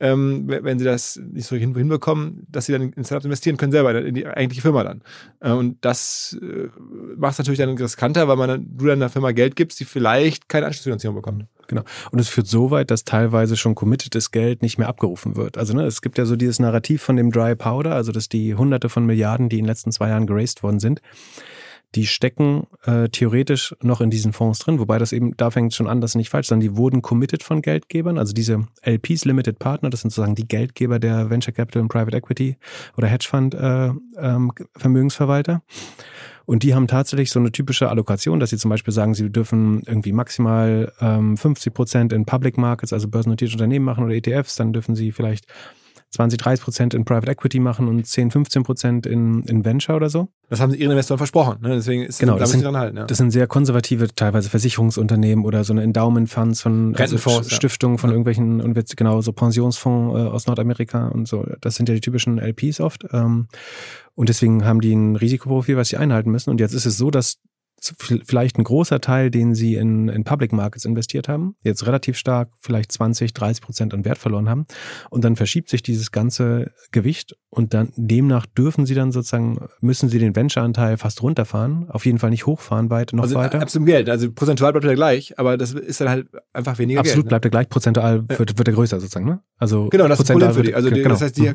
[0.00, 3.94] ähm, wenn sie das nicht so hinbekommen, dass sie dann in Startups investieren können, selber
[4.02, 5.02] in die eigentliche Firma dann.
[5.40, 6.68] Äh, und das äh,
[7.16, 9.84] macht es natürlich dann riskanter, weil man dann, du dann einer Firma Geld gibst, die
[9.84, 11.44] vielleicht keine Anschlussfinanzierung bekommt.
[11.68, 11.82] Genau.
[12.10, 15.56] Und es führt so weit, dass teilweise schon committedes Geld nicht mehr abgerufen wird.
[15.56, 18.54] Also ne, es gibt ja so dieses Narrativ von dem Dry Powder, also dass die
[18.54, 21.00] Hunderte von Milliarden, die in den letzten zwei Jahren geraced worden sind,
[21.94, 25.88] die stecken äh, theoretisch noch in diesen Fonds drin, wobei das eben, da fängt schon
[25.88, 29.58] an, das ist nicht falsch, sondern die wurden committed von Geldgebern, also diese LPs, Limited
[29.58, 32.56] Partner, das sind sozusagen die Geldgeber der Venture Capital und Private Equity
[32.96, 35.62] oder Hedgefund äh, ähm, Vermögensverwalter.
[36.46, 39.82] Und die haben tatsächlich so eine typische Allokation, dass sie zum Beispiel sagen, sie dürfen
[39.86, 44.72] irgendwie maximal ähm, 50 Prozent in Public Markets, also börsennotierte Unternehmen machen oder ETFs, dann
[44.72, 45.46] dürfen sie vielleicht
[46.10, 50.10] 20, 30 Prozent in Private Equity machen und 10, 15 Prozent in, in Venture oder
[50.10, 50.28] so.
[50.48, 51.58] Das haben sie ihren Investoren versprochen.
[51.62, 51.76] Ne?
[51.76, 52.96] Deswegen ist genau, da das sind, dran halten.
[52.96, 53.04] Ja.
[53.04, 58.16] Das sind sehr konservative, teilweise Versicherungsunternehmen oder so eine Endowment-Funds von also Stiftungen von ja.
[58.16, 61.46] irgendwelchen, genau, so Pensionsfonds äh, aus Nordamerika und so.
[61.60, 63.06] Das sind ja die typischen LPs oft.
[63.12, 63.46] Ähm,
[64.16, 66.50] und deswegen haben die ein Risikoprofil, was sie einhalten müssen.
[66.50, 67.38] Und jetzt ist es so, dass
[67.80, 72.50] vielleicht ein großer Teil, den sie in, in Public Markets investiert haben, jetzt relativ stark
[72.60, 74.66] vielleicht 20, 30 Prozent an Wert verloren haben.
[75.08, 80.08] Und dann verschiebt sich dieses ganze Gewicht und dann demnach dürfen sie dann sozusagen, müssen
[80.08, 83.60] sie den Venture-Anteil fast runterfahren, auf jeden Fall nicht hochfahren, weit noch also weiter.
[83.60, 84.08] Absolut Geld.
[84.08, 87.28] Also prozentual bleibt er gleich, aber das ist dann halt einfach weniger Absolut Geld.
[87.30, 88.38] bleibt er gleich, prozentual Ja.
[88.38, 89.26] wird, wird er größer sozusagen.
[89.26, 89.40] Ne?
[89.58, 90.74] Also Genau, das ist prozentual Problem für die.
[90.74, 91.10] Also die, genau.
[91.10, 91.52] das heißt, die,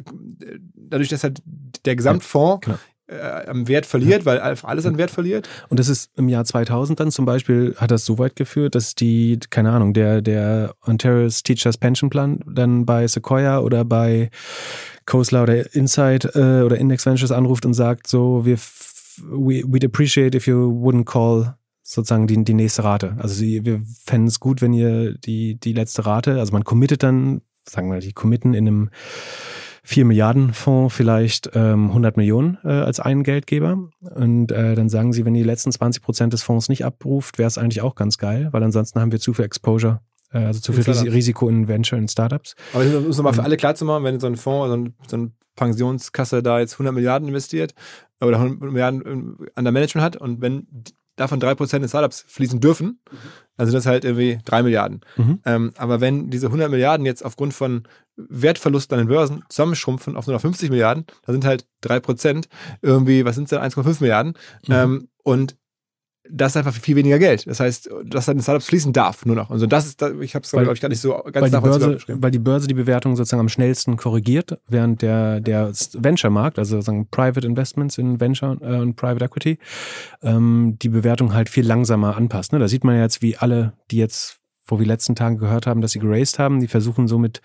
[0.76, 1.42] dadurch, dass halt
[1.86, 2.78] der Gesamtfonds genau.
[3.08, 5.47] Äh, am Wert verliert, weil alles an Wert verliert.
[5.70, 8.95] Und das ist im Jahr 2000 dann zum Beispiel, hat das so weit geführt, dass
[8.95, 14.30] die, keine Ahnung, der, der Ontario's Teachers Pension Plan dann bei Sequoia oder bei
[15.06, 18.58] Coastler oder Insight äh, oder Index Ventures anruft und sagt so, wir,
[19.18, 23.16] we, we'd appreciate if you wouldn't call sozusagen die, die nächste Rate.
[23.20, 27.03] Also sie, wir fänden es gut, wenn ihr die, die letzte Rate, also man committet
[27.03, 28.89] dann, sagen wir mal, die committen in einem
[29.86, 33.78] 4 Milliarden Fonds vielleicht ähm, 100 Millionen äh, als einen Geldgeber.
[34.02, 37.48] Und äh, dann sagen sie, wenn die letzten 20 Prozent des Fonds nicht abruft, wäre
[37.48, 40.02] es eigentlich auch ganz geil, weil ansonsten haben wir zu viel Exposure,
[40.34, 41.14] äh, also zu viel Startups.
[41.14, 42.56] Risiko in Venture, in Startups.
[42.74, 44.96] Aber das muss nochmal für alle klar zu machen, wenn so ein Fonds, so, ein,
[45.08, 47.76] so eine Pensionskasse da jetzt 100 Milliarden investiert
[48.20, 50.68] oder 100 Milliarden an der Management hat und wenn
[51.16, 52.99] davon 3% in Startups fließen dürfen,
[53.57, 55.01] also das ist halt irgendwie 3 Milliarden.
[55.16, 55.39] Mhm.
[55.45, 57.88] Ähm, aber wenn diese 100 Milliarden jetzt aufgrund von
[58.18, 62.47] Wertverlusten an den Börsen zusammenschrumpfen auf nur noch 50 Milliarden, da sind halt 3%
[62.82, 64.34] irgendwie, was sind denn 1,5 Milliarden
[64.68, 64.74] Mhm.
[64.74, 65.55] ähm, und
[66.30, 67.46] das ist einfach viel weniger Geld.
[67.48, 69.52] Das heißt, dass dann in Startups fließen darf nur noch.
[69.52, 71.52] Also das ist, da- ich habe es glaube ich gar nicht so ganz Weil die,
[71.52, 76.58] nachvollziehbar Börse, weil die Börse die Bewertung sozusagen am schnellsten korrigiert, während der, der Venture-Markt,
[76.60, 79.60] also sozusagen Private Investments in Venture äh, und Private Equity,
[80.24, 82.54] ähm, die Bewertung halt viel langsamer anpasst.
[82.54, 82.60] Ne?
[82.60, 85.82] Da sieht man ja jetzt, wie alle, die jetzt, wo wir letzten Tage gehört haben,
[85.82, 87.41] dass sie geraced haben, die versuchen so mit,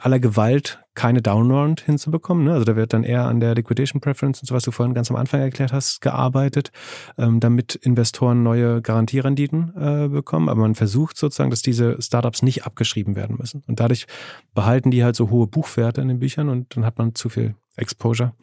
[0.00, 2.44] aller Gewalt keine Downround hinzubekommen.
[2.44, 2.52] Ne?
[2.52, 5.10] Also da wird dann eher an der Liquidation Preference und so, was du vorhin ganz
[5.10, 6.70] am Anfang erklärt hast, gearbeitet,
[7.18, 10.48] ähm, damit Investoren neue Garantierenditen äh, bekommen.
[10.48, 13.62] Aber man versucht sozusagen, dass diese Startups nicht abgeschrieben werden müssen.
[13.66, 14.06] Und dadurch
[14.54, 17.54] behalten die halt so hohe Buchwerte in den Büchern und dann hat man zu viel
[17.76, 18.34] Exposure.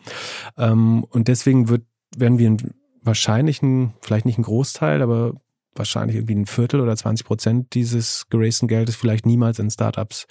[0.58, 1.84] Ähm, und deswegen wird,
[2.18, 2.58] werden wir
[3.04, 5.34] wahrscheinlich ein, vielleicht nicht ein Großteil, aber
[5.76, 10.28] wahrscheinlich irgendwie ein Viertel oder 20 Prozent dieses gerasten Geldes vielleicht niemals in Startups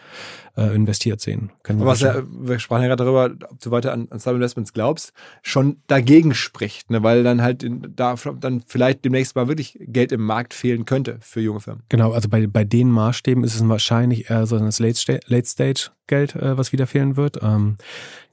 [0.57, 1.51] äh, investiert sehen.
[1.63, 4.21] Können wir Aber was ja, wir sprachen ja gerade darüber, ob du weiter an, an
[4.21, 5.13] Startup Investments glaubst,
[5.43, 7.03] schon dagegen spricht, ne?
[7.03, 11.19] weil dann halt in, da dann vielleicht demnächst mal wirklich Geld im Markt fehlen könnte
[11.21, 11.85] für junge Firmen.
[11.89, 16.73] Genau, also bei, bei den Maßstäben ist es wahrscheinlich eher so das Late-Stage-Geld, äh, was
[16.73, 17.39] wieder fehlen wird.
[17.43, 17.77] Ähm,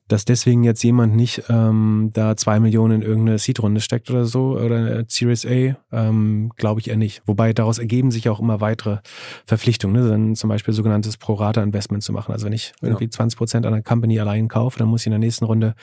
[0.07, 4.57] dass deswegen jetzt jemand nicht ähm, da zwei Millionen in irgendeine Seed-Runde steckt oder so
[4.57, 7.21] oder Series A, ähm, glaube ich eher nicht.
[7.25, 8.99] Wobei daraus ergeben sich auch immer weitere
[9.45, 10.09] Verpflichtungen, ne?
[10.09, 12.31] dann zum Beispiel sogenanntes Pro-Rata-Investment zu machen.
[12.31, 15.11] Also wenn ich irgendwie 20 Prozent an einer Company allein kaufe, dann muss ich in
[15.11, 15.75] der nächsten Runde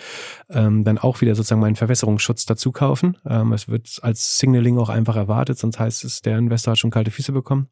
[0.51, 3.17] ähm, dann auch wieder sozusagen meinen Verwässerungsschutz dazu kaufen.
[3.27, 6.91] Ähm, es wird als Signaling auch einfach erwartet, sonst heißt es, der Investor hat schon
[6.91, 7.69] kalte Füße bekommen.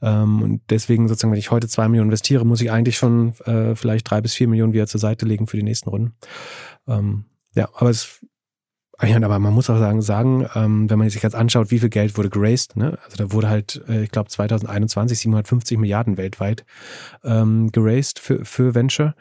[0.00, 3.74] Ähm, und deswegen sozusagen, wenn ich heute zwei Millionen investiere, muss ich eigentlich schon äh,
[3.74, 6.14] vielleicht drei bis vier Millionen wieder zur Seite legen für die nächsten Runden.
[6.86, 7.24] Ähm,
[7.54, 8.20] ja, aber es
[8.98, 12.16] aber man muss auch sagen, sagen ähm, wenn man sich jetzt anschaut, wie viel Geld
[12.16, 12.98] wurde geraced, ne?
[13.04, 16.64] also da wurde halt, äh, ich glaube 2021 750 Milliarden weltweit
[17.24, 19.16] ähm, geraced für, für Venture.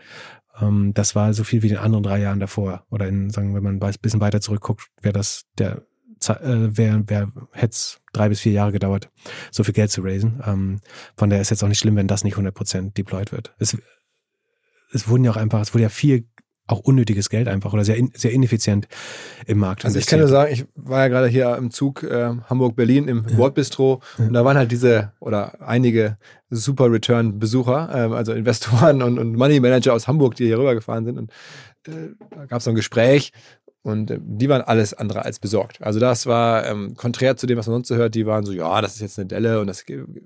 [0.59, 2.85] Ähm, das war so viel wie in den anderen drei Jahren davor.
[2.91, 5.81] Oder in, sagen, wenn man ein bisschen weiter zurückguckt, wäre das der
[6.27, 9.09] äh, wär, wär, hätte es drei bis vier Jahre gedauert,
[9.49, 10.41] so viel Geld zu raisen.
[10.45, 10.81] Ähm,
[11.17, 13.55] von daher ist jetzt auch nicht schlimm, wenn das nicht 100% deployed wird.
[13.57, 13.75] Es,
[14.93, 16.27] es wurden ja auch einfach, es wurde ja viel
[16.67, 18.87] auch unnötiges Geld einfach oder sehr, in, sehr ineffizient
[19.45, 19.83] im Markt.
[19.83, 23.25] Also ich kann nur sagen, ich war ja gerade hier im Zug äh, Hamburg-Berlin im
[23.27, 23.37] Ja.
[23.37, 26.17] Wortbistro und da waren halt diese oder einige
[26.49, 31.17] Super Return-Besucher, ähm, also Investoren und, und Money Manager aus Hamburg, die hier rübergefahren sind.
[31.17, 31.31] Und
[31.87, 33.31] äh, da gab es so ein Gespräch
[33.83, 35.81] und äh, die waren alles andere als besorgt.
[35.81, 38.15] Also das war ähm, konträr zu dem, was man sonst so hört.
[38.15, 39.83] Die waren so, ja, das ist jetzt eine Delle und das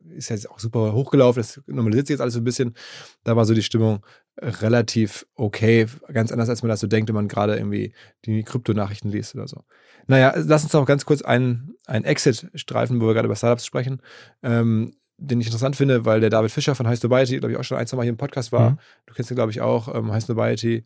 [0.10, 2.76] ist jetzt auch super hochgelaufen, das normalisiert sich jetzt alles so ein bisschen.
[3.24, 4.06] Da war so die Stimmung
[4.42, 7.94] relativ okay, ganz anders, als man das so denkt, wenn man gerade irgendwie
[8.26, 9.64] die Kryptonachrichten liest oder so.
[10.08, 13.66] Naja, lass uns noch ganz kurz einen, einen Exit streifen, wo wir gerade über Startups
[13.66, 14.02] sprechen,
[14.44, 17.64] ähm, den ich interessant finde, weil der David Fischer von High Snobiety, glaube ich, auch
[17.64, 18.72] schon ein, zwei Mal hier im Podcast war.
[18.72, 18.80] Mhm.
[19.06, 20.86] Du kennst ihn, glaube ich, auch, ähm, High Snobiety.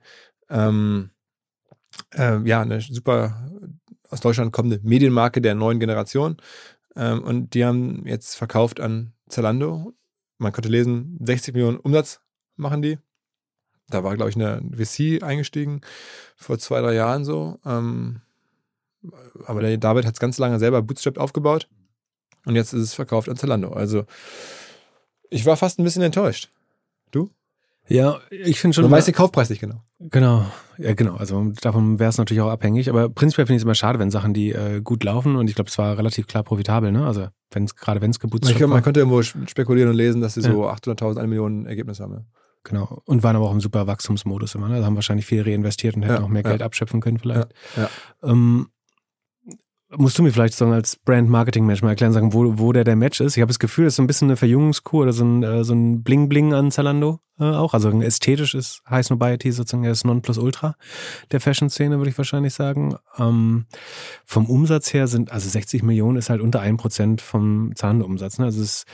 [0.49, 1.09] Ähm,
[2.13, 3.49] ähm, ja, eine super
[4.09, 6.37] aus Deutschland kommende Medienmarke der neuen Generation.
[6.95, 9.93] Ähm, und die haben jetzt verkauft an Zalando.
[10.37, 12.21] Man konnte lesen, 60 Millionen Umsatz
[12.55, 12.97] machen die.
[13.89, 15.81] Da war, glaube ich, eine VC eingestiegen
[16.35, 17.59] vor zwei, drei Jahren so.
[17.65, 18.21] Ähm,
[19.45, 21.67] aber der David hat es ganz lange selber bootstrapped aufgebaut.
[22.45, 23.71] Und jetzt ist es verkauft an Zalando.
[23.71, 24.05] Also
[25.29, 26.51] ich war fast ein bisschen enttäuscht.
[27.89, 28.83] Ja, ich finde schon.
[28.83, 29.81] Man weiß den Kaufpreis nicht genau.
[29.99, 30.45] Genau,
[30.77, 31.15] ja genau.
[31.15, 32.89] Also davon wäre es natürlich auch abhängig.
[32.89, 35.55] Aber prinzipiell finde ich es immer schade, wenn Sachen, die äh, gut laufen und ich
[35.55, 37.05] glaube, es war relativ klar profitabel, ne?
[37.05, 40.35] Also wenn es gerade wenn es Geburtstag kann, man könnte irgendwo spekulieren und lesen, dass
[40.35, 42.13] sie so 800.000, eine Million Ergebnisse haben.
[42.13, 42.21] Ja.
[42.63, 43.01] Genau.
[43.05, 44.67] Und waren aber auch im super Wachstumsmodus immer.
[44.67, 44.75] Ne?
[44.75, 46.49] Also haben wahrscheinlich viel reinvestiert und hätten Ja, auch mehr ja.
[46.49, 47.47] Geld abschöpfen können vielleicht.
[47.75, 47.89] Ja,
[48.21, 48.67] Ähm,
[49.97, 53.19] musst du mir vielleicht sagen, als Brand-Marketing-Mensch mal erklären, sagen, wo, wo der der Match
[53.21, 53.35] ist?
[53.35, 55.63] Ich habe das Gefühl, es ist so ein bisschen eine Verjüngungskur oder so ein, äh,
[55.63, 57.73] so ein Bling-Bling an Zalando äh, auch.
[57.73, 60.75] Also ein ästhetisch ist High Snobiety sozusagen das Nonplusultra
[61.31, 62.97] der Fashion-Szene, würde ich wahrscheinlich sagen.
[63.17, 63.65] Ähm,
[64.25, 68.37] vom Umsatz her sind, also 60 Millionen ist halt unter 1% vom Zalando-Umsatz.
[68.37, 68.45] Ne?
[68.45, 68.85] Also es,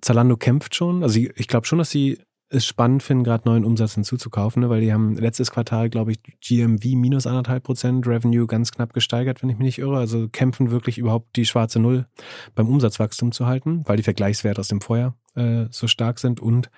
[0.00, 1.04] Zalando kämpft schon.
[1.04, 2.18] Also ich, ich glaube schon, dass sie
[2.54, 4.70] es spannend finden, gerade neuen Umsatz hinzuzukaufen, ne?
[4.70, 9.42] weil die haben letztes Quartal, glaube ich, GMV minus anderthalb Prozent, Revenue ganz knapp gesteigert,
[9.42, 9.98] wenn ich mich nicht irre.
[9.98, 12.06] Also kämpfen wirklich überhaupt die schwarze Null
[12.54, 16.70] beim Umsatzwachstum zu halten, weil die Vergleichswerte aus dem Vorjahr äh, so stark sind und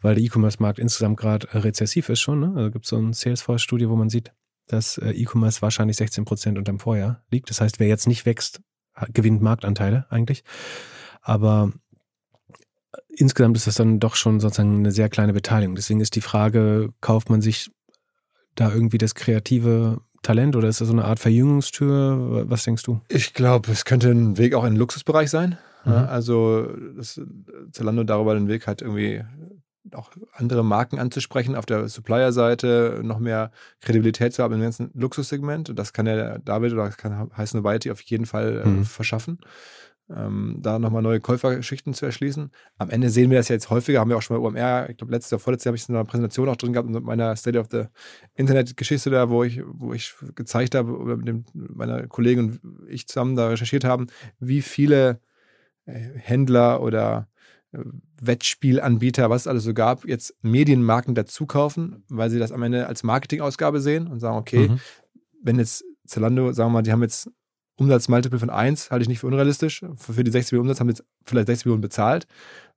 [0.00, 2.40] weil der E-Commerce-Markt insgesamt gerade äh, rezessiv ist schon.
[2.40, 2.52] Ne?
[2.56, 4.32] Also gibt es so eine Salesforce-Studie, wo man sieht,
[4.66, 7.50] dass äh, E-Commerce wahrscheinlich 16 Prozent unterm Vorjahr liegt.
[7.50, 8.62] Das heißt, wer jetzt nicht wächst,
[9.12, 10.42] gewinnt Marktanteile eigentlich.
[11.20, 11.72] Aber
[13.18, 15.74] insgesamt ist das dann doch schon sozusagen eine sehr kleine Beteiligung.
[15.76, 17.70] Deswegen ist die Frage, kauft man sich
[18.54, 22.44] da irgendwie das kreative Talent oder ist das so eine Art Verjüngungstür?
[22.48, 23.00] Was denkst du?
[23.08, 25.58] Ich glaube, es könnte ein Weg auch in den Luxusbereich sein.
[25.86, 26.08] Ja, Mhm.
[26.08, 27.20] also das,
[27.72, 29.22] Zalando darüber den Weg hat, irgendwie
[29.94, 33.50] auch andere Marken anzusprechen, auf der Supplier-Seite noch mehr
[33.80, 35.70] Kredibilität zu haben im ganzen Luxussegment.
[35.70, 38.84] Und das kann ja David oder das kann Heiß Nobiety auf jeden Fall äh, Mhm.
[38.84, 39.38] verschaffen.
[40.14, 42.50] Ähm, da nochmal neue Käuferschichten zu erschließen.
[42.78, 44.96] Am Ende sehen wir das ja jetzt häufiger, haben wir auch schon bei OMR, ich
[44.96, 47.04] glaube letztes oder vorletztes Jahr habe ich es in einer Präsentation auch drin gehabt, mit
[47.04, 47.84] meiner State of the
[48.34, 53.06] Internet-Geschichte da, wo ich, wo ich gezeigt habe, oder mit dem, meiner Kollegin und ich
[53.06, 54.06] zusammen da recherchiert haben,
[54.40, 55.20] wie viele
[55.84, 57.28] äh, Händler oder
[57.72, 57.80] äh,
[58.20, 62.86] Wettspielanbieter, was es alles so gab, jetzt Medienmarken dazu kaufen, weil sie das am Ende
[62.86, 64.80] als Marketingausgabe sehen und sagen, okay, Mhm.
[65.42, 67.30] wenn jetzt Zalando, sagen wir mal, die haben jetzt
[67.78, 69.84] Umsatzmultiple von 1, halte ich nicht für unrealistisch.
[69.96, 72.26] Für, die 60 Millionen Umsatz haben jetzt vielleicht 60 Millionen bezahlt.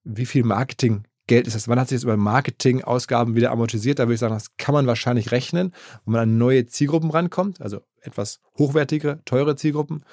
[0.03, 1.67] Wie viel Marketinggeld ist das?
[1.67, 3.99] Wann hat sich das über Marketingausgaben wieder amortisiert?
[3.99, 5.73] Da würde ich sagen, das kann man wahrscheinlich rechnen,
[6.05, 10.03] wenn man an neue Zielgruppen rankommt, also etwas hochwertigere, teure Zielgruppen.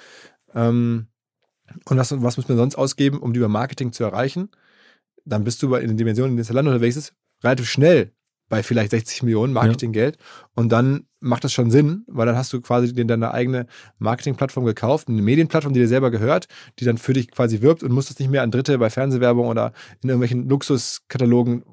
[0.55, 1.09] Ähm,
[1.85, 4.51] und was, was muss man sonst ausgeben, um die über Marketing zu erreichen?
[5.27, 8.13] Dann bist du in den Dimensionen, in denen Zalando unterwegs ist, relativ schnell
[8.49, 10.19] bei vielleicht 60 Millionen Marketinggeld.
[10.55, 13.67] Und dann macht das schon Sinn, weil dann hast du quasi dir deine eigene
[13.99, 16.47] Marketingplattform gekauft, eine Medienplattform, die dir selber gehört,
[16.79, 19.49] die dann für dich quasi wirbt und musst es nicht mehr an Dritte bei Fernsehwerbung
[19.49, 19.73] oder
[20.03, 21.65] in irgendwelchen Luxuskatalogen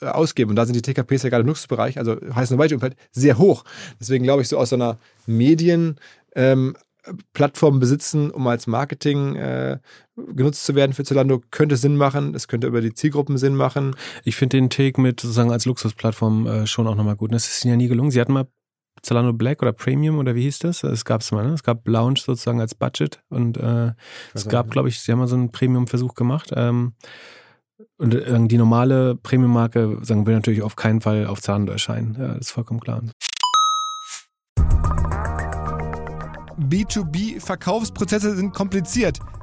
[0.00, 0.50] äh, ausgeben.
[0.50, 3.64] Und da sind die TKPs ja gerade im Luxusbereich, also heißt ein Umfeld, sehr hoch.
[4.00, 5.96] Deswegen glaube ich, so aus so einer Medien-
[6.34, 6.74] ähm,
[7.32, 9.78] Plattform besitzen, um als Marketing äh,
[10.16, 12.34] genutzt zu werden für Zalando, könnte Sinn machen.
[12.34, 13.96] Es könnte über die Zielgruppen Sinn machen.
[14.24, 17.30] Ich finde den Take mit sozusagen als Luxusplattform äh, schon auch nochmal gut.
[17.30, 18.10] Und das ist ihnen ja nie gelungen.
[18.10, 18.46] Sie hatten mal
[19.02, 20.84] Zalando Black oder Premium oder wie hieß das?
[20.84, 21.54] Es gab es mal, ne?
[21.54, 23.92] Es gab Lounge sozusagen als Budget und äh,
[24.34, 26.52] es gab, glaube ich, sie haben mal so einen Premium-Versuch gemacht.
[26.54, 26.92] Ähm,
[27.96, 32.16] und äh, die normale Premium-Marke sagen, will natürlich auf keinen Fall auf Zalando erscheinen.
[32.18, 33.02] Ja, das ist vollkommen klar.
[36.58, 39.18] B2B-Verkaufsprozesse sind kompliziert.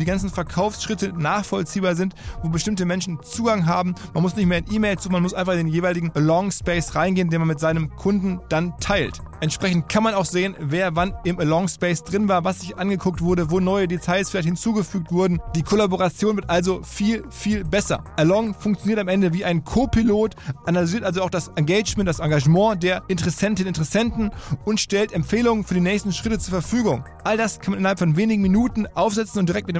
[0.00, 3.94] die ganzen Verkaufsschritte nachvollziehbar sind, wo bestimmte Menschen Zugang haben.
[4.14, 6.94] Man muss nicht mehr in E-Mail zu, man muss einfach in den jeweiligen Along Space
[6.94, 9.20] reingehen, den man mit seinem Kunden dann teilt.
[9.40, 13.22] Entsprechend kann man auch sehen, wer wann im Along Space drin war, was sich angeguckt
[13.22, 15.40] wurde, wo neue Details vielleicht hinzugefügt wurden.
[15.56, 18.04] Die Kollaboration wird also viel, viel besser.
[18.16, 20.36] Along funktioniert am Ende wie ein Co-Pilot,
[20.66, 24.30] analysiert also auch das Engagement, das Engagement der Interessentinnen und Interessenten
[24.64, 27.04] und stellt Empfehlungen für die nächsten Schritte zur Verfügung.
[27.24, 29.79] All das kann man innerhalb von wenigen Minuten aufsetzen und direkt mit dem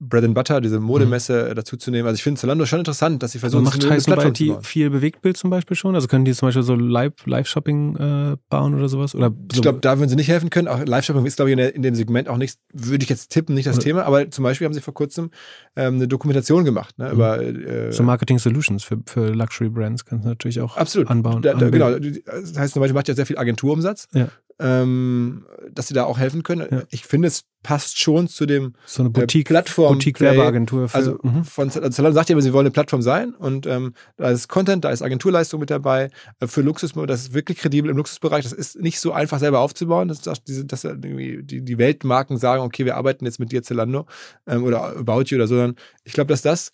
[0.00, 1.54] Bread and Butter, diese Modemesse mhm.
[1.54, 2.06] dazu zu nehmen.
[2.06, 4.62] Also ich finde Zalando schon interessant, dass sie versuchen, also macht eine Plattform zu bauen.
[4.62, 5.94] viel Bewegtbild zum Beispiel schon?
[5.94, 9.14] Also können die zum Beispiel so Live-Shopping äh, bauen oder sowas?
[9.14, 10.68] Oder so ich glaube, da würden sie nicht helfen können.
[10.68, 13.30] Auch Live-Shopping ist, glaube ich, in, der, in, dem Segment auch nicht, würde ich jetzt
[13.30, 14.04] tippen, nicht das oder Thema.
[14.04, 15.30] Aber zum Beispiel haben sie vor kurzem
[15.76, 16.98] ähm, eine Dokumentation gemacht.
[16.98, 17.12] Ne, mhm.
[17.12, 21.08] über, äh, so Marketing Solutions für, für Luxury-Brands kannst du natürlich auch absolut.
[21.10, 21.42] anbauen.
[21.42, 21.98] Da, da, genau.
[21.98, 24.08] Das heißt zum Beispiel, macht ja sehr viel Agenturumsatz.
[24.12, 24.28] Ja
[24.58, 26.68] ähm, dass sie da auch helfen können.
[26.70, 26.82] Ja.
[26.90, 30.88] Ich finde, es passt schon zu dem so eine Boutique, äh, Plattform Boutique Werbeagentur.
[30.88, 31.44] Für, also mhm.
[31.44, 34.84] von also Zalando sagt ja, sie wollen eine Plattform sein und ähm, da ist Content,
[34.84, 36.10] da ist Agenturleistung mit dabei
[36.40, 36.92] äh, für Luxus.
[36.92, 38.44] Das ist wirklich kredibel im Luxusbereich.
[38.44, 40.08] Das ist nicht so einfach selber aufzubauen.
[40.08, 44.06] Das ist diese, dass die, die Weltmarken sagen, okay, wir arbeiten jetzt mit dir Zalando
[44.46, 45.54] ähm, oder About You oder so.
[45.54, 46.70] Sondern ich glaube, dass das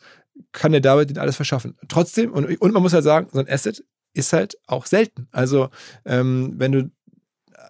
[0.53, 1.77] kann der David alles verschaffen.
[1.89, 5.29] Trotzdem und, und man muss halt sagen, so ein Asset ist halt auch selten.
[5.31, 5.71] Also
[6.05, 6.91] ähm, wenn du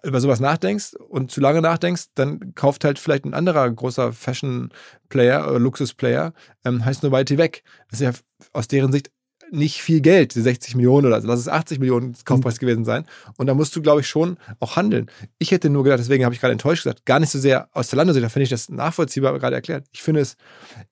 [0.03, 5.47] über sowas nachdenkst und zu lange nachdenkst, dann kauft halt vielleicht ein anderer großer Fashion-Player
[5.47, 6.33] oder Luxus-Player,
[6.65, 7.63] ähm, heißt weit weg.
[7.89, 8.13] Das ist ja
[8.53, 9.11] aus deren Sicht
[9.51, 12.59] nicht viel Geld, die 60 Millionen oder lass es 80 Millionen Kaufpreis mhm.
[12.59, 13.05] gewesen sein.
[13.37, 15.11] Und da musst du, glaube ich, schon auch handeln.
[15.39, 17.89] Ich hätte nur gedacht, deswegen habe ich gerade enttäuscht gesagt, gar nicht so sehr aus
[17.89, 19.87] der Landesicht, da finde ich das nachvollziehbar gerade erklärt.
[19.91, 20.37] Ich finde es,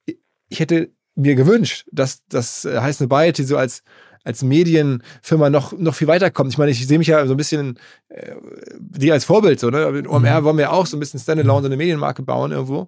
[0.06, 3.84] ich hätte mir gewünscht, dass das äh, heißt Nobiety so als
[4.24, 6.52] als Medienfirma noch, noch viel weiterkommt.
[6.52, 7.80] Ich meine, ich sehe mich ja so ein bisschen
[8.10, 8.36] äh,
[8.80, 9.60] die als Vorbild.
[9.60, 9.86] So, ne?
[10.00, 10.44] In OMR mhm.
[10.46, 12.88] wollen wir auch so ein bisschen Standalone, so eine Medienmarke bauen irgendwo.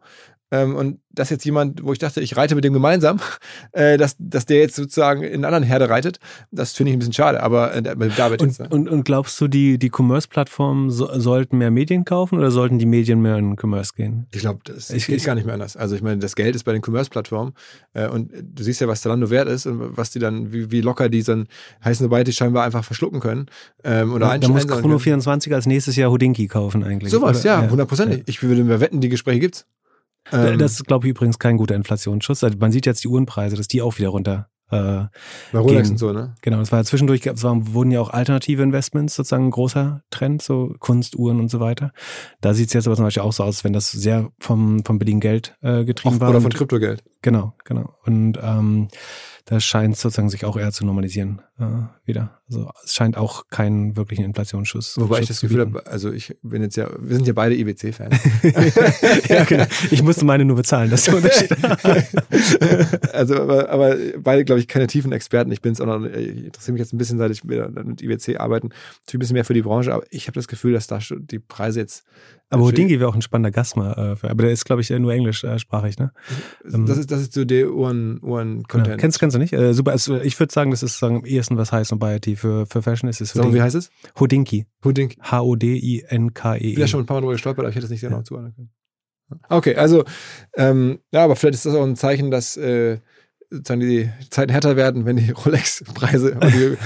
[0.52, 3.20] Ähm, und das jetzt jemand, wo ich dachte, ich reite mit dem gemeinsam,
[3.72, 6.20] äh, dass, dass der jetzt sozusagen in einer anderen Herde reitet,
[6.52, 7.42] das finde ich ein bisschen schade.
[7.42, 8.68] Aber äh, David und, jetzt, ne?
[8.70, 12.86] und, und, glaubst du, die, die Commerce-Plattformen so, sollten mehr Medien kaufen oder sollten die
[12.86, 14.28] Medien mehr in Commerce gehen?
[14.32, 15.78] Ich glaube, das ich, geht gar nicht mehr anders.
[15.78, 17.54] Also ich meine, das Geld ist bei den Commerce-Plattformen
[17.94, 20.82] äh, und du siehst ja, was Zalando wert ist und was die dann, wie, wie
[20.82, 21.48] locker die dann
[21.84, 23.46] heißen, sobald die scheinbar einfach verschlucken können.
[23.84, 27.12] Ähm, oder ja, da muss Chrono24 als nächstes Jahr Houdinki kaufen eigentlich.
[27.12, 28.20] Sowas, ja, hundertprozentig.
[28.20, 28.24] Ja.
[28.28, 29.66] Ich würde mir wetten, die Gespräche gibt's.
[30.32, 32.44] Ähm, das ist, glaube ich, übrigens kein guter Inflationsschutz.
[32.44, 34.48] Also man sieht jetzt die Uhrenpreise, dass die auch wieder runter.
[34.72, 35.08] Äh,
[35.52, 35.92] Bei Rolex gehen.
[35.92, 36.34] und so, ne?
[36.42, 40.42] Genau, es war zwischendurch, es waren, wurden ja auch alternative Investments sozusagen ein großer Trend,
[40.42, 41.92] so Kunstuhren und so weiter.
[42.40, 44.98] Da sieht es jetzt aber zum Beispiel auch so aus, wenn das sehr vom, vom
[44.98, 46.30] billigen Geld äh, getrieben auch, war.
[46.30, 47.04] Oder von Kryptogeld.
[47.22, 47.96] Genau, genau.
[48.06, 48.88] Und ähm,
[49.44, 52.42] das scheint sozusagen sich auch eher zu normalisieren äh, wieder.
[52.48, 54.98] Also es scheint auch keinen wirklichen Inflationsschuss.
[54.98, 57.56] Wobei Schutz ich das Gefühl habe, also ich bin jetzt ja, wir sind ja beide
[57.56, 58.16] IBC-Fans.
[59.30, 59.66] ja, genau.
[59.90, 63.14] Ich musste meine nur bezahlen, das ist der Unterschied.
[63.14, 65.52] also, aber, aber beide, glaube ich, keine tiefen Experten.
[65.52, 68.40] Ich bin es auch noch, ich interessiere mich jetzt ein bisschen, seit ich mit IBC
[68.40, 71.00] arbeiten, natürlich ein bisschen mehr für die Branche, aber ich habe das Gefühl, dass da
[71.00, 72.04] die Preise jetzt
[72.52, 74.18] aber Houdingi wäre auch ein spannender Gast mal.
[74.22, 76.12] Äh, aber der ist, glaube ich, nur englischsprachig, ne?
[76.66, 78.88] Das ähm, ist, das ist so der Ohren-Content.
[78.88, 78.98] Ja.
[78.98, 79.54] Kennst, kennst du nicht?
[79.54, 79.92] Äh, super.
[79.92, 83.10] Also ich würde sagen, das ist sagen, am ehesten was heißt Nobiety für, für Fashion
[83.10, 83.32] ist es.
[83.32, 83.90] Sag wie heißt es?
[84.20, 84.66] Houdinki.
[84.84, 85.18] Houdinki.
[85.22, 86.58] H-O-D-I-N-K-E.
[86.58, 88.18] Ich bin ja schon ein paar Mal drüber gestolpert, aber ich hätte es nicht genau
[88.18, 88.24] ja.
[88.24, 88.70] zuordnen können.
[89.48, 90.04] Okay, also,
[90.58, 93.00] ähm, ja, aber vielleicht ist das auch ein Zeichen, dass äh,
[93.52, 96.38] sozusagen die Zeiten härter werden, wenn die Rolex-Preise,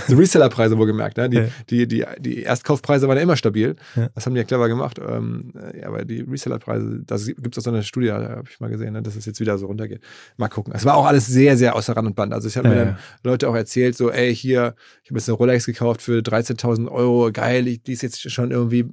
[0.08, 1.30] die Reseller-Preise wohlgemerkt, ne?
[1.30, 1.48] die, ja.
[1.70, 3.76] die, die, die Erstkaufpreise waren ja immer stabil.
[3.96, 4.10] Ja.
[4.16, 5.00] Das haben die ja clever gemacht.
[5.00, 8.70] Ähm, ja, aber die Reseller-Preise, das gibt es auch so eine Studie, habe ich mal
[8.70, 9.04] gesehen, ne?
[9.04, 10.02] dass es jetzt wieder so runtergeht.
[10.38, 10.74] Mal gucken.
[10.76, 12.34] Es war auch alles sehr, sehr außer Rand und Band.
[12.34, 15.38] Also ich habe mir dann Leute auch erzählt, so, ey, hier, ich habe jetzt eine
[15.38, 18.90] Rolex gekauft für 13.000 Euro, geil, die ist jetzt schon irgendwie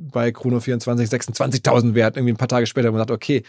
[0.00, 3.42] bei Chrono 24 26.000 wert, irgendwie ein paar Tage später, man sagt, okay,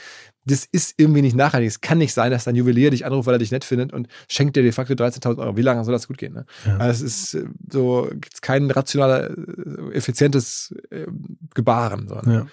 [0.46, 1.70] das ist irgendwie nicht nachhaltig.
[1.70, 4.08] Es kann nicht sein, dass dein Juwelier dich anruft, weil er dich nett findet und
[4.28, 5.56] schenkt dir de facto 13.000 Euro.
[5.56, 6.34] Wie lange soll das gut gehen?
[6.34, 6.46] Ne?
[6.66, 6.78] Ja.
[6.78, 8.10] Also es ist äh, so,
[8.42, 11.06] kein rationaler, äh, effizientes äh,
[11.54, 12.08] Gebaren.
[12.08, 12.34] So, ne?
[12.34, 12.48] ja.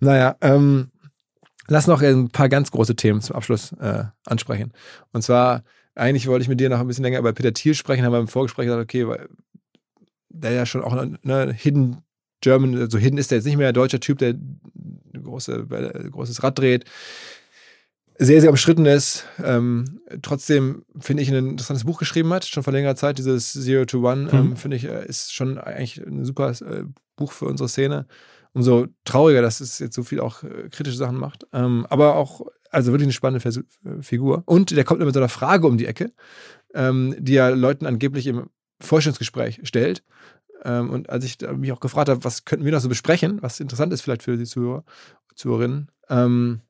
[0.00, 0.90] Naja, ähm,
[1.66, 4.72] lass noch ein paar ganz große Themen zum Abschluss äh, ansprechen.
[5.12, 5.64] Und zwar,
[5.94, 8.20] eigentlich wollte ich mit dir noch ein bisschen länger über Peter Thiel sprechen, haben wir
[8.20, 9.28] im Vorgespräch gesagt, okay, weil
[10.28, 12.02] der ja schon auch eine Hidden
[12.44, 14.34] German, so also Hidden ist der jetzt nicht mehr, ein deutscher Typ, der
[15.24, 15.66] große,
[16.10, 16.84] großes Rad dreht.
[18.16, 19.24] Sehr, sehr umstritten ist.
[19.42, 23.18] Ähm, trotzdem finde ich ein interessantes Buch geschrieben hat, schon vor längerer Zeit.
[23.18, 24.56] Dieses Zero to One, ähm, mhm.
[24.56, 26.84] finde ich, äh, ist schon eigentlich ein super äh,
[27.16, 28.06] Buch für unsere Szene.
[28.52, 31.44] Umso trauriger, dass es jetzt so viel auch äh, kritische Sachen macht.
[31.52, 33.60] Ähm, aber auch, also wirklich eine spannende Vers
[34.00, 34.44] Figur.
[34.46, 36.12] Und der kommt immer mit so einer Frage um die Ecke,
[36.72, 38.48] ähm, die er Leuten angeblich im
[38.80, 40.04] Forschungsgespräch stellt.
[40.64, 43.60] Ähm, und als ich mich auch gefragt habe, was könnten wir noch so besprechen, was
[43.60, 44.84] interessant ist vielleicht für die Zuhörer,
[45.34, 46.60] Zuhörerinnen, ähm,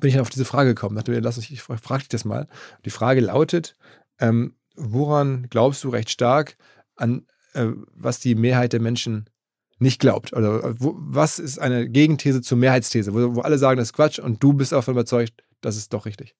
[0.00, 0.96] bin ich dann auf diese Frage gekommen.
[0.96, 2.48] Dachte mir, lass uns, ich frage dich das mal.
[2.84, 3.76] Die Frage lautet,
[4.18, 6.56] ähm, woran glaubst du recht stark
[6.96, 9.30] an, äh, was die Mehrheit der Menschen
[9.78, 10.32] nicht glaubt?
[10.32, 14.18] Oder wo, was ist eine Gegenthese zur Mehrheitsthese, wo, wo alle sagen, das ist Quatsch
[14.18, 16.34] und du bist davon überzeugt, das ist doch richtig?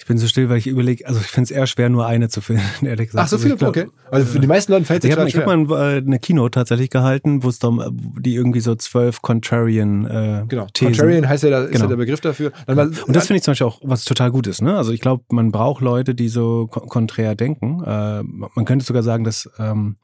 [0.00, 2.28] Ich bin so still, weil ich überlege, also ich finde es eher schwer, nur eine
[2.28, 3.24] zu finden, ehrlich gesagt.
[3.24, 3.86] Ach, so Also viele, glaub, okay.
[4.12, 5.76] Also für die meisten Leute fällt es Ich habe total ich hab schwer.
[5.76, 7.86] mal äh, eine Keynote tatsächlich gehalten, wo es darum, äh,
[8.20, 10.66] die irgendwie so zwölf Contrarian äh, Genau.
[10.72, 10.92] Thesen.
[10.94, 11.84] Contrarian heißt ja, da, ist Genau.
[11.84, 12.52] ja der Begriff dafür.
[12.68, 14.62] Mal, Und das finde ich zum Beispiel auch was total Gutes.
[14.62, 14.76] Ne?
[14.76, 17.82] Also ich glaube, man braucht Leute, die so kon- konträr denken.
[17.84, 19.96] Äh, man könnte sogar sagen, dass ähm,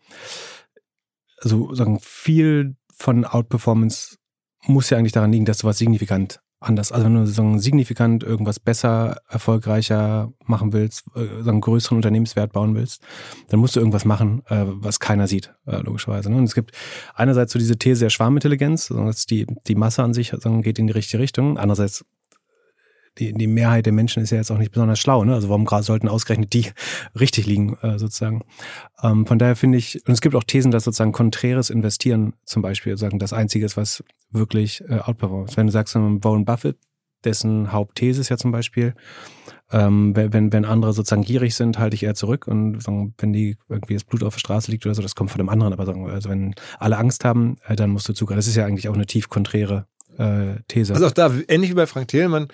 [1.41, 4.17] also sagen viel von Outperformance
[4.67, 8.23] muss ja eigentlich daran liegen, dass du was signifikant anders, also wenn du sagen, signifikant
[8.23, 13.03] irgendwas besser, erfolgreicher machen willst, äh, einen größeren Unternehmenswert bauen willst,
[13.49, 16.31] dann musst du irgendwas machen, äh, was keiner sieht, äh, logischerweise.
[16.31, 16.37] Ne?
[16.37, 16.73] Und es gibt
[17.15, 20.79] einerseits so diese These der Schwarmintelligenz, also dass die, die Masse an sich sagen, geht
[20.79, 21.59] in die richtige Richtung.
[21.59, 22.05] Andererseits
[23.19, 25.35] die, die Mehrheit der Menschen ist ja jetzt auch nicht besonders schlau, ne?
[25.35, 26.71] Also warum gerade sollten ausgerechnet die
[27.19, 28.43] richtig liegen, äh, sozusagen.
[29.03, 32.63] Ähm, von daher finde ich, und es gibt auch Thesen, dass sozusagen konträres Investieren zum
[32.63, 35.57] Beispiel sagen, das Einzige ist, was wirklich äh, outperformt.
[35.57, 36.77] Wenn du sagst, Warren Buffett,
[37.25, 38.95] dessen Hauptthese ist ja zum Beispiel,
[39.73, 42.87] ähm, wenn, wenn, andere sozusagen gierig sind, halte ich eher zurück und
[43.19, 45.49] wenn die irgendwie das Blut auf der Straße liegt oder so, das kommt von dem
[45.49, 48.39] anderen, aber sagen, also wenn alle Angst haben, äh, dann musst du zugreifen.
[48.39, 49.87] Das ist ja eigentlich auch eine tief konträre
[50.19, 50.95] äh, These.
[50.95, 52.49] Also auch da, ähnlich wie bei Frank Thelen, man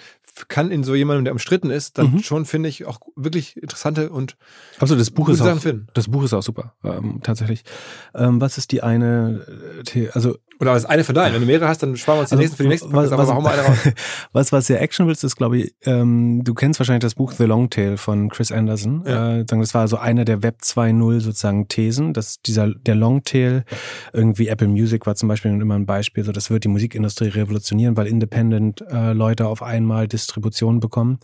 [0.49, 2.19] kann in so jemandem, der umstritten ist, dann Mhm.
[2.23, 4.37] schon, finde ich, auch wirklich interessante und
[4.79, 5.87] Also das Buch ist auch, finden.
[5.95, 7.63] das Buch ist auch super, ähm, tatsächlich.
[8.15, 9.45] Ähm, was ist die eine,
[9.81, 11.33] äh, The- also Oder das eine von deinen.
[11.33, 13.09] Wenn du mehrere hast, dann sparen wir uns die Also, nächsten für die nächsten was-
[13.09, 13.79] Podcasts, aber was- eine raus.
[14.35, 17.45] was, was sehr actionable ist, ist, glaube ich, ähm, du kennst wahrscheinlich das Buch The
[17.45, 19.05] Long Tail von Chris Anderson.
[19.07, 19.39] Ja.
[19.39, 23.65] Äh, das war so eine der Web 2.0 sozusagen Thesen, dass dieser, der Long Tail,
[24.13, 27.97] irgendwie Apple Music war zum Beispiel immer ein Beispiel, so das wird die Musikindustrie revolutionieren,
[27.97, 31.19] weil Independent äh, Leute auf einmal Distribution bekommen.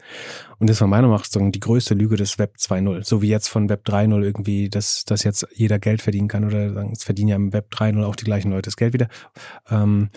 [0.59, 3.05] Und das war meiner Meinung nach die größte Lüge des Web 2.0.
[3.05, 6.73] So wie jetzt von Web 3.0 irgendwie, dass, dass jetzt jeder Geld verdienen kann oder
[6.73, 9.09] sagen, es verdienen ja im Web 3.0 auch die gleichen Leute das Geld wieder.
[9.71, 10.11] Ähm,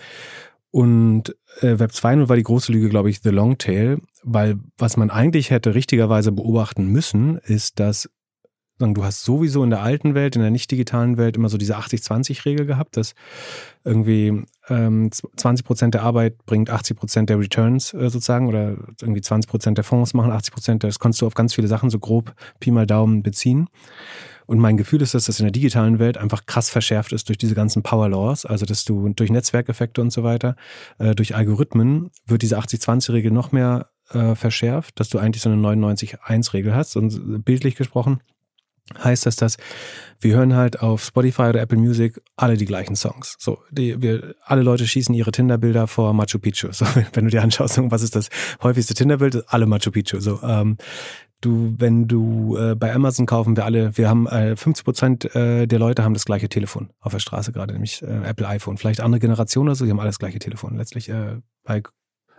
[0.70, 4.96] und äh, Web 2.0 war die große Lüge, glaube ich, The Long Tail, weil was
[4.96, 8.08] man eigentlich hätte richtigerweise beobachten müssen, ist, dass
[8.78, 11.76] du hast sowieso in der alten Welt, in der nicht digitalen Welt immer so diese
[11.76, 13.14] 80-20-Regel gehabt, dass
[13.84, 19.20] irgendwie ähm, 20 Prozent der Arbeit bringt 80 Prozent der Returns äh, sozusagen oder irgendwie
[19.20, 21.98] 20 Prozent der Fonds machen 80 Prozent, das konntest du auf ganz viele Sachen so
[21.98, 23.68] grob Pi mal Daumen beziehen.
[24.46, 27.38] Und mein Gefühl ist, dass das in der digitalen Welt einfach krass verschärft ist durch
[27.38, 30.56] diese ganzen Power Laws, also dass du durch Netzwerkeffekte und so weiter,
[30.98, 35.60] äh, durch Algorithmen wird diese 80-20-Regel noch mehr äh, verschärft, dass du eigentlich so eine
[35.60, 36.96] 99-1-Regel hast.
[36.96, 38.20] Und bildlich gesprochen
[39.02, 39.56] heißt das, dass
[40.20, 43.36] wir hören halt auf Spotify oder Apple Music alle die gleichen Songs.
[43.38, 46.72] So, die, wir, alle Leute schießen ihre Tinder-Bilder vor Machu Picchu.
[46.72, 48.28] So, wenn, du dir anschaust, was ist das
[48.62, 49.44] häufigste Tinder-Bild?
[49.48, 50.20] Alle Machu Picchu.
[50.20, 50.76] So, ähm,
[51.40, 55.66] du, wenn du äh, bei Amazon kaufen wir alle, wir haben äh, 50 Prozent äh,
[55.66, 58.76] der Leute haben das gleiche Telefon auf der Straße gerade, nämlich äh, Apple iPhone.
[58.76, 60.76] Vielleicht andere Generationen oder so, die haben alle das gleiche Telefon.
[60.76, 61.82] Letztlich äh, bei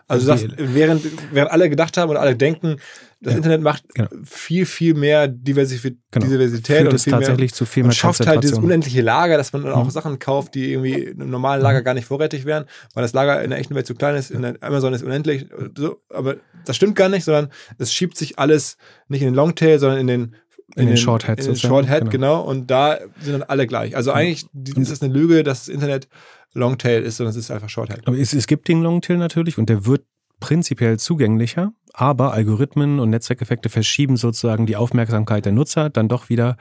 [0.07, 1.03] Also das, während,
[1.33, 2.77] während alle gedacht haben oder alle denken,
[3.21, 4.09] das Ja, Internet macht genau.
[4.23, 6.25] viel, viel mehr Diversität, Genau.
[6.27, 9.01] Diversität führt und es viel mehr tatsächlich zu viel und mehr schafft halt dieses unendliche
[9.01, 9.91] Lager, dass man dann auch Mhm.
[9.91, 12.65] Sachen kauft, die irgendwie im normalen Lager gar nicht vorrätig wären,
[12.95, 15.45] weil das Lager in der echten Welt zu klein ist, in der Amazon ist unendlich,
[15.77, 19.77] so, aber das stimmt gar nicht, sondern es schiebt sich alles nicht in den Longtail,
[19.79, 20.35] sondern in den
[20.75, 22.11] In den Shorthead in den Shorthead, genau.
[22.11, 22.41] genau.
[22.41, 23.95] und da sind dann alle gleich.
[23.95, 26.07] Also eigentlich die- ist es eine Lüge, dass das Internet
[26.53, 28.07] Longtail ist, sondern es ist einfach Shorthead.
[28.07, 30.05] Aber es, es gibt den Longtail natürlich und der wird
[30.39, 36.57] prinzipiell zugänglicher, aber Algorithmen und Netzwerkeffekte verschieben sozusagen die Aufmerksamkeit der Nutzer dann doch wieder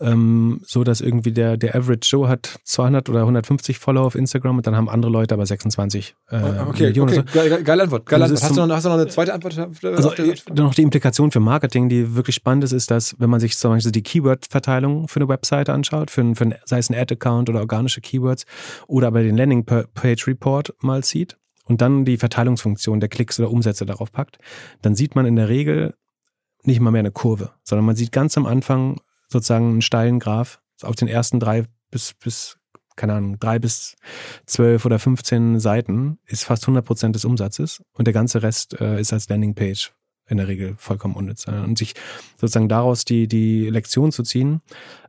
[0.00, 4.58] ähm, so, dass irgendwie der, der Average Joe hat 200 oder 150 Follower auf Instagram
[4.58, 6.36] und dann haben andere Leute aber 26 äh,
[6.68, 7.18] Okay, Millionen.
[7.20, 7.22] okay.
[7.58, 7.64] so.
[7.64, 8.06] Geile, Antwort.
[8.06, 8.50] Geile Also Antwort.
[8.50, 9.56] Hast, du noch, hast du noch eine zweite Antwort?
[9.56, 13.30] der- Also äh, noch die Implikation für Marketing, die wirklich spannend ist, ist, dass wenn
[13.30, 16.78] man sich zum Beispiel die Keyword-Verteilung für eine Webseite anschaut, für, ein, für ein, sei
[16.78, 18.44] es ein Ad-Account oder organische Keywords
[18.86, 21.36] oder aber den Landing-Page-Report mal sieht
[21.70, 24.38] und dann die Verteilungsfunktion der Klicks oder Umsätze darauf packt,
[24.82, 25.94] dann sieht man in der Regel
[26.64, 30.60] nicht mal mehr eine Kurve, sondern man sieht ganz am Anfang sozusagen einen steilen Graph
[30.82, 32.58] auf den ersten drei bis, bis
[32.96, 33.96] keine Ahnung, drei bis
[34.46, 39.00] zwölf oder 15 Seiten ist fast 100 Prozent des Umsatzes und der ganze Rest äh,
[39.00, 39.92] ist als Landingpage
[40.30, 41.46] in der Regel vollkommen unnütz.
[41.46, 41.94] Äh, Und sich
[42.36, 44.62] sozusagen daraus die, die Lektion zu ziehen,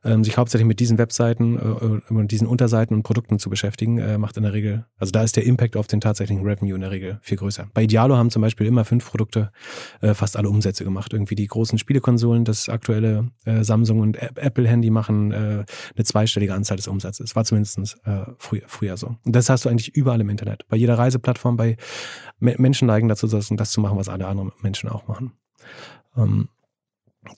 [0.03, 4.17] ähm, sich hauptsächlich mit diesen Webseiten äh, und diesen Unterseiten und Produkten zu beschäftigen, äh,
[4.17, 6.91] macht in der Regel, also da ist der Impact auf den tatsächlichen Revenue in der
[6.91, 7.67] Regel viel größer.
[7.73, 9.51] Bei Idealo haben zum Beispiel immer fünf Produkte
[10.01, 11.13] äh, fast alle Umsätze gemacht.
[11.13, 15.35] Irgendwie die großen Spielekonsolen, das aktuelle äh, Samsung und App- Apple-Handy machen äh,
[15.95, 17.35] eine zweistellige Anzahl des Umsatzes.
[17.35, 19.15] War zumindest äh, früher, früher so.
[19.23, 20.65] Und das hast du eigentlich überall im Internet.
[20.67, 21.77] Bei jeder Reiseplattform, bei
[22.39, 25.10] Me Menschen neigen dazu, das zu machen, was alle anderen Menschen auch machen.
[26.17, 26.49] Ähm,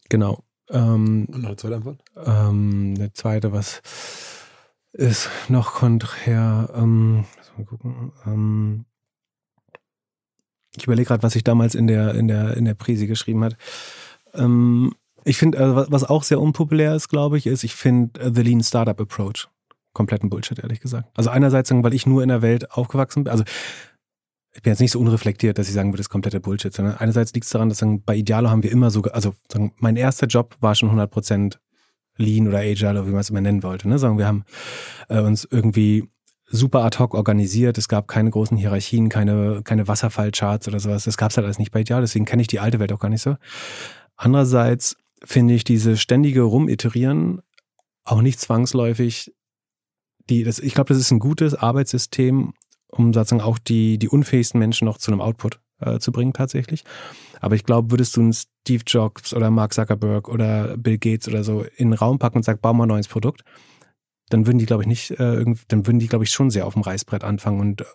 [0.10, 0.44] genau.
[0.70, 2.00] Ähm, Und noch eine zweite Antwort?
[2.16, 3.82] ähm, der zweite, was
[4.94, 6.70] ist noch konträr?
[6.76, 8.12] Ähm, lass mal gucken.
[8.26, 8.86] Ähm,
[10.76, 13.58] Ich überlege gerade, was ich damals in der, in der, in der Prise geschrieben hat.
[14.34, 14.94] Ähm,
[15.24, 18.42] ich finde, äh, was auch sehr unpopulär ist, glaube ich, ist, ich finde äh, The
[18.42, 19.48] Lean Startup Approach
[19.94, 21.10] kompletten Bullshit, ehrlich gesagt.
[21.16, 23.44] Also einerseits, sagen, weil ich nur in der Welt aufgewachsen bin, also
[24.56, 26.98] ich bin jetzt nicht so unreflektiert, dass ich sagen würde, das ist kompletter Bullshit, sondern
[26.98, 29.96] einerseits liegt es daran, dass sagen, bei Idealo haben wir immer so, also sagen, mein
[29.96, 31.58] erster Job war schon 100%
[32.18, 33.90] Lean oder Agile wie man es immer nennen wollte.
[33.90, 33.98] Ne?
[33.98, 34.46] Sagen wir haben
[35.10, 36.08] äh, uns irgendwie
[36.46, 37.80] super ad hoc organisiert.
[37.80, 41.06] Es gab keine großen Hierarchien, keine, keine Wasserfallcharts oder sowas.
[41.06, 43.00] Das gab es halt alles nicht bei Idealo, deswegen kenne ich die alte Welt auch
[43.00, 43.38] gar nicht so.
[44.16, 47.42] Andererseits finde ich diese ständige Rumiterieren
[48.04, 49.34] auch nicht zwangsläufig
[50.30, 52.54] die, das, ich glaube, das ist ein gutes Arbeitssystem,
[52.94, 56.84] um sozusagen auch die, die unfähigsten Menschen noch zu einem Output äh, zu bringen tatsächlich.
[57.42, 61.44] Aber ich glaube, würdest du einen Steve Jobs oder Mark Zuckerberg oder Bill Gates oder
[61.44, 63.44] so in den Raum packen und sagen, bau mal ein neues Produkt,
[64.30, 66.74] dann würden die, glaube ich, nicht, äh, dann würden die, glaube ich, schon sehr auf
[66.74, 67.86] dem Reißbrett anfangen und äh,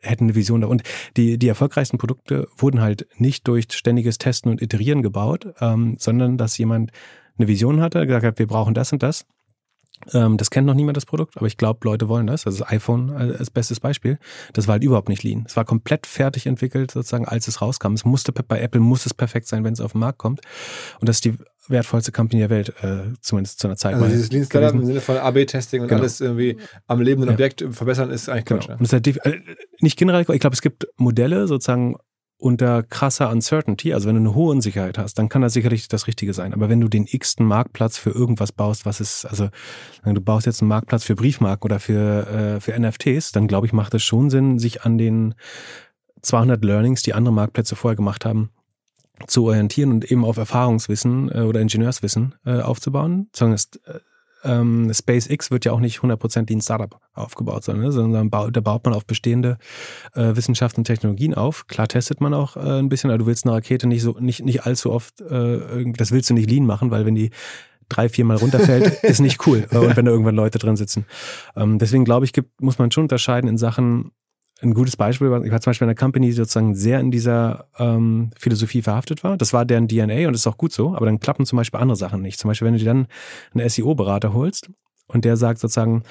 [0.00, 0.66] hätten eine Vision da.
[0.66, 0.82] Und
[1.16, 6.38] die, die erfolgreichsten Produkte wurden halt nicht durch ständiges Testen und Iterieren gebaut, ähm, sondern
[6.38, 6.90] dass jemand
[7.38, 9.26] eine Vision hatte, gesagt hat, wir brauchen das und das
[10.12, 12.46] ähm, das kennt noch niemand das Produkt, aber ich glaube, Leute wollen das.
[12.46, 14.18] Also das iPhone als bestes Beispiel.
[14.52, 15.44] Das war halt überhaupt nicht lean.
[15.46, 17.92] Es war komplett fertig entwickelt, sozusagen, als es rauskam.
[17.92, 20.40] Es musste bei Apple muss es perfekt sein, wenn es auf den Markt kommt.
[21.00, 21.36] Und das ist die
[21.68, 23.94] wertvollste Company der Welt, äh, zumindest zu einer Zeit.
[23.94, 26.00] Also dieses Lean Startup im Sinne von AB-Testing und genau.
[26.00, 26.56] alles irgendwie
[26.86, 27.70] am lebenden Objekt ja.
[27.70, 28.66] verbessern ist eigentlich Quatsch.
[28.66, 28.78] Genau.
[28.78, 29.42] Und das ist halt
[29.80, 31.96] nicht generell, ich glaube, es gibt Modelle sozusagen
[32.40, 36.06] unter krasser Uncertainty, also wenn du eine hohe Unsicherheit hast, dann kann das sicherlich das
[36.06, 36.54] Richtige sein.
[36.54, 39.50] Aber wenn du den x-ten Marktplatz für irgendwas baust, was ist, also
[40.04, 43.72] du baust jetzt einen Marktplatz für Briefmarken oder für, äh, für NFTs, dann glaube ich,
[43.72, 45.34] macht es schon Sinn, sich an den
[46.22, 48.50] 200 Learnings, die andere Marktplätze vorher gemacht haben,
[49.26, 53.28] zu orientieren und eben auf Erfahrungswissen äh, oder Ingenieurswissen äh, aufzubauen.
[53.34, 54.00] Sondern es, äh,
[54.44, 58.60] ähm, SpaceX wird ja auch nicht 100% wie ein Startup aufgebaut, sondern, ne, sondern da
[58.60, 59.58] baut man auf bestehende
[60.14, 61.66] äh, Wissenschaften und Technologien auf.
[61.66, 64.44] Klar testet man auch äh, ein bisschen, aber du willst eine Rakete nicht so nicht
[64.44, 67.30] nicht allzu oft, äh, das willst du nicht lean machen, weil wenn die
[67.90, 69.66] drei, viermal runterfällt, ist nicht cool.
[69.70, 71.04] Und wenn da irgendwann Leute drin sitzen.
[71.56, 74.12] Ähm, deswegen glaube ich, gibt, muss man schon unterscheiden in Sachen,
[74.62, 77.66] ein gutes Beispiel, ich war zum Beispiel in einer Company, die sozusagen sehr in dieser
[77.78, 79.36] ähm, Philosophie verhaftet war.
[79.36, 81.96] Das war deren DNA und ist auch gut so, aber dann klappen zum Beispiel andere
[81.96, 82.38] Sachen nicht.
[82.38, 83.06] Zum Beispiel, wenn du dir dann
[83.54, 84.70] einen SEO-Berater holst
[85.06, 86.02] und der sagt sozusagen,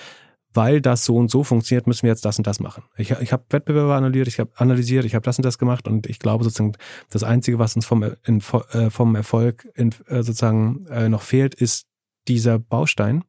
[0.53, 2.83] weil das so und so funktioniert, müssen wir jetzt das und das machen.
[2.97, 6.07] Ich, ich habe Wettbewerber analysiert, ich habe analysiert, ich habe das und das gemacht und
[6.07, 6.73] ich glaube sozusagen,
[7.09, 11.53] das Einzige, was uns vom, in, äh, vom Erfolg in, äh, sozusagen äh, noch fehlt,
[11.53, 11.87] ist
[12.27, 13.23] dieser Baustein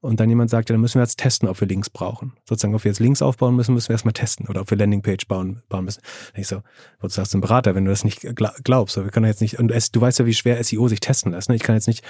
[0.00, 2.32] und dann jemand sagt, ja, dann müssen wir jetzt testen, ob wir Links brauchen.
[2.48, 5.26] Sozusagen, ob wir jetzt Links aufbauen müssen, müssen wir erstmal testen oder ob wir Landingpage
[5.26, 6.02] bauen, bauen müssen.
[6.34, 6.62] ich so,
[7.00, 8.26] wozu sagst du ein Berater, wenn du das nicht
[8.64, 8.96] glaubst?
[8.96, 11.48] Wir können jetzt nicht, und es, du weißt ja, wie schwer SEO sich testen lässt.
[11.48, 11.56] Ne?
[11.56, 12.04] Ich kann jetzt nicht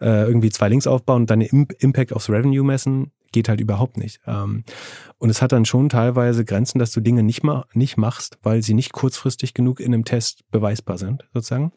[0.00, 3.10] äh, irgendwie zwei Links aufbauen und dann den Impact aufs Revenue messen.
[3.32, 4.20] Geht halt überhaupt nicht.
[4.26, 4.62] Ähm,
[5.18, 8.62] und es hat dann schon teilweise Grenzen, dass du Dinge nicht, ma nicht machst, weil
[8.62, 11.72] sie nicht kurzfristig genug in einem Test beweisbar sind, sozusagen.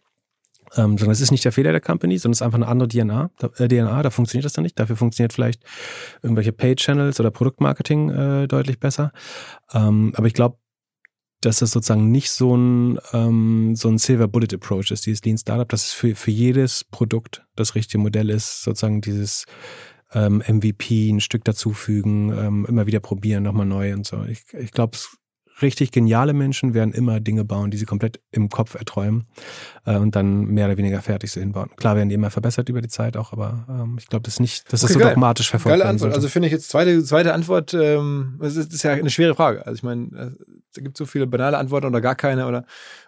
[0.76, 2.90] Ähm, sondern es ist nicht der Fehler der Company, sondern es ist einfach eine andere
[2.90, 3.32] DNA.
[3.40, 4.78] Da, äh, DNA, da funktioniert das dann nicht.
[4.80, 5.64] Dafür funktioniert vielleicht
[6.22, 9.12] irgendwelche Paid-Channels oder Produktmarketing äh, deutlich besser.
[9.74, 10.58] Ähm, aber ich glaube,
[11.42, 15.38] dass das sozusagen nicht so ein, ähm, so ein Silver Bullet Approach ist, dieses Lean
[15.38, 19.46] Startup, dass es für, für jedes Produkt das richtige Modell ist, sozusagen dieses
[20.14, 24.24] ähm, MVP, ein Stück dazufügen, ähm, immer wieder probieren, nochmal neu und so.
[24.24, 25.18] Ich, ich glaube, es
[25.62, 29.26] richtig geniale Menschen werden immer Dinge bauen, die sie komplett im Kopf erträumen
[29.86, 31.70] äh, und dann mehr oder weniger fertig so hinbauen.
[31.76, 34.40] Klar werden die immer verbessert über die Zeit auch, aber ähm, ich glaube, das ist
[34.40, 35.10] nicht, dass okay, das so geil.
[35.10, 36.14] dogmatisch verfolgt Geile Antwort.
[36.14, 39.36] Also finde ich jetzt zweite, zweite Antwort, ähm, das, ist, das ist ja eine schwere
[39.36, 39.66] Frage.
[39.66, 42.66] Also ich meine, äh, es gibt so viele banale Antworten oder gar keine oder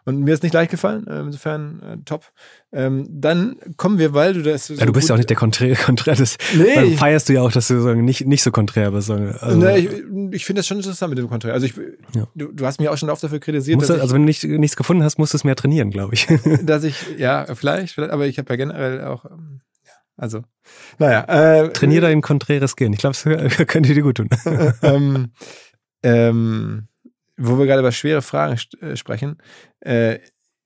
[0.09, 2.25] und mir ist nicht leicht gefallen, äh, insofern äh, top.
[2.71, 4.65] Ähm, dann kommen wir, weil du das.
[4.65, 6.95] So ja, du bist ja auch nicht der Konträr, Konträr des, nee.
[6.97, 9.11] feierst du ja auch, dass du so nicht, nicht so konträr bist.
[9.11, 9.89] Also, nee, ich,
[10.31, 11.53] ich finde das schon interessant mit dem Konträr.
[11.53, 11.75] Also ich,
[12.15, 12.27] ja.
[12.33, 13.77] du, du hast mich auch schon oft dafür kritisiert.
[13.77, 16.27] Musst, also wenn du nicht, nichts gefunden hast, musst du es mehr trainieren, glaube ich.
[16.63, 19.25] dass ich, ja, vielleicht, vielleicht aber ich habe ja generell auch.
[19.25, 19.61] Ähm,
[20.17, 20.41] also,
[20.97, 21.23] naja.
[21.27, 22.93] Äh, Trainier dein konträres Gehen.
[22.93, 24.29] Ich glaube, das könnte dir gut tun.
[24.81, 25.31] ähm,
[26.03, 26.88] ähm,
[27.39, 29.37] wo wir gerade über schwere Fragen äh, sprechen.
[29.79, 30.19] Äh,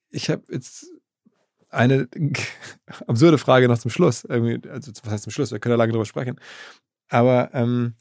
[0.09, 0.87] ich habe jetzt
[1.69, 2.07] eine
[3.07, 4.23] absurde Frage noch zum Schluss.
[4.25, 5.51] Irgendwie, also was heißt zum Schluss?
[5.51, 6.39] Wir können ja lange drüber sprechen.
[7.09, 7.93] Aber ähm,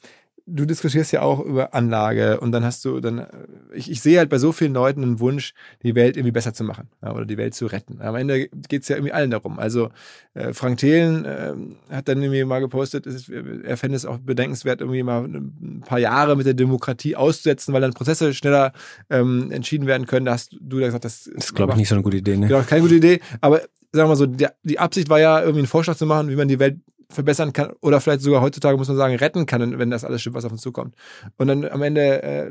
[0.53, 3.27] du diskutierst ja auch über Anlage und dann hast du dann, äh,
[3.75, 6.65] ich, ich sehe halt bei so vielen Leuten einen Wunsch, die Welt irgendwie besser zu
[6.65, 8.01] machen ja, oder die Welt zu retten.
[8.01, 9.59] Am Ende geht es ja irgendwie allen darum.
[9.59, 9.91] Also
[10.35, 11.55] äh, Frank Thelen äh,
[11.91, 15.99] hat dann irgendwie mal gepostet, ist, er fände es auch bedenkenswert, irgendwie mal ein paar
[15.99, 18.73] Jahre mit der Demokratie auszusetzen, weil dann Prozesse schneller
[19.11, 20.27] ähm, entschieden werden können.
[20.27, 22.37] Da hast du da gesagt, das, das ist, glaube ich, nicht so eine gute Idee.
[22.37, 22.49] Ne?
[22.49, 23.21] Genau, keine gute Idee.
[23.41, 23.61] Aber
[23.93, 26.37] sagen wir mal so, die, die Absicht war ja, irgendwie einen Vorschlag zu machen, wie
[26.37, 26.79] man die Welt
[27.13, 30.37] verbessern kann oder vielleicht sogar heutzutage, muss man sagen, retten kann, wenn das alles stimmt,
[30.37, 30.95] was auf uns zukommt.
[31.37, 32.51] Und dann am Ende, äh,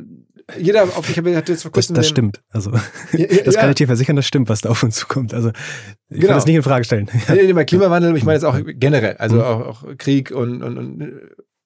[0.58, 2.42] jeder, auf, ich habe jetzt vor Das, kurzem das den- stimmt.
[2.50, 2.72] Also,
[3.14, 3.62] Ja, das ja.
[3.62, 5.34] kann ich dir versichern, das stimmt, was da auf uns zukommt.
[5.34, 5.56] Also, ich
[6.20, 6.22] Genau.
[6.22, 7.10] will das nicht in Frage stellen.
[7.30, 9.42] Nee, nee, bei Klimawandel, ich meine jetzt auch generell, also Mhm.
[9.42, 11.12] auch, auch Krieg und, und, und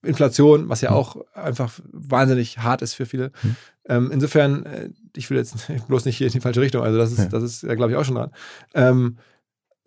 [0.04, 0.96] Inflation, was ja Mhm.
[0.98, 3.32] auch einfach wahnsinnig hart ist für viele.
[3.44, 3.56] Mhm.
[3.88, 5.56] Ähm, insofern, äh, ich will jetzt
[5.88, 7.26] bloß nicht hier in die falsche Richtung, also das ist, Ja.
[7.26, 8.32] das ist, ja, glaube ich, auch schon dran.
[8.74, 9.18] Ähm,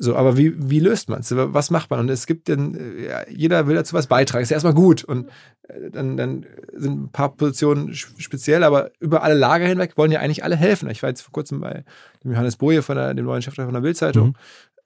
[0.00, 1.34] so, aber wie, wie löst man es?
[1.34, 1.98] Was macht man?
[1.98, 4.44] Und es gibt denn, äh, ja, jeder will dazu was beitragen.
[4.44, 5.02] Ist ja erstmal gut.
[5.02, 5.28] Und
[5.64, 10.20] äh, dann, dann sind ein paar Positionen speziell, aber über alle Lager hinweg wollen ja
[10.20, 10.88] eigentlich alle helfen.
[10.88, 11.84] Ich war jetzt vor kurzem bei
[12.22, 14.28] dem Johannes Boje von der, dem neuen Chefredakteur von der Bildzeitung.
[14.28, 14.34] Mhm.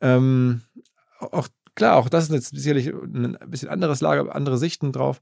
[0.01, 0.61] Ähm,
[1.19, 5.21] auch klar, auch das ist jetzt sicherlich ein bisschen anderes Lager, andere Sichten drauf.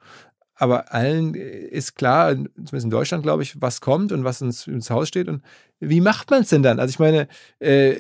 [0.55, 4.91] Aber allen ist klar, zumindest in Deutschland, glaube ich, was kommt und was uns ins
[4.91, 5.27] Haus steht.
[5.27, 5.43] Und
[5.81, 6.79] wie macht man es denn dann?
[6.79, 7.29] Also ich meine,
[7.61, 7.97] äh,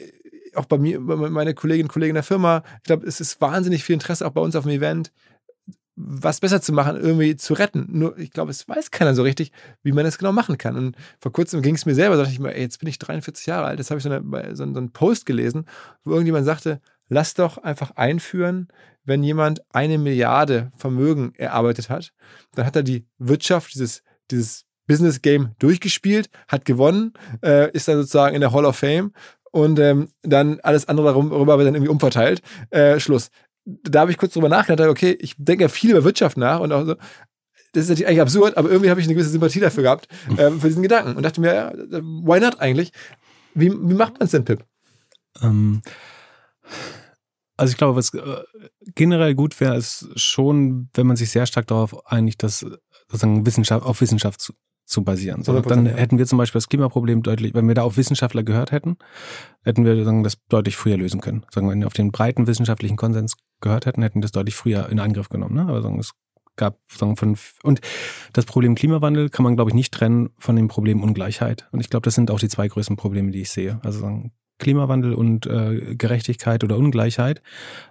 [0.56, 3.84] auch bei mir, bei meine Kolleginnen und Kollegen der Firma, ich glaube, es ist wahnsinnig
[3.84, 5.12] viel Interesse auch bei uns auf dem Event,
[5.96, 7.86] was besser zu machen, irgendwie zu retten.
[7.90, 9.52] Nur, ich glaube, es weiß keiner so richtig,
[9.82, 10.76] wie man das genau machen kann.
[10.76, 13.46] Und vor kurzem ging es mir selber, dachte ich mir, ey, jetzt bin ich 43
[13.46, 15.66] Jahre alt, jetzt habe ich so, eine, so einen Post gelesen,
[16.04, 18.68] wo irgendjemand sagte, lass doch einfach einführen,
[19.04, 22.12] wenn jemand eine Milliarde Vermögen erarbeitet hat,
[22.54, 27.12] dann hat er die Wirtschaft, dieses, dieses Business Game durchgespielt, hat gewonnen,
[27.42, 29.12] äh, ist dann sozusagen in der Hall of Fame
[29.50, 32.42] und ähm, dann alles andere darüber wird dann irgendwie umverteilt.
[32.70, 33.30] Äh, Schluss.
[33.64, 36.72] Da habe ich kurz drüber nachgedacht, okay, ich denke ja viel über Wirtschaft nach und
[36.72, 36.94] auch so.
[37.72, 40.50] Das ist natürlich eigentlich absurd, aber irgendwie habe ich eine gewisse Sympathie dafür gehabt, äh,
[40.50, 42.92] für diesen Gedanken und dachte mir, ja, why not eigentlich?
[43.54, 44.64] Wie, wie macht man es denn, Pip?
[45.40, 45.82] Ähm,
[47.56, 48.42] also ich glaube, was äh,
[48.94, 52.60] generell gut wäre, ist schon, wenn man sich sehr stark darauf einigt, dass
[53.06, 54.52] sozusagen Wissenschaft auf Wissenschaft
[54.90, 55.42] zu, basieren.
[55.42, 55.92] So, 100%, dann ja.
[55.92, 58.96] hätten wir zum Beispiel das Klimaproblem deutlich, wenn wir da auf Wissenschaftler gehört hätten,
[59.62, 61.44] hätten wir sagen, das deutlich früher lösen können.
[61.50, 64.54] Sagen wir, wenn wir auf den breiten wissenschaftlichen Konsens gehört hätten, hätten wir das deutlich
[64.54, 65.54] früher in Angriff genommen.
[65.54, 65.62] Ne?
[65.62, 66.12] Aber sagen, es
[66.56, 67.80] gab sagen, von und
[68.32, 71.68] das Problem Klimawandel kann man glaube ich nicht trennen von dem Problem Ungleichheit.
[71.72, 73.80] Und ich glaube, das sind auch die zwei größten Probleme, die ich sehe.
[73.82, 77.42] Also sagen, Klimawandel und äh, Gerechtigkeit oder Ungleichheit.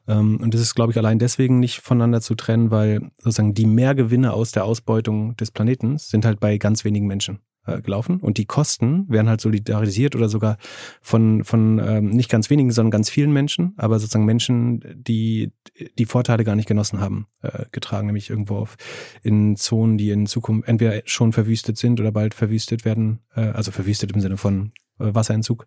[0.07, 3.65] Ähm, und das ist, glaube ich, allein deswegen nicht voneinander zu trennen, weil sozusagen die
[3.65, 7.39] Mehrgewinne aus der Ausbeutung des Planeten sind halt bei ganz wenigen Menschen
[7.77, 10.57] äh, gelaufen und die Kosten werden halt solidarisiert oder sogar
[11.01, 15.51] von, von ähm, nicht ganz wenigen, sondern ganz vielen Menschen, aber sozusagen Menschen, die
[15.97, 18.75] die Vorteile gar nicht genossen haben, äh, getragen, nämlich irgendwo auf
[19.23, 23.71] in Zonen, die in Zukunft entweder schon verwüstet sind oder bald verwüstet werden, äh, also
[23.71, 25.65] verwüstet im Sinne von äh, Wasserentzug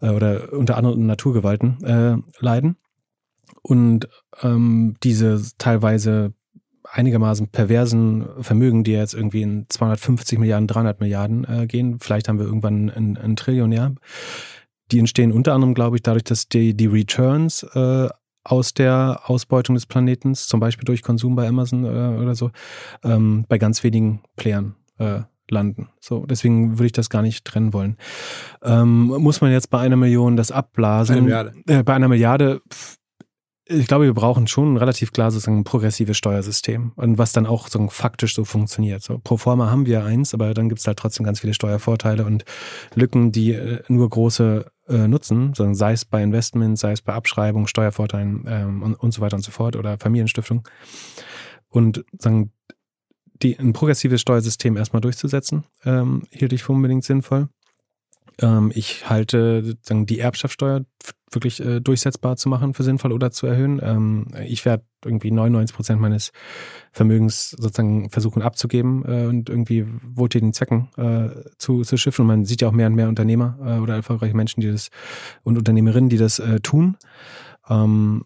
[0.00, 2.76] äh, oder unter anderen Naturgewalten äh, leiden.
[3.62, 4.08] Und
[4.42, 6.34] ähm, diese teilweise
[6.92, 12.38] einigermaßen perversen Vermögen, die jetzt irgendwie in 250 Milliarden, 300 Milliarden äh, gehen, vielleicht haben
[12.38, 13.94] wir irgendwann einen, einen Trillionär,
[14.90, 18.08] die entstehen unter anderem, glaube ich, dadurch, dass die, die Returns äh,
[18.44, 22.50] aus der Ausbeutung des Planetens, zum Beispiel durch Konsum bei Amazon äh, oder so,
[23.02, 25.88] ähm, bei ganz wenigen Playern äh, landen.
[26.00, 27.96] So, deswegen würde ich das gar nicht trennen wollen.
[28.62, 31.16] Ähm, muss man jetzt bei einer Million das abblasen?
[31.16, 31.52] Eine Milliarde.
[31.66, 32.96] Äh, bei einer Milliarde, pff,
[33.66, 37.46] ich glaube, wir brauchen schon ein relativ klar sozusagen ein progressives Steuersystem und was dann
[37.46, 39.02] auch so faktisch so funktioniert.
[39.02, 42.24] So, pro forma haben wir eins, aber dann gibt es halt trotzdem ganz viele Steuervorteile
[42.24, 42.44] und
[42.94, 47.12] Lücken, die äh, nur große äh, nutzen, sondern sei es bei Investments, sei es bei
[47.12, 50.68] Abschreibung, Steuervorteilen ähm, und, und so weiter und so fort oder Familienstiftung.
[51.68, 52.52] Und sagen,
[53.42, 57.48] die, ein progressives Steuersystem erstmal durchzusetzen, ähm, hielt ich für unbedingt sinnvoll.
[58.40, 63.30] Ähm, ich halte sozusagen die Erbschaftssteuer f- wirklich äh, durchsetzbar zu machen für sinnvoll oder
[63.30, 63.80] zu erhöhen.
[63.82, 66.32] Ähm, ich werde irgendwie 99 Prozent meines
[66.92, 72.22] Vermögens sozusagen versuchen abzugeben äh, und irgendwie wohltätigen Zwecken äh, zu, zu schiffen.
[72.22, 74.90] Und man sieht ja auch mehr und mehr Unternehmer äh, oder erfolgreiche Menschen, die das
[75.42, 76.96] und Unternehmerinnen, die das äh, tun.
[77.68, 78.24] Ähm,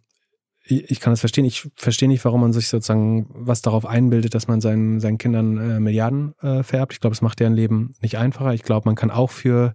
[0.69, 1.45] ich kann das verstehen.
[1.45, 5.57] Ich verstehe nicht, warum man sich sozusagen was darauf einbildet, dass man seinen, seinen Kindern
[5.59, 6.93] äh, Milliarden äh, vererbt.
[6.93, 8.53] Ich glaube, es macht deren Leben nicht einfacher.
[8.53, 9.75] Ich glaube, man kann auch für,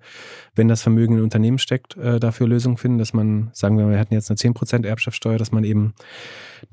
[0.54, 3.98] wenn das Vermögen in Unternehmen steckt, äh, dafür Lösungen finden, dass man, sagen wir, wir
[3.98, 5.94] hätten jetzt eine 10% Erbschaftssteuer, dass man eben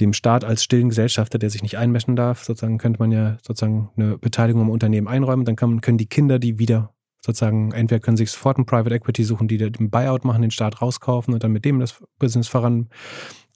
[0.00, 3.90] dem Staat als stillen Gesellschafter, der sich nicht einmischen darf, sozusagen könnte man ja sozusagen
[3.96, 5.44] eine Beteiligung am Unternehmen einräumen.
[5.44, 9.24] Dann kann, können die Kinder die wieder sozusagen, entweder können sich sofort ein Private Equity
[9.24, 12.48] suchen, die den Buyout machen, den Staat rauskaufen und dann mit dem das Business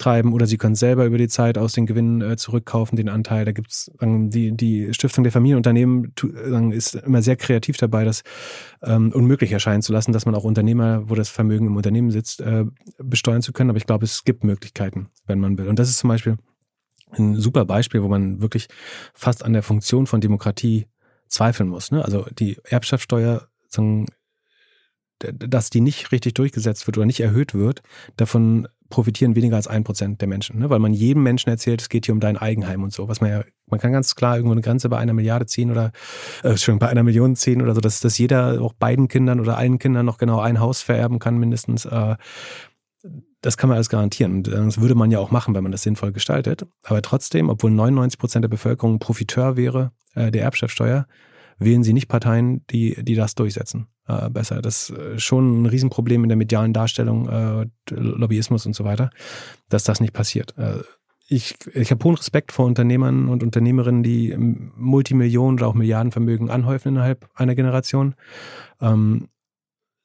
[0.02, 3.44] vorantreiben oder sie können selber über die Zeit aus den Gewinnen äh, zurückkaufen, den Anteil.
[3.44, 8.22] Da gibt's ähm, die, die Stiftung der Familienunternehmen sagen, ist immer sehr kreativ dabei, das
[8.82, 12.40] ähm, unmöglich erscheinen zu lassen, dass man auch Unternehmer, wo das Vermögen im Unternehmen sitzt,
[12.40, 12.64] äh,
[12.98, 13.70] besteuern zu können.
[13.70, 15.68] Aber ich glaube, es gibt Möglichkeiten, wenn man will.
[15.68, 16.36] Und das ist zum Beispiel
[17.12, 18.68] ein super Beispiel, wo man wirklich
[19.14, 20.86] fast an der Funktion von Demokratie
[21.28, 21.90] zweifeln muss.
[21.90, 22.04] Ne?
[22.04, 23.48] Also die Erbschaftssteuer,
[25.18, 27.82] dass die nicht richtig durchgesetzt wird oder nicht erhöht wird,
[28.16, 30.70] davon profitieren weniger als ein Prozent der Menschen, ne?
[30.70, 33.30] weil man jedem Menschen erzählt, es geht hier um dein Eigenheim und so, was man
[33.30, 35.92] ja, man kann ganz klar irgendwo eine Grenze bei einer Milliarde ziehen oder,
[36.42, 39.56] äh, schon bei einer Million ziehen oder so, dass, dass jeder auch beiden Kindern oder
[39.56, 41.86] allen Kindern noch genau ein Haus vererben kann mindestens.
[41.86, 42.16] Äh,
[43.40, 44.34] das kann man alles garantieren.
[44.34, 46.66] Und das würde man ja auch machen, wenn man das sinnvoll gestaltet.
[46.84, 51.06] Aber trotzdem, obwohl 99 Prozent der Bevölkerung Profiteur wäre äh, der Erbschaftssteuer,
[51.58, 53.88] wählen sie nicht Parteien, die, die das durchsetzen.
[54.08, 54.60] Äh, besser.
[54.62, 59.10] Das ist schon ein Riesenproblem in der medialen Darstellung, äh, Lobbyismus und so weiter,
[59.68, 60.58] dass das nicht passiert.
[60.58, 60.80] Äh,
[61.28, 66.88] ich, ich habe hohen Respekt vor Unternehmern und Unternehmerinnen, die Multimillionen oder auch Milliardenvermögen anhäufen
[66.88, 68.16] innerhalb einer Generation.
[68.80, 69.28] Ähm,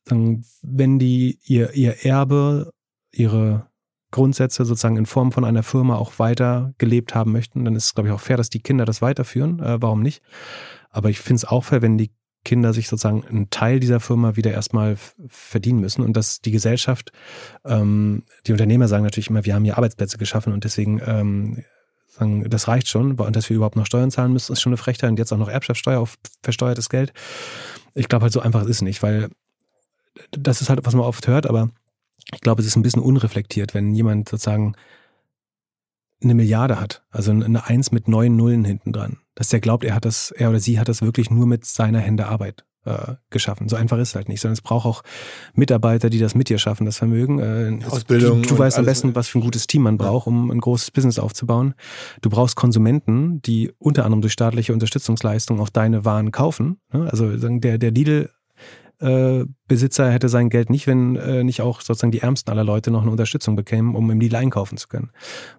[0.05, 2.71] dann, wenn die ihr, ihr Erbe,
[3.11, 3.67] ihre
[4.11, 7.95] Grundsätze sozusagen in Form von einer Firma auch weiter gelebt haben möchten, dann ist es,
[7.95, 9.59] glaube ich, auch fair, dass die Kinder das weiterführen.
[9.59, 10.21] Äh, warum nicht?
[10.91, 12.11] Aber ich finde es auch fair, wenn die
[12.47, 14.95] Kinder sich sozusagen einen Teil dieser Firma wieder erstmal
[15.27, 16.01] verdienen müssen.
[16.01, 17.11] Und dass die Gesellschaft,
[17.65, 21.65] ähm, die Unternehmer sagen natürlich immer, wir haben hier Arbeitsplätze geschaffen und deswegen ähm,
[22.07, 23.19] sagen, das reicht schon.
[23.19, 25.09] Und dass wir überhaupt noch Steuern zahlen müssen, ist schon eine Frechheit.
[25.09, 27.11] Und jetzt auch noch Erbschaftssteuer auf versteuertes Geld.
[27.93, 29.29] Ich glaube halt so einfach ist es nicht, weil
[30.31, 31.69] das ist halt, was man oft hört, aber
[32.33, 34.73] ich glaube, es ist ein bisschen unreflektiert, wenn jemand sozusagen
[36.23, 39.95] eine Milliarde hat, also eine Eins mit neun Nullen hinten dran, dass der glaubt, er
[39.95, 43.69] hat das, er oder sie hat das wirklich nur mit seiner Hände Arbeit äh, geschaffen.
[43.69, 45.03] So einfach ist es halt nicht, sondern es braucht auch
[45.53, 47.39] Mitarbeiter, die das mit dir schaffen, das Vermögen.
[47.39, 48.41] Äh, Ausbildung.
[48.43, 50.91] Du, du weißt am besten, was für ein gutes Team man braucht, um ein großes
[50.91, 51.73] Business aufzubauen.
[52.21, 56.79] Du brauchst Konsumenten, die unter anderem durch staatliche Unterstützungsleistungen auch deine Waren kaufen.
[56.91, 57.07] Ne?
[57.11, 58.29] Also der, der Lidl
[58.99, 63.03] Besitzer hätte sein Geld nicht, wenn äh, nicht auch sozusagen die Ärmsten aller Leute noch
[63.03, 65.11] eine Unterstützung bekämen, um im Lidl einkaufen zu können.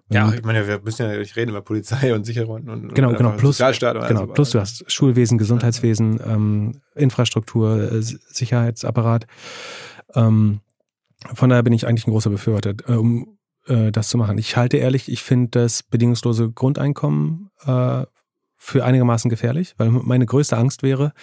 [0.09, 3.17] Ja, ich meine, wir müssen ja nicht reden über Polizei und Sicherung und genau, und
[3.17, 9.25] genau, plus, Sozialstaat und genau, also, plus du hast Schulwesen, Gesundheitswesen, ähm, Infrastruktur, äh, Sicherheitsapparat.
[10.15, 10.59] Ähm,
[11.33, 13.37] von daher bin ich eigentlich ein großer Befürworter, äh, um
[13.67, 14.37] äh, das zu machen.
[14.37, 18.05] Ich halte ehrlich, ich finde das bedingungslose Grundeinkommen äh,
[18.55, 21.13] für einigermaßen gefährlich, weil meine größte Angst wäre,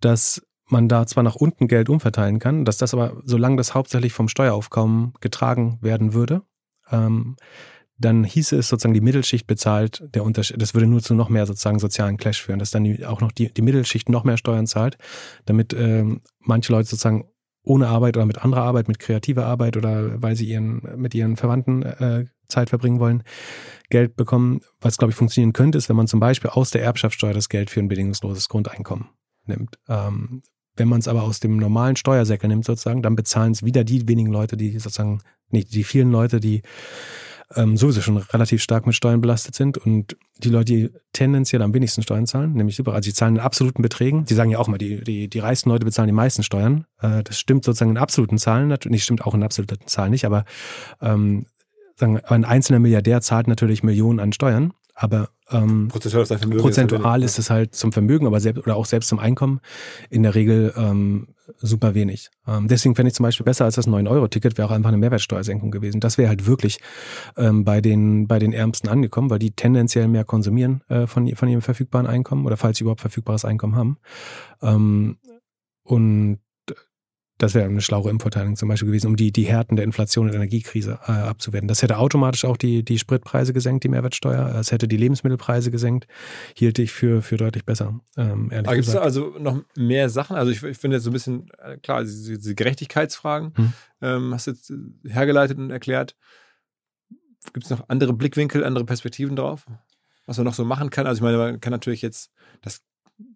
[0.00, 4.12] dass man da zwar nach unten Geld umverteilen kann, dass das aber, solange das hauptsächlich
[4.12, 6.42] vom Steueraufkommen getragen werden würde,
[6.90, 7.36] ähm,
[7.98, 10.60] dann hieße es sozusagen, die Mittelschicht bezahlt der Unterschied.
[10.60, 13.30] Das würde nur zu noch mehr sozusagen sozialen Clash führen, dass dann die, auch noch
[13.30, 14.96] die, die Mittelschicht noch mehr Steuern zahlt,
[15.44, 17.26] damit ähm, manche Leute sozusagen
[17.62, 21.36] ohne Arbeit oder mit anderer Arbeit, mit kreativer Arbeit oder weil sie ihren, mit ihren
[21.36, 23.22] Verwandten äh, Zeit verbringen wollen,
[23.90, 24.62] Geld bekommen.
[24.80, 27.68] Was, glaube ich, funktionieren könnte, ist, wenn man zum Beispiel aus der Erbschaftssteuer das Geld
[27.68, 29.08] für ein bedingungsloses Grundeinkommen
[29.44, 29.78] nimmt.
[29.88, 30.42] Ähm,
[30.76, 34.08] wenn man es aber aus dem normalen Steuersäckel nimmt sozusagen, dann bezahlen es wieder die
[34.08, 35.20] wenigen Leute, die sozusagen,
[35.50, 36.62] nee, die vielen Leute, die
[37.56, 41.74] ähm, sowieso schon relativ stark mit Steuern belastet sind und die Leute, die tendenziell am
[41.74, 44.24] wenigsten Steuern zahlen, nämlich super, also die zahlen in absoluten Beträgen.
[44.24, 46.86] Die sagen ja auch mal, die, die, die reichsten Leute bezahlen die meisten Steuern.
[47.00, 50.44] Äh, das stimmt sozusagen in absoluten Zahlen, natürlich stimmt auch in absoluten Zahlen nicht, aber
[51.00, 51.46] ähm,
[51.96, 54.72] sagen, ein einzelner Milliardär zahlt natürlich Millionen an Steuern.
[54.94, 56.26] Aber ähm, prozentual,
[56.58, 59.60] prozentual ist, es halt zum Vermögen, aber selbst oder auch selbst zum Einkommen
[60.08, 61.28] in der Regel ähm,
[61.58, 62.30] super wenig.
[62.46, 65.70] Ähm, deswegen fände ich zum Beispiel besser als das 9-Euro-Ticket wäre auch einfach eine Mehrwertsteuersenkung
[65.70, 66.00] gewesen.
[66.00, 66.78] Das wäre halt wirklich
[67.36, 71.48] ähm, bei den bei den Ärmsten angekommen, weil die tendenziell mehr konsumieren äh, von von
[71.48, 73.98] ihrem verfügbaren Einkommen oder falls sie überhaupt verfügbares Einkommen haben.
[74.62, 75.18] Ähm,
[75.82, 76.38] und
[77.40, 80.34] das wäre eine schlaue Impfverteilung zum Beispiel gewesen, um die, die Härten der Inflation und
[80.34, 81.68] Energiekrise äh, abzuwerten.
[81.68, 84.54] Das hätte automatisch auch die, die Spritpreise gesenkt, die Mehrwertsteuer.
[84.56, 86.06] Es hätte die Lebensmittelpreise gesenkt.
[86.54, 90.36] Hielt ich für, für deutlich besser, ähm, ehrlich Gibt es also noch mehr Sachen?
[90.36, 93.72] Also ich, ich finde jetzt so ein bisschen, äh, klar, diese, diese Gerechtigkeitsfragen hm.
[94.02, 94.74] ähm, hast du jetzt äh,
[95.08, 96.16] hergeleitet und erklärt.
[97.54, 99.66] Gibt es noch andere Blickwinkel, andere Perspektiven drauf?
[100.26, 101.06] Was man noch so machen kann?
[101.06, 102.30] Also ich meine, man kann natürlich jetzt
[102.60, 102.82] das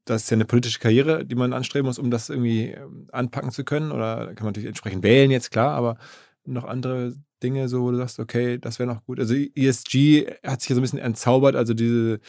[0.05, 3.51] das ist ja eine politische Karriere, die man anstreben muss, um das irgendwie ähm, anpacken
[3.51, 3.93] zu können.
[3.93, 5.97] Oder kann man natürlich entsprechend wählen, jetzt klar, aber
[6.45, 9.19] noch andere Dinge, so wo du sagst, okay, das wäre noch gut.
[9.21, 12.21] Also ESG hat sich ja so ein bisschen entzaubert, also diese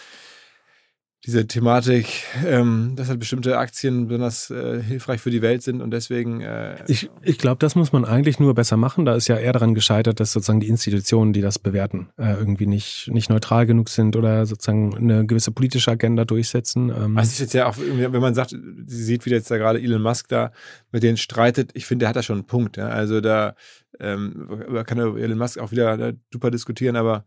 [1.26, 2.06] diese Thematik,
[2.45, 6.41] ähm, dass halt bestimmte Aktien besonders äh, hilfreich für die Welt sind und deswegen.
[6.41, 9.06] Äh, ich ich glaube, das muss man eigentlich nur besser machen.
[9.06, 12.68] Da ist ja eher daran gescheitert, dass sozusagen die Institutionen, die das bewerten, äh, irgendwie
[12.68, 16.89] nicht, nicht neutral genug sind oder sozusagen eine gewisse politische Agenda durchsetzen.
[16.89, 17.18] Ähm.
[17.18, 20.02] Also ist jetzt ja auch, wenn man sagt, sie sieht, wie jetzt da gerade Elon
[20.02, 20.52] Musk da
[20.91, 22.77] mit denen streitet, ich finde, der hat da schon einen Punkt.
[22.77, 22.89] Ja?
[22.89, 23.56] Also da
[23.99, 24.47] ähm,
[24.85, 27.26] kann Elon Musk auch wieder super diskutieren, aber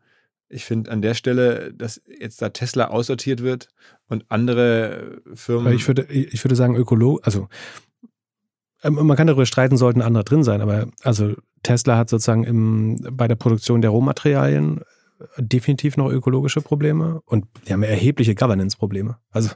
[0.49, 3.69] ich finde an der Stelle, dass jetzt da Tesla aussortiert wird
[4.09, 5.73] und andere Firmen.
[5.75, 7.49] Ich würde, ich würde sagen, Ökolo, also
[8.83, 13.07] ähm, man kann darüber streiten, sollten andere drin sein, aber also Tesla hat sozusagen im,
[13.13, 14.81] bei der Produktion der Rohmaterialien
[15.37, 19.17] definitiv noch ökologische Probleme und die haben erhebliche Governance-Probleme.
[19.31, 19.51] Also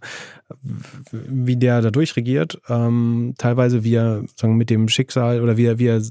[1.10, 5.78] wie der da durchregiert, ähm, teilweise wie er sagen, mit dem Schicksal oder wie er,
[5.78, 6.02] wie er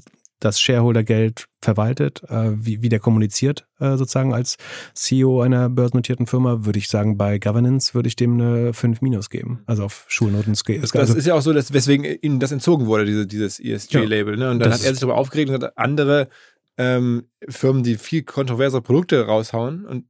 [0.44, 4.56] das Shareholder-Geld verwaltet, äh, wie, wie der kommuniziert äh, sozusagen als
[4.94, 9.30] CEO einer börsennotierten Firma, würde ich sagen, bei Governance würde ich dem eine 5 Minus
[9.30, 9.62] geben.
[9.66, 10.52] Also auf Schulnoten.
[10.52, 14.36] Das also, ist ja auch so, dass weswegen ihnen das entzogen wurde, diese, dieses ESG-Label.
[14.36, 14.50] Ne?
[14.50, 16.28] Und dann hat er sich darüber aufgeregt und hat andere
[16.76, 20.06] ähm, Firmen, die viel kontroversere Produkte raushauen und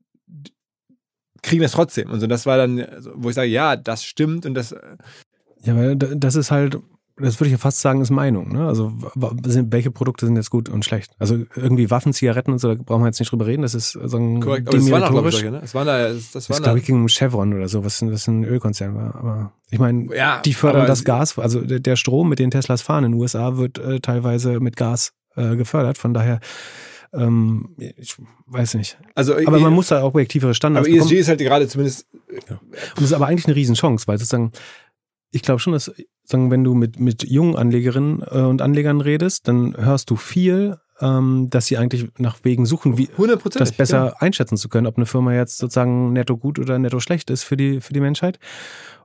[1.43, 2.11] kriegen das trotzdem.
[2.11, 4.97] Und so, das war dann, also, wo ich sage, ja, das stimmt und das äh,
[5.63, 6.79] Ja, weil da- das ist halt,
[7.17, 8.53] das würde ich ja fast sagen, ist Meinung.
[8.53, 8.67] Ne?
[8.67, 11.13] Also welche Produkte sind jetzt gut und schlecht?
[11.19, 13.63] Also irgendwie Waffen, Zigaretten und so, da brauchen wir jetzt nicht drüber reden.
[13.63, 14.69] Das ist so ein korrekt.
[14.69, 15.61] Aber das waren glaube ich, solche, ne?
[15.61, 17.85] Das waren da, das, das Das waren glaube da, ich ging um Chevron oder so,
[17.85, 19.15] was, was ein Ölkonzern war.
[19.15, 23.05] Aber ich meine, ja, die fördern das Gas, also der, Strom, mit den Teslas fahren
[23.05, 25.99] in den USA, wird äh, teilweise mit Gas äh, gefördert.
[25.99, 26.41] Von daher,
[27.13, 28.17] ähm, ich
[28.47, 28.97] weiß nicht.
[29.15, 31.21] Also, Aber man muss da auch objektivere Standards aber ESG bekommen.
[31.21, 32.07] ist halt gerade zumindest,
[32.49, 32.61] Und
[32.97, 34.53] das ist aber eigentlich eine Riesenchance, weil sozusagen,
[35.33, 35.93] ich glaube schon, dass,
[36.25, 40.79] sagen, wenn du mit, mit jungen Anlegerinnen äh, und Anlegern redest, dann hörst du viel,
[41.01, 43.61] ähm, dass sie eigentlich nach Wegen suchen, wie 100 Prozent.
[43.61, 47.31] das besser einschätzen zu können, ob eine Firma jetzt sozusagen netto gut oder netto schlecht
[47.31, 48.39] ist für die, für die Menschheit.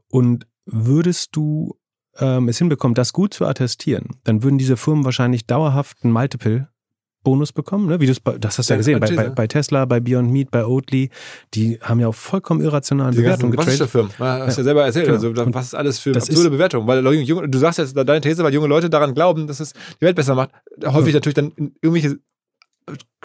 [0.09, 1.77] Und würdest du
[2.19, 6.69] ähm, es hinbekommen, das gut zu attestieren, dann würden diese Firmen wahrscheinlich dauerhaft einen Multiple
[7.27, 7.99] Bonus bekommen, ne?
[7.99, 9.99] Wie du es bei- das hast du ja Ja, gesehen, bei, bei, bei Tesla, bei
[9.99, 11.09] Beyond Meat, bei Oatly,
[11.53, 13.79] die haben ja auch vollkommen irrationalen Die Bewertungen getradet.
[13.79, 15.05] Ja, hast du ja selber erzählt.
[15.07, 15.17] Genau.
[15.17, 16.87] Also, was ist alles für das absurde Bewertungen?
[16.87, 20.05] Weil junge, du sagst jetzt deine These, weil junge Leute daran glauben, dass es die
[20.05, 20.51] Welt besser macht,
[20.85, 22.17] häufig natürlich dann in irgendwelche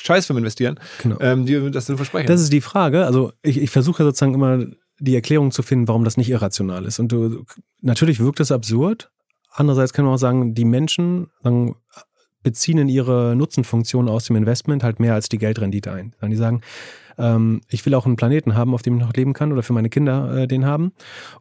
[0.00, 1.18] Scheißfirmen investieren, Genau.
[1.20, 2.26] ähm, die das so versprechen.
[2.26, 3.06] Das ist die Frage.
[3.06, 4.64] Also ich, ich versuche sozusagen immer
[4.98, 6.98] die Erklärung zu finden, warum das nicht irrational ist.
[6.98, 7.44] Und du,
[7.80, 9.10] natürlich wirkt es absurd.
[9.50, 11.76] Andererseits kann man auch sagen, die Menschen sagen,
[12.43, 16.14] beziehen in ihre Nutzenfunktion aus dem Investment halt mehr als die Geldrendite ein.
[16.20, 16.60] Dann die sagen,
[17.19, 19.73] ähm, ich will auch einen Planeten haben, auf dem ich noch leben kann oder für
[19.73, 20.93] meine Kinder äh, den haben.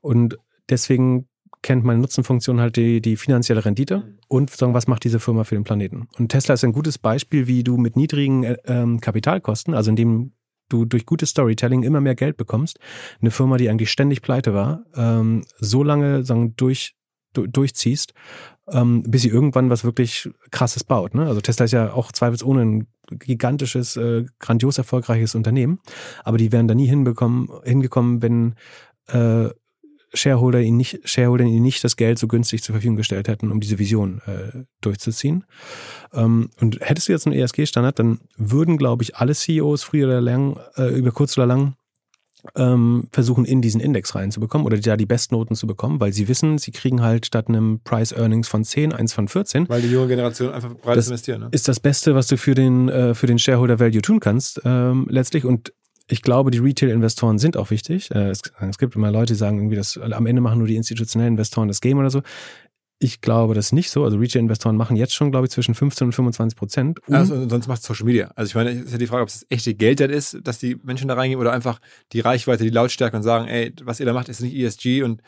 [0.02, 0.38] Und
[0.70, 1.28] deswegen
[1.62, 5.56] kennt meine Nutzenfunktion halt die, die finanzielle Rendite und sagen, was macht diese Firma für
[5.56, 6.08] den Planeten.
[6.18, 10.34] Und Tesla ist ein gutes Beispiel, wie du mit niedrigen äh, ähm, Kapitalkosten, also indem
[10.70, 12.80] du durch gutes Storytelling immer mehr Geld bekommst,
[13.20, 16.96] eine Firma, die eigentlich ständig pleite war, ähm, so lange sagen, durch,
[17.34, 18.14] du, durchziehst,
[18.72, 21.14] ähm, bis sie irgendwann was wirklich krasses baut.
[21.14, 21.28] Ne?
[21.28, 25.80] Also Tesla ist ja auch zweifelsohne ein gigantisches, äh, grandios erfolgreiches Unternehmen,
[26.24, 28.56] aber die wären da nie hinbekommen, hingekommen, wenn
[29.08, 29.50] äh,
[30.14, 33.60] Shareholder ihnen nicht, Shareholder ihnen nicht das Geld so günstig zur Verfügung gestellt hätten, um
[33.60, 35.46] diese Vision äh, durchzuziehen.
[36.14, 40.22] Ähm, und hättest du jetzt einen ESG-Standard, dann würden, glaube ich, alle CEOs früher oder
[40.22, 41.76] lang, äh, über kurz oder lang,
[42.56, 46.58] ähm, versuchen, in diesen Index reinzubekommen oder da die Bestnoten zu bekommen, weil sie wissen,
[46.58, 50.08] sie kriegen halt statt einem Price Earnings von 10, eins von 14, weil die junge
[50.08, 51.42] Generation einfach breit investieren.
[51.42, 51.50] Ne?
[51.52, 55.08] ist das Beste, was du für den, äh, für den Shareholder Value tun kannst, ähm,
[55.10, 55.46] letztlich.
[55.46, 55.74] Und
[56.08, 58.12] ich glaube, die Retail-Investoren sind auch wichtig.
[58.12, 60.76] Äh, es, es gibt immer Leute, die sagen irgendwie, dass am Ende machen nur die
[60.76, 62.22] institutionellen Investoren das Game oder so.
[63.04, 64.04] Ich glaube das ist nicht so.
[64.04, 67.00] Also Retail-Investoren machen jetzt schon, glaube ich, zwischen 15 und 25 Prozent.
[67.08, 68.32] Um, Also, und sonst macht Social Media.
[68.36, 70.60] Also ich meine, ist ja die Frage, ob es das echte Geld dann ist, dass
[70.60, 71.80] die Menschen da reingehen oder einfach
[72.14, 75.22] die Reichweite, die Lautstärke und sagen, ey, was ihr da macht, ist nicht ESG und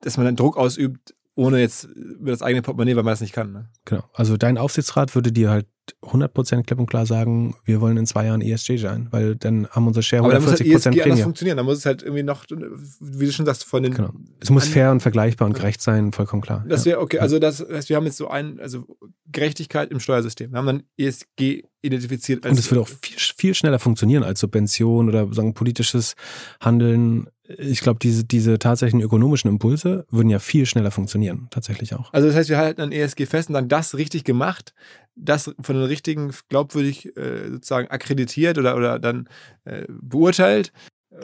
[0.00, 3.34] dass man dann Druck ausübt, ohne jetzt über das eigene Portemonnaie, weil man das nicht
[3.34, 3.52] kann.
[3.52, 3.68] Ne?
[3.84, 4.04] Genau.
[4.14, 5.66] Also dein Aufsichtsrat würde dir halt
[6.02, 9.86] 100% klipp und klar sagen, wir wollen in zwei Jahren ESG sein, weil dann haben
[9.86, 11.22] unsere Aber Shareholder dann muss halt 40% ESG anders Prämie.
[11.22, 11.56] funktionieren.
[11.58, 13.94] Dann muss es halt irgendwie noch, wie du schon sagst, von den.
[13.94, 14.10] Genau.
[14.40, 16.64] Es muss fair und vergleichbar und gerecht sein, vollkommen klar.
[16.66, 17.18] Das wäre okay.
[17.18, 18.84] Also das heißt, wir haben jetzt so ein, also
[19.30, 20.52] Gerechtigkeit im Steuersystem.
[20.52, 22.52] Wir haben dann ESG identifiziert als.
[22.52, 26.14] Und es würde auch viel, viel schneller funktionieren als Subvention oder sagen politisches
[26.60, 27.28] Handeln.
[27.58, 32.12] Ich glaube, diese, diese tatsächlichen ökonomischen Impulse würden ja viel schneller funktionieren, tatsächlich auch.
[32.12, 34.74] Also das heißt, wir halten an ESG fest und sagen, das richtig gemacht,
[35.14, 39.28] das von den richtigen glaubwürdig äh, sozusagen akkreditiert oder, oder dann
[39.64, 40.72] äh, beurteilt.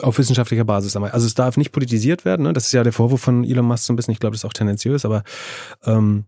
[0.01, 0.95] Auf wissenschaftlicher Basis.
[0.95, 1.11] einmal.
[1.11, 2.43] Also es darf nicht politisiert werden.
[2.43, 2.53] Ne?
[2.53, 4.13] Das ist ja der Vorwurf von Elon Musk so ein bisschen.
[4.13, 5.23] Ich glaube, das ist auch tendenziös, aber
[5.85, 6.25] ähm,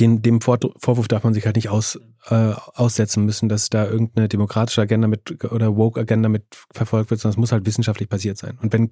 [0.00, 3.86] den, dem Vor Vorwurf darf man sich halt nicht aus, äh, aussetzen müssen, dass da
[3.86, 8.38] irgendeine demokratische Agenda mit oder Woke-Agenda mit verfolgt wird, sondern es muss halt wissenschaftlich basiert
[8.38, 8.58] sein.
[8.60, 8.90] Und wenn,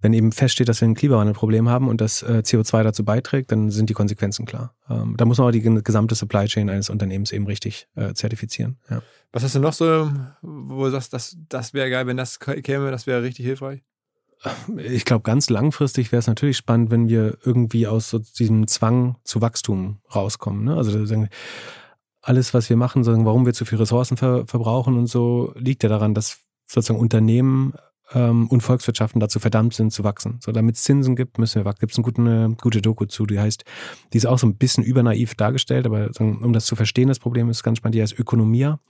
[0.00, 3.70] wenn eben feststeht, dass wir ein Klimawandelproblem haben und das äh, CO2 dazu beiträgt, dann
[3.70, 4.74] sind die Konsequenzen klar.
[4.88, 8.78] Ähm, da muss man auch die gesamte Supply Chain eines Unternehmens eben richtig äh, zertifizieren.
[8.90, 9.02] Ja.
[9.32, 10.10] Was hast du noch so,
[10.42, 13.82] wo du sagst, das, das wäre geil, wenn das käme, das wäre richtig hilfreich?
[14.76, 19.16] Ich glaube, ganz langfristig wäre es natürlich spannend, wenn wir irgendwie aus so diesem Zwang
[19.24, 20.64] zu Wachstum rauskommen.
[20.64, 20.76] Ne?
[20.76, 21.26] Also
[22.22, 25.88] alles, was wir machen, warum wir zu viel Ressourcen ver verbrauchen und so, liegt ja
[25.88, 27.74] daran, dass sozusagen Unternehmen
[28.14, 30.38] ähm, und Volkswirtschaften dazu verdammt sind zu wachsen.
[30.40, 31.80] So, damit es Zinsen gibt, müssen wir wachsen.
[31.80, 33.64] Gibt es eine gute, eine gute Doku zu, die heißt,
[34.12, 37.48] die ist auch so ein bisschen übernaiv dargestellt, aber um das zu verstehen, das Problem
[37.48, 38.80] ist ganz spannend, die heißt Ökonomia.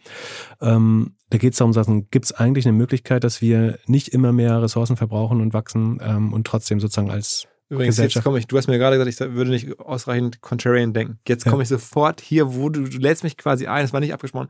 [0.60, 4.32] Ähm, da geht es darum, sagen, gibt es eigentlich eine Möglichkeit, dass wir nicht immer
[4.32, 8.16] mehr Ressourcen verbrauchen und wachsen ähm, und trotzdem sozusagen als Übrigens, Gesellschaft.
[8.16, 11.18] jetzt komme ich, du hast mir gerade gesagt, ich würde nicht ausreichend contrarian denken.
[11.28, 14.14] Jetzt komme ich sofort hier, wo du, du lädst mich quasi ein, es war nicht
[14.14, 14.48] abgesprochen,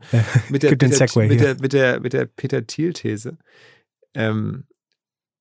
[0.49, 3.37] mit der, mit der, mit der, mit der, mit der Peter Thiel-These.
[4.13, 4.65] Ähm,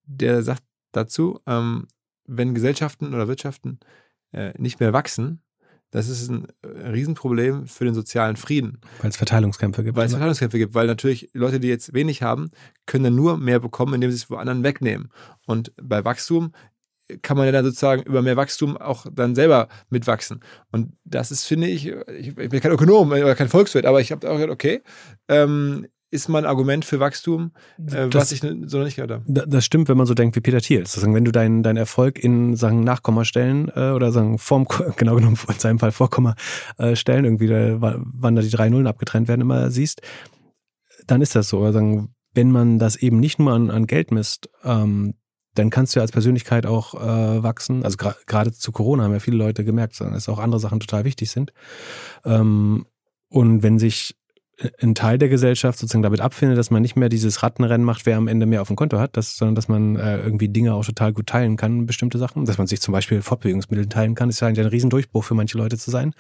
[0.05, 0.63] der sagt
[0.93, 1.87] dazu, ähm,
[2.25, 3.81] wenn Gesellschaften oder Wirtschaften
[4.33, 5.43] äh, nicht mehr wachsen,
[5.91, 8.81] das ist ein äh, Riesenproblem für den sozialen Frieden.
[9.01, 9.97] Weil es Verteilungskämpfe gibt.
[9.97, 10.19] Weil es ne?
[10.19, 12.51] Verteilungskämpfe gibt, weil natürlich Leute, die jetzt wenig haben,
[12.87, 15.11] können dann nur mehr bekommen, indem sie es von anderen wegnehmen.
[15.47, 16.53] Und bei Wachstum
[17.23, 20.41] kann man ja dann sozusagen über mehr Wachstum auch dann selber mitwachsen.
[20.73, 24.13] Und das ist, finde ich, ich, ich bin kein Ökonom oder kein Volkswirt, aber ich
[24.13, 24.83] habe auch gedacht, okay,
[25.29, 29.11] ähm, ist mal ein Argument für Wachstum, äh, Das- was ich so noch nicht gehört
[29.11, 29.25] habe.
[29.27, 30.87] Da- Das stimmt, wenn man so denkt wie Peter Thiel.
[30.87, 34.67] Sozusagen, wenn du deinen deinen Erfolg in sagen Nachkommastellen äh, oder sagen Form,
[34.97, 39.29] genau genommen in seinem Fall Vorkommastellen, irgendwie, da, wa- wann da die drei Nullen abgetrennt
[39.29, 40.01] werden, immer siehst,
[41.07, 41.59] dann ist das so.
[41.63, 45.15] Also, sagen, wenn man das eben nicht nur an, an Geld misst, ähm,
[45.55, 47.83] dann kannst du ja als Persönlichkeit auch äh, wachsen.
[47.83, 51.05] Also gra- gerade zu Corona haben ja viele Leute gemerkt, dass auch andere Sachen total
[51.05, 51.53] wichtig sind.
[52.25, 52.87] Ähm,
[53.29, 54.15] und wenn sich
[54.81, 58.17] ein Teil der Gesellschaft sozusagen damit abfindet, dass man nicht mehr dieses Rattenrennen macht, wer
[58.17, 60.85] am Ende mehr auf dem Konto hat, dass, sondern dass man äh, irgendwie Dinge auch
[60.85, 64.41] total gut teilen kann, bestimmte Sachen, dass man sich zum Beispiel Fortbewegungsmittel teilen kann, ist
[64.41, 66.15] ja eigentlich ein Riesendurchbruch für manche Leute zu sein.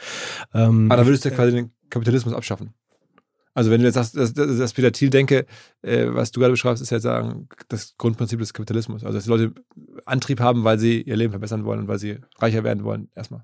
[0.55, 2.74] Ähm, Aber da würdest du ja quasi den Kapitalismus abschaffen.
[3.55, 5.44] Also wenn du jetzt sagst, dass, dass, dass Peter Thiel denke,
[5.82, 9.02] äh, was du gerade beschreibst, ist ja sagen, das Grundprinzip des Kapitalismus.
[9.02, 9.52] Also dass die Leute
[10.05, 13.43] Antrieb haben, weil sie ihr Leben verbessern wollen und weil sie reicher werden wollen, erstmal.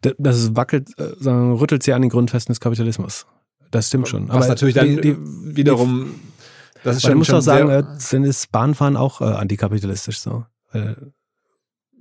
[0.00, 3.26] das wackelt, äh, rüttelt sie an den Grundfesten des Kapitalismus.
[3.70, 4.28] Das stimmt schon.
[4.28, 5.16] Was natürlich dann die, die,
[5.56, 6.14] wiederum,
[6.82, 10.20] das ist schon, du musst schon auch sagen, äh, dann ist Bahnfahren auch äh, antikapitalistisch
[10.20, 10.44] so.
[10.72, 10.94] Äh,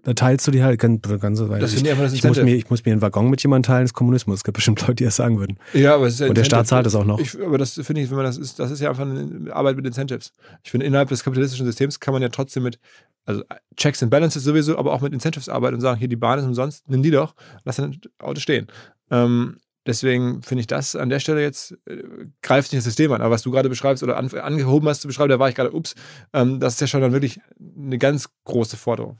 [0.04, 2.70] da teilst du die halt ganz, das ich, ich einfach das ich, muss mir, ich
[2.70, 4.38] muss mir einen Waggon mit jemandem teilen, das ist Kommunismus.
[4.38, 5.60] Es gibt bestimmt Leute, die das sagen würden.
[5.74, 6.46] Ja, aber es ist ja Und der.
[6.46, 7.20] Staat zahlt es auch noch.
[7.20, 9.76] Ich, aber das finde ich, wenn man das ist, das ist ja einfach eine Arbeit
[9.76, 10.32] mit Incentives.
[10.64, 12.80] Ich finde, innerhalb des kapitalistischen Systems kann man ja trotzdem mit,
[13.26, 13.44] also
[13.76, 16.46] Checks and Balances sowieso, aber auch mit Incentives arbeiten und sagen, hier die Bahn ist
[16.46, 17.36] umsonst, nimm die doch,
[17.66, 18.68] lass dein Auto stehen.
[19.12, 19.58] Ähm,
[19.90, 22.04] deswegen finde ich das an der Stelle jetzt, äh,
[22.42, 23.22] greift nicht das System an.
[23.22, 25.74] Aber was du gerade beschreibst oder an, angehoben hast zu beschreiben, da war ich gerade,
[25.74, 25.96] ups,
[26.34, 29.18] ähm, das ist ja schon dann wirklich eine ganz große Forderung.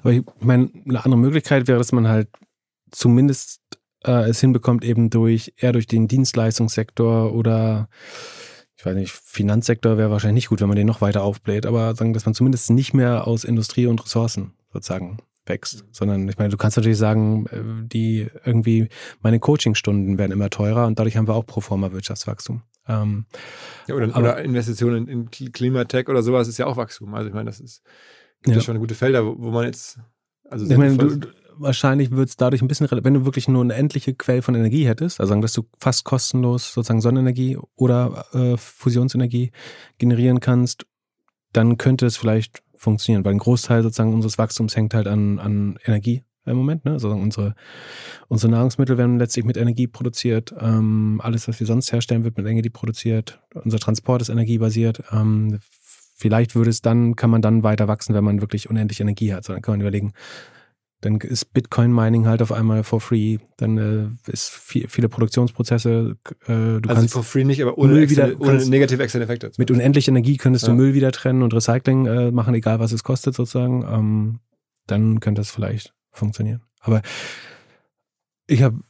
[0.00, 2.28] Aber ich meine, eine andere Möglichkeit wäre, dass man halt
[2.90, 3.60] zumindest
[4.04, 7.88] äh, es hinbekommt, eben durch eher durch den Dienstleistungssektor oder
[8.76, 11.94] ich weiß nicht, Finanzsektor wäre wahrscheinlich nicht gut, wenn man den noch weiter aufbläht, aber
[11.94, 16.50] sagen, dass man zumindest nicht mehr aus Industrie und Ressourcen sozusagen wächst, sondern ich meine,
[16.50, 18.88] du kannst natürlich sagen, äh, die irgendwie
[19.20, 22.62] meine Coachingstunden werden immer teurer und dadurch haben wir auch pro forma Wirtschaftswachstum.
[22.88, 23.26] Ähm,
[23.86, 27.14] Ja, oder, Aber- oder Investitionen in, Klimatech oder sowas ist ja auch Wachstum.
[27.14, 27.82] Also ich meine, das ist
[28.42, 28.62] gibt Ja.
[28.62, 29.98] schon gute Felder, wo, wo man jetzt,
[30.50, 33.62] also Ich meine, du, du, wahrscheinlich wird es dadurch ein bisschen, wenn du wirklich nur
[33.62, 38.26] eine endliche Quelle von Energie hättest, also sagen, dass du fast kostenlos sozusagen Sonnenenergie oder
[38.32, 39.50] äh, Fusionsenergie
[39.98, 40.84] generieren kannst,
[41.52, 45.78] dann könnte es vielleicht funktionieren, weil ein Großteil sozusagen unseres Wachstums hängt halt an, an
[45.84, 46.84] Energie im Moment.
[46.84, 46.92] Ne?
[46.92, 47.54] Also unsere,
[48.28, 50.54] unsere Nahrungsmittel werden letztlich mit Energie produziert.
[50.60, 53.40] Ähm, alles, was wir sonst herstellen, wird mit Energie produziert.
[53.54, 55.02] Unser Transport ist energiebasiert.
[55.10, 55.58] Ähm,
[56.14, 59.44] vielleicht würde es dann, kann man dann weiter wachsen, wenn man wirklich unendlich Energie hat.
[59.44, 60.12] So, dann kann man überlegen,
[61.04, 63.38] dann ist Bitcoin-Mining halt auf einmal for free.
[63.58, 66.16] Dann äh, ist viel, viele Produktionsprozesse.
[66.46, 69.02] Äh, du also kannst for free nicht, aber ohne, Müll externe, wieder- ohne kannst- negative
[69.02, 69.50] externe Effekte.
[69.58, 70.76] mit unendlich Energie könntest du Ja.
[70.76, 73.82] Müll wieder trennen und Recycling äh, machen, egal was es kostet sozusagen.
[73.82, 74.40] Ähm,
[74.86, 76.62] dann könnte es vielleicht funktionieren.
[76.80, 77.02] Aber
[78.46, 78.80] ich habe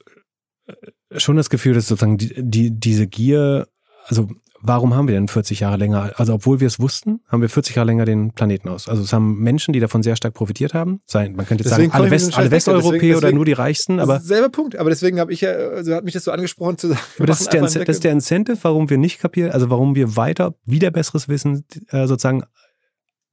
[1.16, 3.68] schon das Gefühl, dass sozusagen die, die, diese Gier,
[4.06, 4.28] also
[4.66, 7.76] warum haben wir denn 40 Jahre länger, also obwohl wir es wussten, haben wir 40
[7.76, 8.88] Jahre länger den Planeten aus.
[8.88, 11.92] Also es haben Menschen, die davon sehr stark profitiert haben, sein, man könnte jetzt Deswegen
[11.92, 14.76] sagen, alle, West, alle Westeuropäer deswegen- oder deswegen- nur die Reichsten, aber selber Punkt.
[14.76, 17.00] Aber deswegen habe ich ja, also hat mich das so angesprochen zu sagen.
[17.18, 20.16] Aber das ist, der, das ist der Incentive, warum wir nicht kapieren, also warum wir
[20.16, 22.44] weiter wieder besseres Wissen äh, sozusagen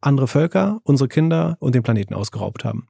[0.01, 2.87] andere Völker, unsere Kinder und den Planeten ausgeraubt haben.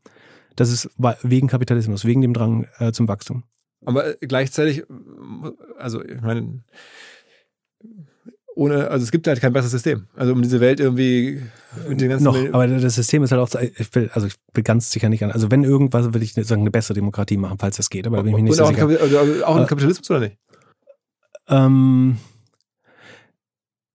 [0.55, 0.89] Das ist
[1.23, 3.43] wegen Kapitalismus, wegen dem Drang äh, zum Wachstum.
[3.85, 4.83] Aber gleichzeitig,
[5.77, 6.63] also ich meine,
[8.55, 10.07] ohne, also es gibt halt kein besseres System.
[10.15, 11.41] Also um diese Welt irgendwie
[11.87, 14.63] mit den ganzen Noch, aber das System ist halt auch, ich will, also ich will
[14.63, 17.77] ganz sicher nicht an, also wenn irgendwas, will ich sagen, eine bessere Demokratie machen, falls
[17.77, 18.87] das geht, aber da bin ich mir nicht so auch, sicher.
[18.87, 20.37] Kapi- also auch im Äh, Kapitalismus oder nicht?
[21.47, 22.17] Ähm,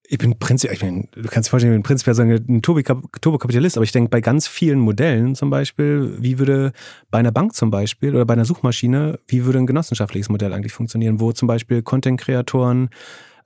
[0.09, 3.21] ich bin prinzipiell, ich bin, du kannst dir vorstellen, ich bin prinzipiell sagen, ein Turbokap-
[3.21, 6.73] Turbokapitalist, aber ich denke bei ganz vielen Modellen zum Beispiel, wie würde
[7.11, 10.73] bei einer Bank zum Beispiel oder bei einer Suchmaschine, wie würde ein genossenschaftliches Modell eigentlich
[10.73, 12.91] funktionieren, wo zum Beispiel Content-Kreatoren,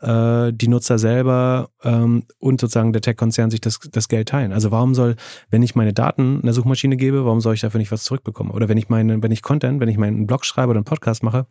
[0.01, 4.53] äh, die Nutzer selber ähm, und sozusagen der Tech-Konzern sich das, das Geld teilen.
[4.53, 5.17] Also warum soll,
[5.51, 8.53] wenn ich meine Daten einer Suchmaschine gebe, warum soll ich dafür nicht was zurückbekommen?
[8.53, 11.23] Oder wenn ich meine, wenn ich Content, wenn ich meinen Blog schreibe oder einen Podcast
[11.23, 11.47] mache,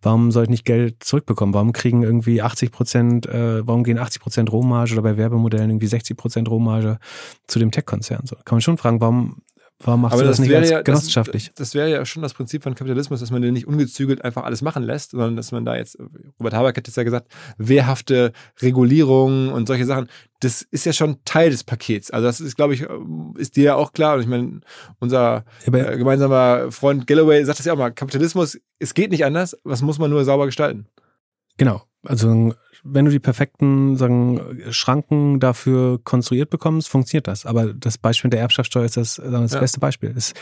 [0.00, 1.54] warum soll ich nicht Geld zurückbekommen?
[1.54, 5.86] Warum kriegen irgendwie 80 Prozent, äh, warum gehen 80 Prozent Rohmarge oder bei Werbemodellen irgendwie
[5.86, 6.98] 60 Prozent Rohmarge
[7.46, 8.22] zu dem Tech-Konzern?
[8.24, 9.42] So kann man schon fragen, warum,
[9.84, 11.46] warum machst Aber du das, nicht wäre als ja, genossenschaftlich?
[11.48, 14.44] Das, das wäre ja schon das Prinzip von Kapitalismus, dass man den nicht ungezügelt einfach
[14.44, 15.98] alles machen lässt, sondern dass man da jetzt,
[16.38, 17.28] Robert Habeck hat es ja gesagt,
[17.58, 20.08] wehrhafte Regulierung und solche Sachen,
[20.40, 22.10] das ist ja schon Teil des Pakets.
[22.10, 22.86] Also das ist, glaube ich,
[23.36, 24.16] ist dir ja auch klar.
[24.16, 24.60] Und ich meine,
[24.98, 29.56] unser äh, gemeinsamer Freund Galloway sagt das ja auch mal, Kapitalismus, es geht nicht anders,
[29.62, 30.86] was muss man nur sauber gestalten.
[31.58, 31.82] Genau.
[32.04, 32.54] Also
[32.84, 34.40] wenn du die perfekten sagen,
[34.70, 37.46] Schranken dafür konstruiert bekommst, funktioniert das.
[37.46, 39.60] Aber das Beispiel der Erbschaftssteuer ist das, sagen, das Ja.
[39.60, 40.12] beste Beispiel.
[40.14, 40.34] Das,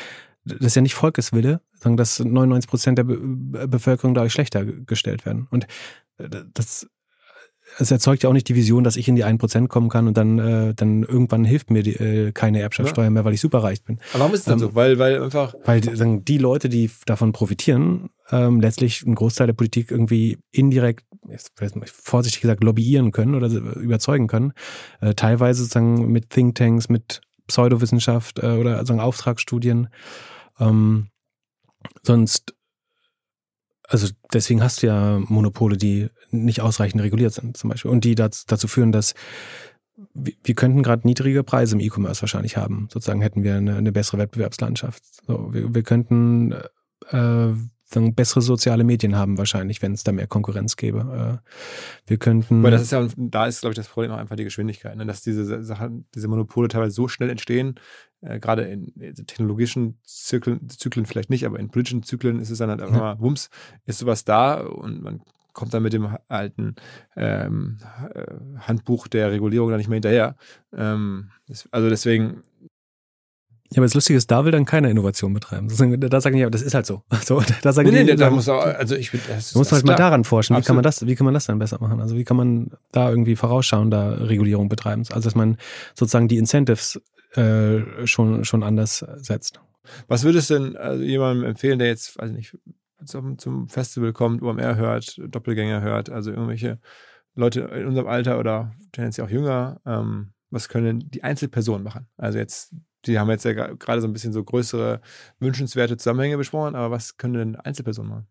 [0.44, 3.18] das ist ja nicht Volkeswille, sagen, dass 99 Prozent der Be
[3.68, 5.46] Bevölkerung dadurch schlechter gestellt werden.
[5.50, 5.66] Und
[6.18, 6.88] äh, das
[7.78, 10.16] es erzeugt ja auch nicht die Vision, dass ich in die 1% kommen kann und
[10.16, 14.00] dann, äh, dann irgendwann hilft mir die, äh, keine Erbschaftssteuer mehr, weil ich superreich bin.
[14.12, 14.74] Aber warum ist es Ähm, so?
[14.74, 19.46] Weil, weil einfach, Weil die, sagen, die Leute, die davon profitieren, ähm, letztlich einen Großteil
[19.46, 21.04] der Politik irgendwie indirekt,
[21.86, 24.52] vorsichtig gesagt, lobbyieren können oder überzeugen können.
[25.00, 29.88] Äh, teilweise sozusagen mit Thinktanks, mit Pseudowissenschaft äh, oder sozusagen Auftragsstudien.
[30.58, 31.08] Ähm,
[32.02, 32.54] sonst,
[33.88, 38.14] also deswegen hast du ja Monopole, die nicht ausreichend reguliert sind zum Beispiel und die
[38.14, 39.14] dazu, dazu führen, dass
[40.14, 42.88] wir wir könnten gerade niedrige Preise im E-Commerce wahrscheinlich haben.
[42.92, 45.02] Sozusagen hätten wir eine, eine bessere Wettbewerbslandschaft.
[45.26, 46.54] So, wir, wir könnten
[47.10, 47.52] äh,
[47.90, 51.40] dann bessere soziale Medien haben wahrscheinlich, wenn es da mehr Konkurrenz gäbe.
[51.44, 51.50] Äh,
[52.06, 52.62] wir könnten.
[52.62, 55.06] weil das ist ja, da ist, glaube ich, das Problem auch einfach die Geschwindigkeit, ne?
[55.06, 57.74] dass diese Sachen, diese Monopole teilweise so schnell entstehen,
[58.20, 58.92] äh, gerade in,
[59.26, 63.00] technologischen Zyklen, Zyklen vielleicht nicht, aber in politischen Zyklen ist es dann halt einfach Ja.
[63.00, 63.50] mal, wumms,
[63.86, 65.20] ist sowas da und man
[65.52, 66.76] kommt dann mit dem alten
[67.16, 67.78] ähm,
[68.14, 68.24] äh,
[68.60, 70.36] Handbuch der Regulierung da nicht mehr hinterher.
[70.72, 72.42] Ähm, das, also deswegen,
[73.72, 75.68] ja, aber das Lustige ist, da will dann keiner Innovation betreiben.
[75.68, 77.04] Da sagen die, ja, das ist halt so.
[77.24, 79.70] so da sagen nee, nee, die, da muss auch, also ich bin, das, Da muss
[79.70, 80.10] man halt mal klar.
[80.10, 80.56] daran forschen.
[80.56, 82.00] Wie kann, man das, wie kann man das dann besser machen?
[82.00, 85.04] Also wie kann man da irgendwie vorausschauend da Regulierung betreiben?
[85.10, 85.56] Also dass man
[85.94, 87.00] sozusagen die Incentives
[87.34, 89.60] äh, schon, schon anders setzt.
[90.08, 92.58] Was würdest du denn also jemandem empfehlen, der jetzt, weiß ich nicht,
[93.04, 96.80] zum, zum Festival kommt, UMR hört, Doppelgänger hört, also irgendwelche
[97.34, 102.08] Leute in unserem Alter oder tendenziell auch jünger, ähm, was können die Einzelpersonen machen?
[102.16, 102.74] Also jetzt,
[103.06, 105.00] die haben jetzt ja gerade so ein bisschen so größere,
[105.38, 108.26] wünschenswerte Zusammenhänge besprochen, aber was können denn Einzelpersonen machen?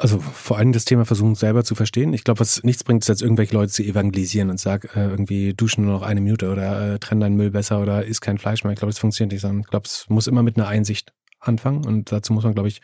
[0.00, 2.12] Also vor allem das Thema versuchen selber zu verstehen.
[2.12, 5.54] Ich glaube, was nichts bringt, ist jetzt irgendwelche Leute zu evangelisieren und sag äh, irgendwie
[5.54, 8.62] duschen nur noch eine Minute oder äh, trenn deinen Müll besser oder isst kein Fleisch
[8.62, 8.72] mehr.
[8.72, 11.84] Ich glaube, das funktioniert nicht, sondern ich glaube, es muss immer mit einer Einsicht anfangen
[11.84, 12.80] und dazu muss man, glaube ich,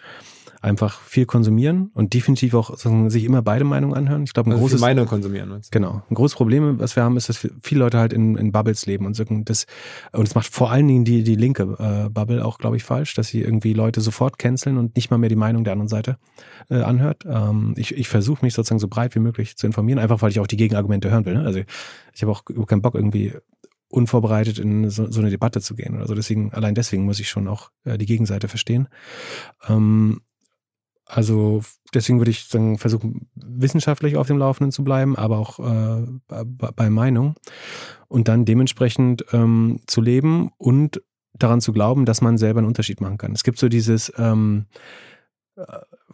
[0.65, 4.25] einfach viel konsumieren und definitiv auch sozusagen sich immer beide Meinungen anhören.
[4.25, 5.61] Ich glaube, ein Also großes Meinung konsumieren.
[5.71, 6.03] Genau.
[6.09, 9.05] Ein großes Problem, was wir haben, ist, dass viele Leute halt in, in Bubbles leben
[9.05, 9.25] und so.
[9.29, 9.67] Und das,
[10.13, 13.15] und das macht vor allen Dingen die, die linke äh, Bubble auch, glaube ich, falsch,
[13.15, 16.17] dass sie irgendwie Leute sofort canceln und nicht mal mehr die Meinung der anderen Seite
[16.71, 17.25] äh, anhört.
[17.27, 20.41] Ähm, ich ich versuche mich sozusagen so breit wie möglich zu informieren, einfach weil ich
[20.41, 21.35] auch die Gegenargumente hören will.
[21.35, 21.45] Ne?
[21.45, 21.61] Also
[22.15, 23.35] ich habe auch überhaupt keinen Bock, irgendwie
[23.95, 26.15] unvorbereitet in so, so eine Debatte zu gehen oder so.
[26.15, 28.89] Deswegen, allein deswegen muss ich schon auch äh, die Gegenseite verstehen.
[29.69, 30.21] Ähm,
[31.07, 31.63] also
[31.93, 36.91] deswegen würde ich sagen, versuchen, wissenschaftlich auf dem Laufenden zu bleiben, aber auch äh, bei,
[36.91, 37.35] Meinung.
[38.09, 41.03] Und dann dementsprechend ähm, zu leben und
[41.35, 43.33] daran zu glauben, dass man selber einen Unterschied machen kann.
[43.33, 44.67] Es gibt so dieses, ähm,
[45.57, 45.63] äh,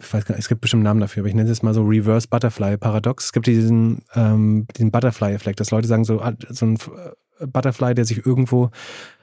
[0.00, 1.74] ich weiß gar nicht, es gibt bestimmt einen Namen dafür, aber ich nenne es mal
[1.74, 3.26] so Reverse Butterfly Paradox.
[3.26, 6.76] Es gibt diesen, ähm, diesen Butterfly-Effekt, dass Leute sagen, so, ah, so ein
[7.38, 8.70] äh, Butterfly, der sich irgendwo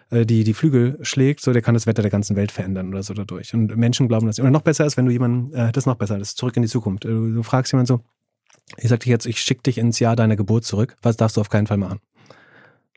[0.10, 3.04] äh, die, die Flügel schlägt, so der kann das Wetter der ganzen Welt verändern oder
[3.04, 3.54] so dadurch.
[3.54, 4.40] Und Menschen glauben das.
[4.40, 6.70] Oder noch besser ist, wenn du jemanden, äh, das noch besser, ist zurück in die
[6.70, 7.06] Zukunft.
[7.06, 8.02] Äh, Du, du fragst jemanden so,
[8.78, 11.42] ich sag dir jetzt, ich schicke dich ins Jahr deiner Geburt zurück, was darfst du
[11.42, 12.00] auf keinen Fall machen?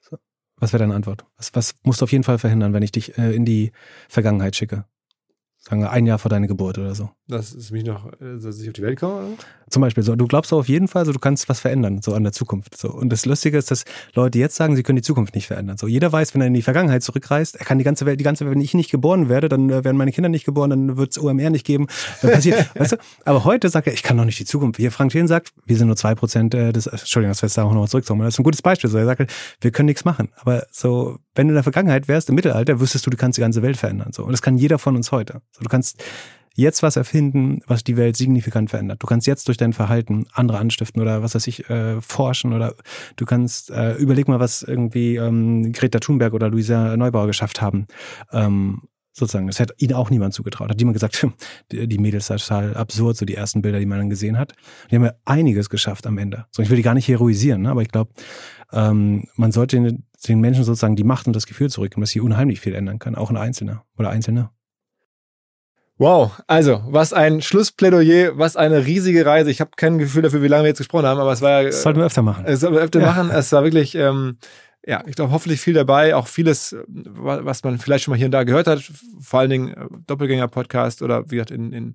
[0.03, 0.19] So.
[0.57, 1.25] Was wäre deine Antwort?
[1.37, 3.73] Was, was musst du auf jeden Fall verhindern, wenn ich dich äh, in die
[4.09, 4.85] Vergangenheit schicke?
[5.63, 7.11] Sagen wir ein Jahr vor deiner Geburt oder so.
[7.29, 9.17] Dass es mich noch, äh, dass ich auf die Welt komme?
[9.17, 9.27] Oder?
[9.69, 12.23] Zum Beispiel, so, du glaubst auf jeden Fall, so, du kannst was verändern, so an
[12.23, 12.79] der Zukunft.
[12.79, 12.91] So.
[12.91, 13.85] Und das Lustige ist, dass
[14.15, 15.77] Leute jetzt sagen, sie können die Zukunft nicht verändern.
[15.77, 18.25] So, jeder weiß, wenn er in die Vergangenheit zurückreist, er kann die ganze Welt, die
[18.25, 20.97] ganze Welt, wenn ich nicht geboren werde, dann äh, werden meine Kinder nicht geboren, dann
[20.97, 21.89] wird es OMR nicht geben.
[22.23, 22.97] Dann passiert, weißt du?
[23.27, 24.81] Aber heute sagt er, ich kann doch nicht die Zukunft.
[24.81, 27.59] Hier Frank Thelen sagt, wir sind nur zwei Prozent äh, des, Entschuldigung, das wir jetzt
[27.59, 28.23] da auch noch zurückkommen.
[28.23, 28.89] Das ist ein gutes Beispiel.
[28.89, 29.31] So, er sagt,
[29.61, 30.31] wir können nichts machen.
[30.37, 33.41] Aber so, wenn du in der Vergangenheit wärst, im Mittelalter, wüsstest du, du kannst die
[33.41, 34.13] ganze Welt verändern.
[34.13, 34.25] So.
[34.25, 35.41] Und das kann jeder von uns heute.
[35.53, 36.05] So, du kannst
[36.55, 39.03] jetzt was erfinden, was die Welt signifikant verändert.
[39.03, 42.75] Du kannst jetzt durch dein Verhalten andere anstiften oder was weiß ich, äh, forschen oder
[43.17, 47.87] du kannst, äh, überleg mal, was irgendwie ähm, Greta Thunberg oder Luisa Neubauer geschafft haben.
[48.33, 48.83] Ähm,
[49.15, 50.69] sozusagen, das hätte ihnen auch niemand zugetraut.
[50.69, 51.27] Hat jemand gesagt,
[51.73, 54.53] die Mädels sind total absurd, so die ersten Bilder, die man dann gesehen hat.
[54.91, 56.45] Die haben ja einiges geschafft am Ende.
[56.51, 57.71] So, ich will die gar nicht heroisieren, ne?
[57.71, 58.11] aber ich glaube,
[58.73, 59.97] ähm, man sollte
[60.29, 63.15] den, Menschen sozusagen die Macht und das Gefühl zurückgeben, dass sie unheimlich viel ändern kann,
[63.15, 64.51] auch ein Einzelner oder Einzelne.
[65.99, 69.51] Wow, also, was ein Schlussplädoyer, was eine riesige Reise.
[69.51, 71.65] Ich habe kein Gefühl dafür, wie lange wir jetzt gesprochen haben, aber es war ja.
[71.65, 72.45] Das sollten wir öfter machen.
[72.47, 73.07] Es sollten wir öfter Ja.
[73.07, 73.31] machen.
[73.31, 74.39] Es war wirklich ähm,
[74.87, 78.33] ja, ich glaube, hoffentlich viel dabei, auch vieles, was man vielleicht schon mal hier und
[78.33, 78.81] da gehört hat,
[79.21, 81.95] vor allen Dingen äh, Doppelgänger-Podcast oder wie gesagt in, in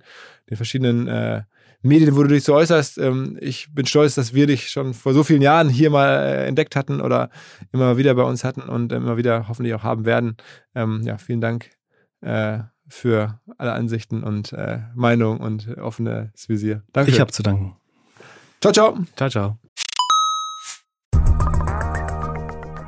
[0.49, 1.43] den verschiedenen äh,
[1.86, 2.98] Medien, wo du dich so äußerst.
[2.98, 6.48] Ähm, ich bin stolz, dass wir dich schon vor so vielen Jahren hier mal äh,
[6.48, 7.30] entdeckt hatten oder
[7.72, 10.38] immer wieder bei uns hatten und immer wieder hoffentlich auch haben werden.
[10.74, 11.70] Ähm, ja, vielen Dank
[12.22, 16.84] äh, für alle Ansichten und äh, Meinung und offenes Visier.
[16.94, 17.12] Danke.
[17.12, 17.76] Ich habe zu danken.
[18.62, 18.98] Ciao, ciao.
[19.16, 19.57] Ciao, ciao.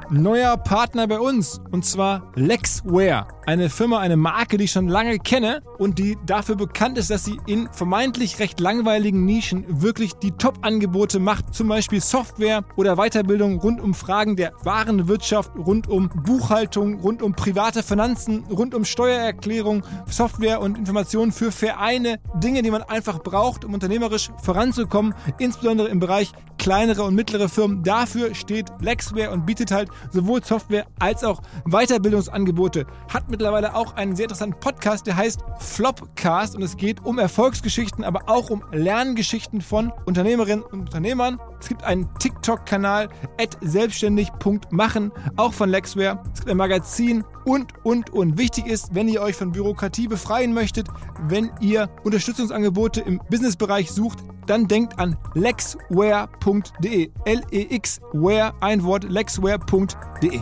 [0.10, 3.37] neuer Partner bei uns und zwar Lexware.
[3.48, 7.24] Eine Firma, eine Marke, die ich schon lange kenne und die dafür bekannt ist, dass
[7.24, 11.56] sie in vermeintlich recht langweiligen Nischen wirklich die Top-Angebote macht.
[11.56, 17.36] Zum Beispiel Software oder Weiterbildung rund um Fragen der Warenwirtschaft, rund um Buchhaltung, rund um
[17.36, 22.20] private Finanzen, rund um Steuererklärung, Software und Informationen für Vereine.
[22.44, 27.84] Dinge, die man einfach braucht, um unternehmerisch voranzukommen, insbesondere im Bereich kleinere und mittlere Firmen.
[27.84, 32.86] Dafür steht Lexware und bietet halt sowohl Software als auch Weiterbildungsangebote.
[33.08, 38.04] Hat mittlerweile auch einen sehr interessanten Podcast, der heißt Flopcast und es geht um Erfolgsgeschichten,
[38.04, 41.40] aber auch um Lerngeschichten von Unternehmerinnen und Unternehmern.
[41.60, 43.10] Es gibt einen TikTok-Kanal
[43.62, 46.24] selbstständig.machen, auch von Lexware.
[46.34, 48.40] Es gibt ein Magazin und, und, und.
[48.40, 50.88] Wichtig ist, wenn ihr euch von Bürokratie befreien möchtet,
[51.28, 57.12] wenn ihr Unterstützungsangebote im Businessbereich sucht, dann denkt an lexware.de.
[57.26, 60.42] L-E-X-Ware, ein Wort, lexware.de.